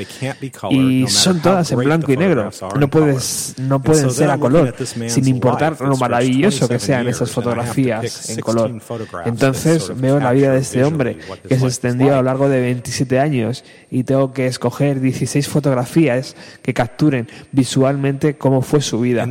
y 0.71 1.07
son 1.07 1.39
todas 1.39 1.71
en 1.71 1.77
blanco 1.77 2.11
y 2.11 2.17
negro. 2.17 2.49
No 2.79 2.87
puedes, 2.87 3.53
no 3.59 3.79
pueden 3.79 4.09
ser 4.09 4.31
a 4.31 4.39
color, 4.39 4.73
sin 5.07 5.27
importar 5.27 5.79
lo 5.79 5.95
maravilloso 5.97 6.67
que 6.67 6.79
sean 6.79 7.07
esas 7.07 7.29
fotografías 7.29 8.29
en 8.31 8.39
color. 8.39 8.81
Entonces 9.25 9.91
veo 9.95 10.19
la 10.19 10.31
vida 10.31 10.51
de 10.51 10.59
este 10.59 10.83
hombre 10.83 11.19
que 11.47 11.59
se 11.59 11.65
extendió 11.65 12.13
a 12.13 12.17
lo 12.17 12.23
largo 12.23 12.49
de 12.49 12.59
27 12.59 13.19
años 13.19 13.63
y 13.91 14.03
tengo 14.03 14.33
que 14.33 14.47
escoger 14.47 14.99
16 14.99 15.47
fotografías 15.47 16.35
que 16.63 16.73
capturen 16.73 17.27
visualmente 17.51 18.35
cómo 18.35 18.63
fue 18.63 18.81
su 18.81 18.99
vida. 18.99 19.27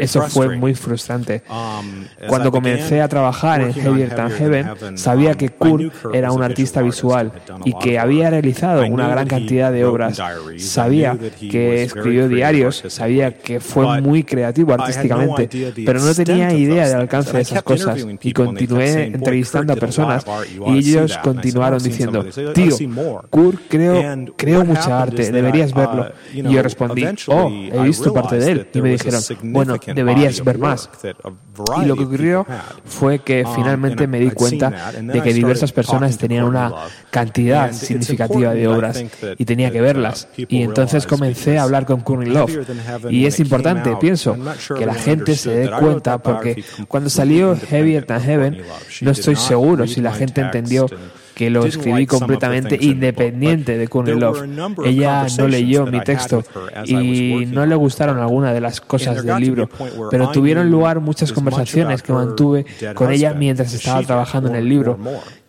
Eso 0.00 0.22
fue 0.22 0.56
muy 0.56 0.74
frustrante. 0.74 1.42
Cuando 2.26 2.50
comencé 2.50 3.00
a 3.00 3.06
trabajar 3.06 3.60
en 3.60 3.72
Heavier 3.72 4.12
Than 4.12 4.30
Heaven, 4.32 4.98
sabía 4.98 5.34
que 5.34 5.50
Kurt 5.50 5.94
era 6.12 6.32
un 6.32 6.42
artista 6.42 6.82
visual 6.82 7.30
y 7.64 7.74
que 7.78 7.96
había 7.98 8.07
realizado 8.08 8.86
una 8.86 9.08
gran 9.08 9.26
cantidad 9.26 9.72
de 9.72 9.84
obras. 9.84 10.20
Sabía 10.58 11.16
que 11.40 11.82
escribió 11.84 12.28
diarios, 12.28 12.84
sabía 12.88 13.36
que 13.38 13.60
fue 13.60 14.00
muy 14.00 14.24
creativo 14.24 14.72
artísticamente, 14.72 15.48
pero 15.84 16.00
no 16.00 16.14
tenía 16.14 16.52
idea 16.52 16.88
del 16.88 17.00
alcance 17.00 17.32
de 17.32 17.42
esas 17.42 17.62
cosas. 17.62 18.04
Y 18.22 18.32
continué 18.32 19.04
entrevistando 19.06 19.72
a 19.72 19.76
personas 19.76 20.24
y 20.66 20.78
ellos 20.78 21.18
continuaron 21.22 21.82
diciendo, 21.82 22.24
tío, 22.54 22.76
Kurt 23.30 23.60
creo, 23.68 24.26
creo 24.36 24.64
mucha 24.64 25.02
arte, 25.02 25.30
deberías 25.30 25.72
verlo. 25.72 26.10
Y 26.32 26.42
yo 26.42 26.62
respondí, 26.62 27.04
oh, 27.28 27.50
he 27.50 27.82
visto 27.82 28.12
parte 28.12 28.38
de 28.38 28.52
él. 28.52 28.68
Y 28.72 28.80
me 28.80 28.90
dijeron, 28.90 29.20
bueno, 29.42 29.76
deberías 29.94 30.42
ver 30.44 30.58
más. 30.58 30.90
Y 31.82 31.86
lo 31.86 31.96
que 31.96 32.04
ocurrió 32.04 32.46
fue 32.84 33.20
que 33.20 33.44
finalmente 33.54 34.06
me 34.06 34.20
di 34.20 34.30
cuenta 34.30 34.92
de 35.00 35.20
que 35.22 35.32
diversas 35.32 35.72
personas 35.72 36.16
tenían 36.18 36.44
una 36.44 36.72
cantidad 37.10 37.72
significativa 38.02 38.54
de 38.54 38.68
obras 38.68 39.04
y 39.36 39.44
tenía 39.44 39.70
que 39.70 39.80
verlas. 39.80 40.28
Y 40.36 40.62
entonces 40.62 41.06
comencé 41.06 41.58
a 41.58 41.62
hablar 41.64 41.86
con 41.86 42.00
Courtney 42.00 42.30
Love. 42.30 42.58
Y 43.10 43.26
es 43.26 43.40
importante, 43.40 43.96
pienso, 44.00 44.36
que 44.76 44.86
la 44.86 44.94
gente 44.94 45.34
se 45.34 45.50
dé 45.50 45.70
cuenta 45.70 46.18
porque 46.18 46.64
cuando 46.86 47.10
salió 47.10 47.56
Heavier 47.56 48.04
Than 48.04 48.22
Heaven, 48.22 48.62
no 49.00 49.10
estoy 49.10 49.36
seguro 49.36 49.86
si 49.86 50.00
la 50.00 50.12
gente 50.12 50.40
entendió 50.40 50.86
que 51.38 51.50
lo 51.50 51.64
escribí 51.64 52.04
completamente 52.04 52.76
independiente 52.80 53.78
de 53.78 53.86
Courtney 53.86 54.18
Love. 54.18 54.42
Ella 54.84 55.24
no 55.38 55.46
leyó 55.46 55.86
mi 55.86 56.00
texto 56.00 56.42
y 56.84 57.46
no 57.46 57.64
le 57.64 57.76
gustaron 57.76 58.18
algunas 58.18 58.52
de 58.52 58.60
las 58.60 58.80
cosas 58.80 59.24
del 59.24 59.40
libro, 59.40 59.68
pero 60.10 60.32
tuvieron 60.32 60.68
lugar 60.68 60.98
muchas 60.98 61.32
conversaciones 61.32 62.02
que 62.02 62.12
mantuve 62.12 62.66
con 62.94 63.12
ella 63.12 63.34
mientras 63.34 63.72
estaba 63.72 64.02
trabajando 64.02 64.48
en 64.50 64.56
el 64.56 64.68
libro. 64.68 64.98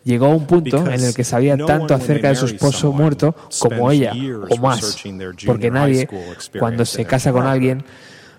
Llegó 0.04 0.26
a 0.26 0.28
un 0.28 0.46
punto 0.46 0.86
en 0.86 1.02
el 1.02 1.12
que 1.12 1.24
sabía 1.24 1.56
tanto 1.58 1.92
acerca 1.92 2.28
de 2.28 2.36
su 2.36 2.46
esposo 2.46 2.92
muerto 2.92 3.34
como 3.58 3.90
ella, 3.90 4.12
o 4.48 4.56
más, 4.58 4.96
porque 5.44 5.72
nadie, 5.72 6.08
cuando 6.56 6.84
se 6.84 7.04
casa 7.04 7.32
con 7.32 7.48
alguien, 7.48 7.82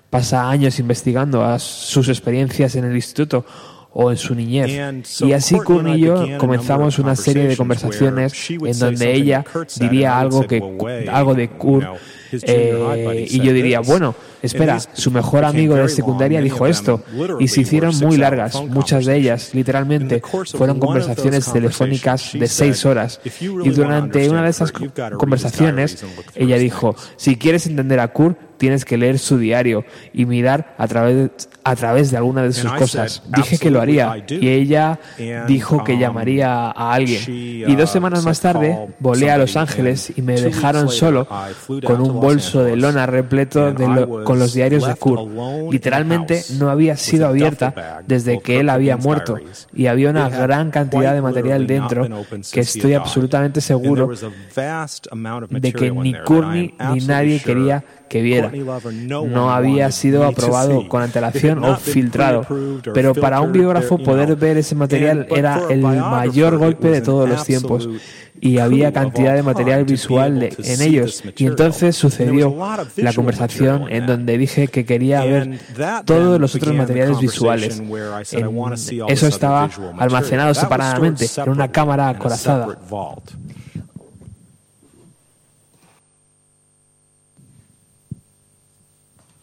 pasa 0.09 0.49
años 0.49 0.79
investigando 0.79 1.43
a 1.43 1.59
sus 1.59 2.07
experiencias 2.07 2.75
en 2.75 2.85
el 2.85 2.95
instituto 2.95 3.45
o 3.93 4.11
en 4.11 4.17
su 4.17 4.35
niñez. 4.35 5.21
Y 5.21 5.33
así 5.33 5.57
Kurt 5.59 5.87
y 5.87 5.99
yo 5.99 6.37
comenzamos 6.37 6.99
una 6.99 7.15
serie 7.15 7.47
de 7.47 7.57
conversaciones 7.57 8.49
en 8.49 8.79
donde 8.79 9.13
ella 9.13 9.45
diría 9.79 10.19
algo 10.19 10.47
que 10.47 10.61
algo 11.11 11.35
de 11.35 11.49
Kurt 11.49 11.87
eh, 12.31 13.27
y 13.29 13.39
yo 13.39 13.53
diría, 13.53 13.79
bueno, 13.79 14.15
espera, 14.41 14.79
su 14.79 15.11
mejor 15.11 15.45
amigo 15.45 15.75
de 15.75 15.89
secundaria 15.89 16.41
dijo 16.41 16.67
esto 16.67 17.03
y 17.39 17.47
se 17.47 17.61
hicieron 17.61 17.97
muy 17.99 18.17
largas, 18.17 18.61
muchas 18.63 19.05
de 19.05 19.17
ellas, 19.17 19.53
literalmente, 19.53 20.21
fueron 20.55 20.79
conversaciones 20.79 21.51
telefónicas 21.51 22.33
de 22.33 22.47
seis 22.47 22.85
horas. 22.85 23.19
Y 23.39 23.69
durante 23.69 24.29
una 24.29 24.43
de 24.43 24.49
esas 24.49 24.71
conversaciones, 24.71 26.03
ella 26.35 26.57
dijo, 26.57 26.95
si 27.17 27.37
quieres 27.37 27.67
entender 27.67 27.99
a 27.99 28.07
Kurt, 28.09 28.37
tienes 28.61 28.85
que 28.85 28.95
leer 28.95 29.17
su 29.17 29.39
diario 29.39 29.83
y 30.13 30.27
mirar 30.27 30.75
a 30.77 30.87
través, 30.87 31.31
a 31.63 31.75
través 31.75 32.11
de 32.11 32.17
alguna 32.17 32.43
de 32.43 32.53
sus 32.53 32.71
cosas. 32.73 33.23
Dije 33.35 33.57
que 33.57 33.71
lo 33.71 33.81
haría 33.81 34.23
y 34.27 34.49
ella 34.49 34.99
dijo 35.47 35.83
que 35.83 35.97
llamaría 35.97 36.69
a 36.69 36.93
alguien. 36.93 37.23
Y 37.27 37.75
dos 37.75 37.89
semanas 37.89 38.23
más 38.23 38.39
tarde 38.39 38.77
volé 38.99 39.31
a 39.31 39.39
Los 39.39 39.57
Ángeles 39.57 40.13
y 40.15 40.21
me 40.21 40.39
dejaron 40.39 40.89
solo 40.89 41.27
con 41.83 42.01
un 42.01 42.19
bolso 42.21 42.63
de 42.63 42.75
lona 42.75 43.05
repleto 43.05 43.71
de 43.73 43.87
lo- 43.87 44.23
con 44.23 44.39
los 44.39 44.53
diarios 44.53 44.83
de 44.87 44.95
Kurt. 44.95 45.21
Literalmente 45.71 46.43
no 46.59 46.69
había 46.69 46.95
sido 46.97 47.27
abierta 47.27 47.73
desde 48.07 48.39
que 48.41 48.59
él 48.59 48.69
había 48.69 48.97
muerto. 48.97 49.37
Y 49.73 49.87
había 49.87 50.09
una 50.09 50.29
gran 50.29 50.71
cantidad 50.71 51.13
de 51.13 51.21
material 51.21 51.67
dentro 51.67 52.03
que 52.51 52.59
estoy 52.61 52.93
absolutamente 53.01 53.61
seguro 53.61 54.07
de 55.61 55.71
que 55.73 55.91
ni 56.03 56.11
Courtney 56.25 56.73
ni 56.93 56.99
nadie 57.07 57.39
quería 57.43 57.83
que 58.11 58.21
viera. 58.21 58.51
No 58.93 59.51
había 59.51 59.89
sido 59.91 60.25
aprobado 60.25 60.89
con 60.89 61.01
antelación 61.01 61.63
o 61.63 61.77
filtrado, 61.77 62.45
pero 62.93 63.15
para 63.15 63.39
un 63.39 63.53
biógrafo 63.53 63.97
poder 63.97 64.35
ver 64.35 64.57
ese 64.57 64.75
material 64.75 65.27
era 65.29 65.61
el 65.69 65.81
mayor 65.81 66.57
golpe 66.57 66.89
de 66.89 66.99
todos 67.01 67.29
los 67.29 67.45
tiempos 67.45 67.87
y 68.41 68.57
había 68.57 68.91
cantidad 68.91 69.33
de 69.33 69.43
material 69.43 69.85
visual 69.85 70.43
en 70.43 70.81
ellos. 70.81 71.23
Y 71.37 71.45
entonces 71.45 71.95
sucedió 71.95 72.53
la 72.97 73.13
conversación 73.13 73.85
en 73.89 74.05
donde 74.07 74.37
dije 74.37 74.67
que 74.67 74.83
quería 74.83 75.23
ver 75.23 75.59
todos 76.03 76.41
los 76.41 76.53
otros 76.53 76.75
materiales 76.75 77.17
visuales. 77.19 77.81
eso 79.07 79.27
estaba 79.27 79.69
almacenado 79.97 80.53
separadamente 80.53 81.27
en 81.37 81.49
una 81.49 81.71
cámara 81.71 82.09
acorazada. 82.09 82.77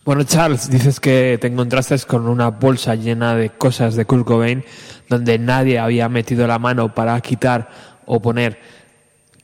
Bueno, 0.08 0.24
Charles, 0.24 0.70
dices 0.70 1.00
que 1.00 1.36
te 1.38 1.48
encontraste 1.48 1.94
con 2.06 2.26
una 2.28 2.48
bolsa 2.48 2.94
llena 2.94 3.34
de 3.34 3.50
cosas 3.50 3.94
de 3.94 4.06
Kurt 4.06 4.24
Cobain 4.24 4.64
donde 5.06 5.38
nadie 5.38 5.78
había 5.78 6.08
metido 6.08 6.46
la 6.46 6.58
mano 6.58 6.94
para 6.94 7.20
quitar 7.20 7.68
o 8.06 8.18
poner. 8.18 8.58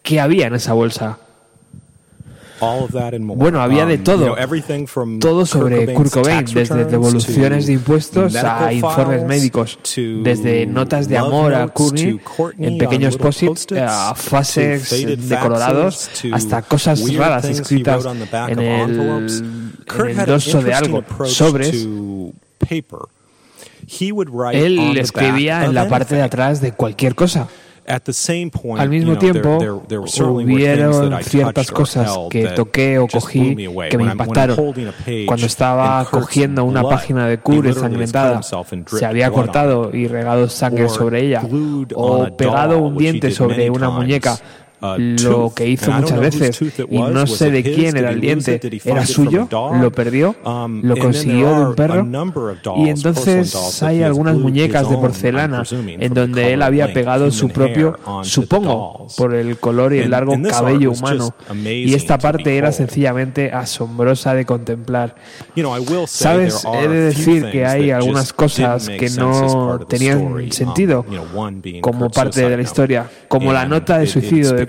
¿Qué 0.03 0.21
había 0.21 0.47
en 0.47 0.55
esa 0.55 0.73
bolsa? 0.73 1.19
Bueno, 3.21 3.61
había 3.61 3.85
de 3.85 3.97
um, 3.97 4.05
todo. 4.05 4.37
Todo 5.21 5.45
sobre 5.45 5.93
Kurt 5.93 6.11
Cobain, 6.11 6.47
desde 6.47 6.87
devoluciones 6.87 7.67
de 7.67 7.75
impuestos 7.75 8.35
a 8.37 8.73
informes 8.73 9.23
médicos, 9.25 9.79
desde 9.95 10.65
notas 10.65 11.09
de 11.09 11.19
amor 11.19 11.55
a 11.55 11.69
Courtney 11.69 12.19
en 12.59 12.79
pequeños 12.79 13.19
posits, 13.19 13.67
a 13.73 14.15
fases 14.15 15.29
decolorados, 15.29 16.09
hasta 16.33 16.63
cosas 16.63 17.15
raras 17.15 17.45
escritas 17.45 18.07
en 18.49 18.59
el, 18.61 19.64
el 19.99 20.27
dorso 20.27 20.63
de 20.63 20.75
algo, 20.75 21.05
sobres. 21.25 21.87
Él 24.53 24.99
escribía 24.99 25.65
en 25.65 25.75
la 25.75 25.89
parte 25.89 26.15
de 26.15 26.23
atrás 26.23 26.61
de 26.61 26.73
cualquier 26.73 27.15
cosa. 27.15 27.49
Al 27.87 28.89
mismo 28.89 29.19
tiempo, 29.19 29.59
hubieron 30.23 31.23
ciertas 31.23 31.71
cosas 31.71 32.11
que 32.31 32.49
toqué 32.49 32.99
o 32.99 33.07
cogí 33.07 33.55
que 33.91 33.99
me 33.99 34.05
impactaron. 34.05 34.57
Cuando 35.27 35.47
estaba 35.47 36.05
cogiendo 36.11 36.65
una 36.65 36.83
página 36.83 37.29
de 37.29 37.39
Kurt 37.39 37.67
ensangrentada, 37.67 38.41
se 38.43 39.05
había 39.05 39.31
cortado 39.31 39.91
y 39.95 40.09
regado 40.09 40.49
sangre 40.49 40.89
sobre 40.89 41.27
ella, 41.27 41.43
o 41.95 42.35
pegado 42.37 42.79
un 42.79 42.97
diente 42.97 43.31
sobre 43.31 43.69
una 43.69 43.91
muñeca 43.91 44.39
lo 44.81 45.53
que 45.55 45.69
hizo 45.69 45.91
muchas 45.93 46.21
veces 46.21 46.61
y 46.91 46.99
no 46.99 47.27
sé 47.27 47.51
de 47.51 47.63
quién 47.63 47.97
era 47.97 48.11
el 48.11 48.21
diente. 48.21 48.61
¿Era 48.85 49.07
suyo? 49.07 49.49
¿Lo 49.51 49.91
perdió? 49.91 50.35
Um, 50.45 50.83
¿Lo 50.83 50.97
consiguió 50.97 51.55
de 51.55 51.65
un 51.67 51.75
perro? 51.75 52.07
Y 52.77 52.89
entonces 52.89 53.83
hay 53.83 54.03
algunas 54.03 54.37
muñecas 54.37 54.89
de 54.89 54.97
porcelana 54.97 55.63
en 55.71 56.15
donde 56.15 56.53
él 56.53 56.63
había 56.63 56.93
pegado 56.93 57.31
su 57.31 57.49
propio, 57.49 57.99
supongo, 58.23 59.07
por 59.17 59.35
el 59.35 59.59
color 59.59 59.95
y 59.95 60.01
el 60.01 60.11
largo 60.11 60.35
cabello 60.49 60.93
humano. 60.93 61.35
Y 61.65 61.95
esta 61.95 62.19
parte 62.19 62.57
era 62.57 62.73
sencillamente 62.73 63.53
asombrosa 63.53 64.35
de 64.35 64.45
contemplar. 64.45 65.15
Sabes, 66.07 66.65
he 66.65 66.89
de 66.89 67.01
decir 67.01 67.51
que 67.51 67.67
hay 67.67 67.91
algunas 67.91 68.33
cosas 68.33 68.89
que 68.89 69.11
no 69.11 69.81
tenían 69.89 70.51
sentido 70.53 71.05
como 71.81 72.11
parte 72.11 72.49
de 72.49 72.57
la 72.57 72.63
historia, 72.63 73.09
como 73.29 73.53
la 73.53 73.67
nota 73.67 73.99
de 73.99 74.07
suicidio 74.07 74.53
de 74.53 74.67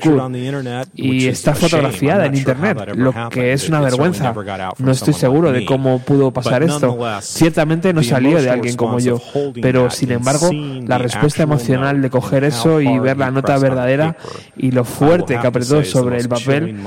y 0.95 1.27
está 1.27 1.55
fotografiada 1.55 2.25
en 2.25 2.35
Internet, 2.35 2.91
lo 2.95 3.13
que 3.29 3.53
es 3.53 3.67
una 3.69 3.81
vergüenza. 3.81 4.33
No 4.77 4.91
estoy 4.91 5.13
seguro 5.13 5.51
de 5.51 5.65
cómo 5.65 5.99
pudo 5.99 6.31
pasar 6.31 6.63
esto. 6.63 6.97
Ciertamente 7.21 7.93
no 7.93 8.03
salió 8.03 8.41
de 8.41 8.49
alguien 8.49 8.75
como 8.75 8.99
yo, 8.99 9.21
pero 9.61 9.89
sin 9.89 10.11
embargo, 10.11 10.49
la 10.51 10.97
respuesta 10.97 11.43
emocional 11.43 12.01
de 12.01 12.09
coger 12.09 12.43
eso 12.43 12.81
y 12.81 12.99
ver 12.99 13.17
la 13.17 13.31
nota 13.31 13.57
verdadera 13.57 14.17
y 14.57 14.71
lo 14.71 14.83
fuerte 14.83 15.39
que 15.39 15.47
apretó 15.47 15.83
sobre 15.83 16.17
el 16.17 16.29
papel, 16.29 16.77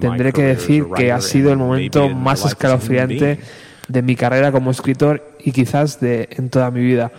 tendré 0.00 0.32
que 0.32 0.42
decir 0.42 0.86
que 0.94 1.12
ha 1.12 1.20
sido 1.20 1.50
el 1.50 1.58
momento 1.58 2.08
más 2.08 2.44
escalofriante 2.44 3.40
de 3.88 4.02
mi 4.02 4.16
carrera 4.16 4.50
como 4.50 4.70
escritor 4.70 5.36
y 5.38 5.52
quizás 5.52 6.00
de 6.00 6.28
en 6.32 6.50
toda 6.50 6.70
mi 6.70 6.80
vida. 6.80 7.12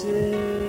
Una 0.00 0.61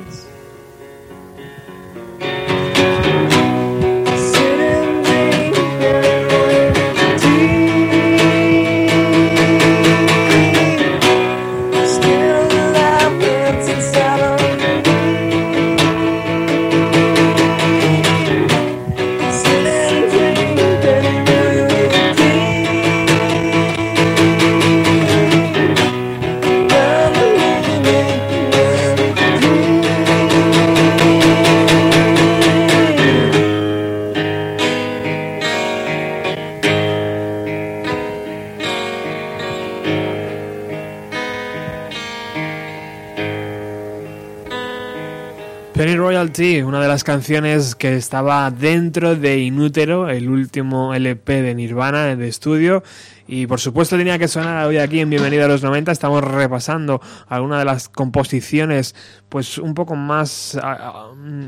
las 46.94 47.04
canciones 47.04 47.74
que 47.74 47.96
estaba 47.96 48.52
dentro 48.52 49.16
de 49.16 49.40
Inútero, 49.40 50.10
el 50.10 50.30
último 50.30 50.94
LP 50.94 51.42
de 51.42 51.56
Nirvana 51.56 52.16
de 52.16 52.28
estudio 52.28 52.84
y 53.28 53.48
por 53.48 53.60
supuesto 53.60 53.98
tenía 53.98 54.20
que 54.20 54.28
sonar 54.28 54.68
hoy 54.68 54.78
aquí 54.78 55.00
en 55.00 55.10
Bienvenido 55.10 55.46
a 55.46 55.48
los 55.48 55.64
90. 55.64 55.92
Estamos 55.92 56.24
repasando 56.24 57.02
algunas 57.28 57.58
de 57.58 57.66
las 57.66 57.90
composiciones 57.90 58.94
pues 59.34 59.58
un 59.58 59.74
poco 59.74 59.96
más 59.96 60.56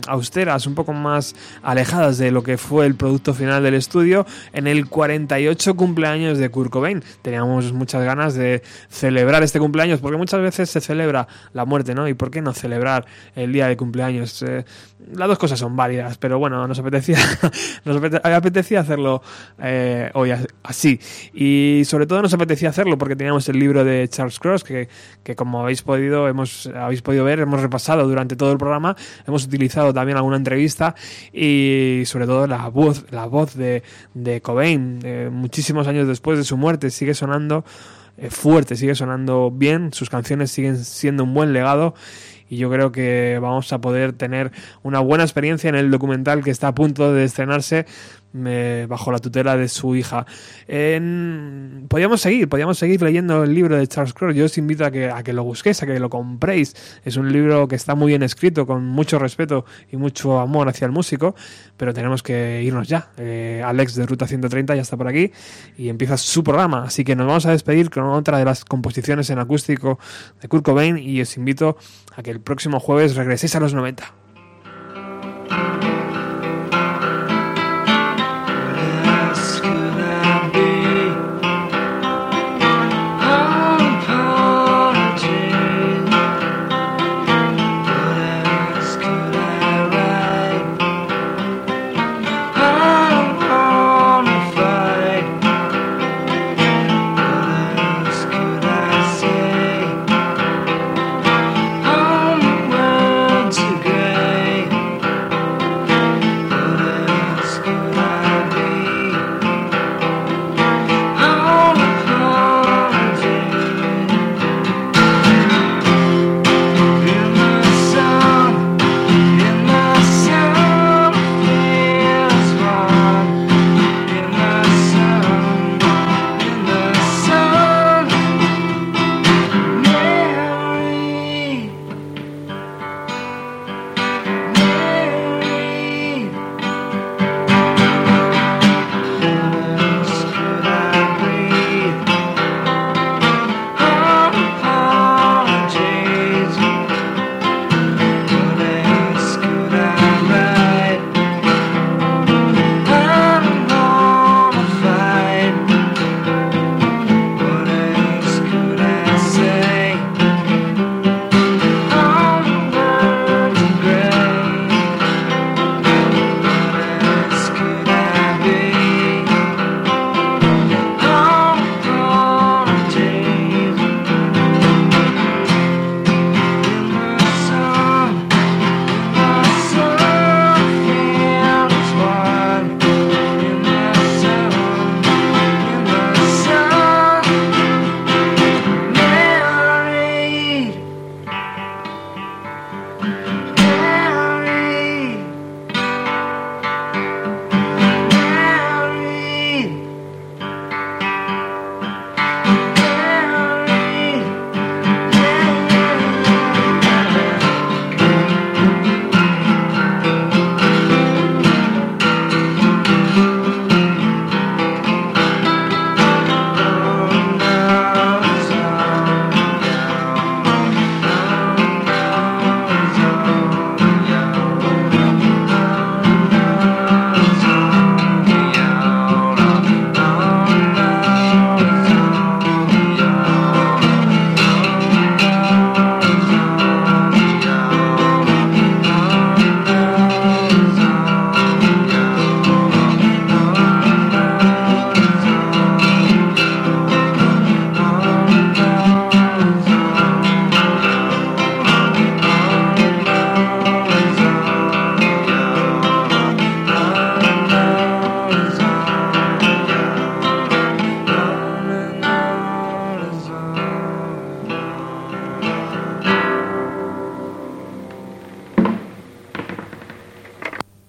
austeras, 0.08 0.66
un 0.66 0.74
poco 0.74 0.92
más 0.92 1.36
alejadas 1.62 2.18
de 2.18 2.32
lo 2.32 2.42
que 2.42 2.58
fue 2.58 2.88
el 2.88 2.96
producto 2.96 3.36
final 3.36 3.62
del 3.62 3.76
estudio 3.76 4.26
en 4.54 4.66
el 4.66 4.90
48 4.90 5.76
cumpleaños 5.76 6.40
de 6.40 6.50
Kurt 6.50 6.72
Cobain. 6.72 7.04
Teníamos 7.22 7.74
muchas 7.74 8.04
ganas 8.04 8.34
de 8.34 8.64
celebrar 8.90 9.44
este 9.44 9.60
cumpleaños 9.60 10.00
porque 10.00 10.18
muchas 10.18 10.42
veces 10.42 10.68
se 10.68 10.82
celebra 10.82 11.28
la 11.54 11.66
muerte, 11.66 11.94
¿no? 11.94 12.08
¿Y 12.08 12.16
por 12.16 12.32
qué 12.32 12.42
no 12.42 12.54
celebrar 12.54 13.06
el 13.36 13.54
día 13.54 13.68
de 13.68 13.78
cumpleaños? 13.78 14.42
Eh, 14.42 14.66
las 15.14 15.28
dos 15.28 15.38
cosas 15.38 15.60
son 15.60 15.76
válidas, 15.76 16.18
pero 16.18 16.40
bueno, 16.40 16.68
nos 16.68 16.80
apetecía, 16.80 17.20
nos 17.86 18.02
apetecía 18.24 18.80
hacerlo 18.80 19.22
eh, 19.62 20.10
hoy 20.16 20.32
así. 20.64 21.00
Y 21.36 21.84
sobre 21.86 22.08
todo 22.08 22.24
nos 22.24 22.34
apetecía 22.34 22.70
hacerlo 22.70 22.98
porque 22.98 23.16
teníamos 23.16 23.48
el 23.48 23.60
libro 23.60 23.84
de 23.84 24.08
Charles 24.08 24.40
Cross, 24.40 24.64
que, 24.64 24.90
que 25.24 25.36
como 25.36 25.62
habéis 25.62 25.84
podido, 25.84 26.28
hemos, 26.28 26.66
habéis 26.68 27.04
podido 27.04 27.24
ver, 27.26 27.42
hemos 27.42 27.62
repasado 27.76 28.08
durante 28.08 28.36
todo 28.36 28.52
el 28.52 28.58
programa, 28.58 28.96
hemos 29.28 29.46
utilizado 29.46 29.94
también 29.94 30.18
alguna 30.18 30.38
entrevista 30.38 30.96
y 31.34 32.04
sobre 32.06 32.26
todo 32.26 32.48
la 32.48 32.70
voz, 32.70 33.06
la 33.12 33.26
voz 33.26 33.56
de, 33.56 33.84
de 34.14 34.42
Cobain, 34.42 35.00
muchísimos 35.32 35.88
años 35.88 36.08
después 36.08 36.38
de 36.38 36.46
su 36.46 36.56
muerte, 36.58 36.90
sigue 36.90 37.14
sonando 37.14 37.66
eh, 38.18 38.30
fuerte, 38.30 38.78
sigue 38.78 38.96
sonando 38.96 39.52
bien, 39.52 39.92
sus 39.92 40.10
canciones 40.10 40.50
siguen 40.50 40.78
siendo 40.78 41.26
un 41.26 41.34
buen 41.34 41.52
legado 41.52 41.96
y 42.48 42.56
yo 42.58 42.70
creo 42.72 42.94
que 42.94 43.40
vamos 43.42 43.74
a 43.74 43.82
poder 43.82 44.14
tener 44.14 44.54
una 44.84 45.02
buena 45.02 45.26
experiencia 45.26 45.68
en 45.68 45.76
el 45.76 45.92
documental 45.92 46.42
que 46.42 46.52
está 46.52 46.70
a 46.70 46.76
punto 46.76 47.14
de 47.14 47.26
estrenarse 47.26 47.86
bajo 48.88 49.12
la 49.12 49.20
tutela 49.20 49.58
de 49.58 49.68
su 49.68 49.96
hija. 49.96 50.26
podríamos 51.88 52.22
seguir, 52.22 52.50
podríamos 52.50 52.78
seguir 52.78 53.02
leyendo 53.02 53.44
el 53.44 53.54
libro 53.54 53.78
de 53.78 53.88
Charles 53.88 54.14
Cross. 54.14 54.36
Yo 54.36 54.46
os 54.46 54.58
invito 54.58 54.86
a 54.86 54.92
que, 54.92 55.10
a 55.10 55.24
que 55.24 55.34
lo 55.34 55.44
busquéis, 55.44 55.82
a 55.84 55.86
que 55.86 56.00
lo 56.00 56.10
compréis. 56.10 56.76
Es 57.04 57.18
un 57.18 57.32
libro 57.32 57.68
que 57.68 57.76
está 57.76 57.96
muy 57.96 58.10
bien 58.10 58.24
escrito, 58.24 58.66
con 58.66 58.86
mucho 58.86 59.20
respeto 59.20 59.66
y 59.92 59.98
mucho 59.98 60.40
amor 60.40 60.68
hacia 60.68 60.86
el 60.86 60.92
músico, 60.92 61.36
pero 61.78 61.94
tenemos 61.94 62.24
que 62.24 62.62
irnos 62.64 62.88
ya. 62.88 63.10
Eh, 63.18 63.62
Alex 63.66 63.96
de 63.96 64.06
Ruta 64.06 64.28
130 64.28 64.76
ya 64.76 64.82
está 64.82 64.98
por 64.98 65.08
aquí 65.08 65.32
y 65.78 65.90
empieza 65.90 66.18
su 66.18 66.44
programa, 66.44 66.84
así 66.84 67.04
que 67.04 67.16
nos 67.16 67.28
vamos 67.28 67.46
a 67.46 67.52
despedir 67.52 67.90
con 67.90 68.04
otra 68.06 68.38
de 68.38 68.46
las 68.46 68.66
composiciones 68.66 69.30
en 69.30 69.40
acústico 69.40 70.00
de 70.42 70.48
Kurt 70.48 70.66
Cobain 70.66 70.98
y 70.98 71.22
os 71.22 71.38
invito 71.38 71.78
a 72.16 72.24
que 72.24 72.32
el 72.32 72.42
próximo 72.42 72.80
jueves 72.80 73.16
regreséis 73.16 73.56
a 73.56 73.60
los 73.60 73.74
90. 73.74 74.14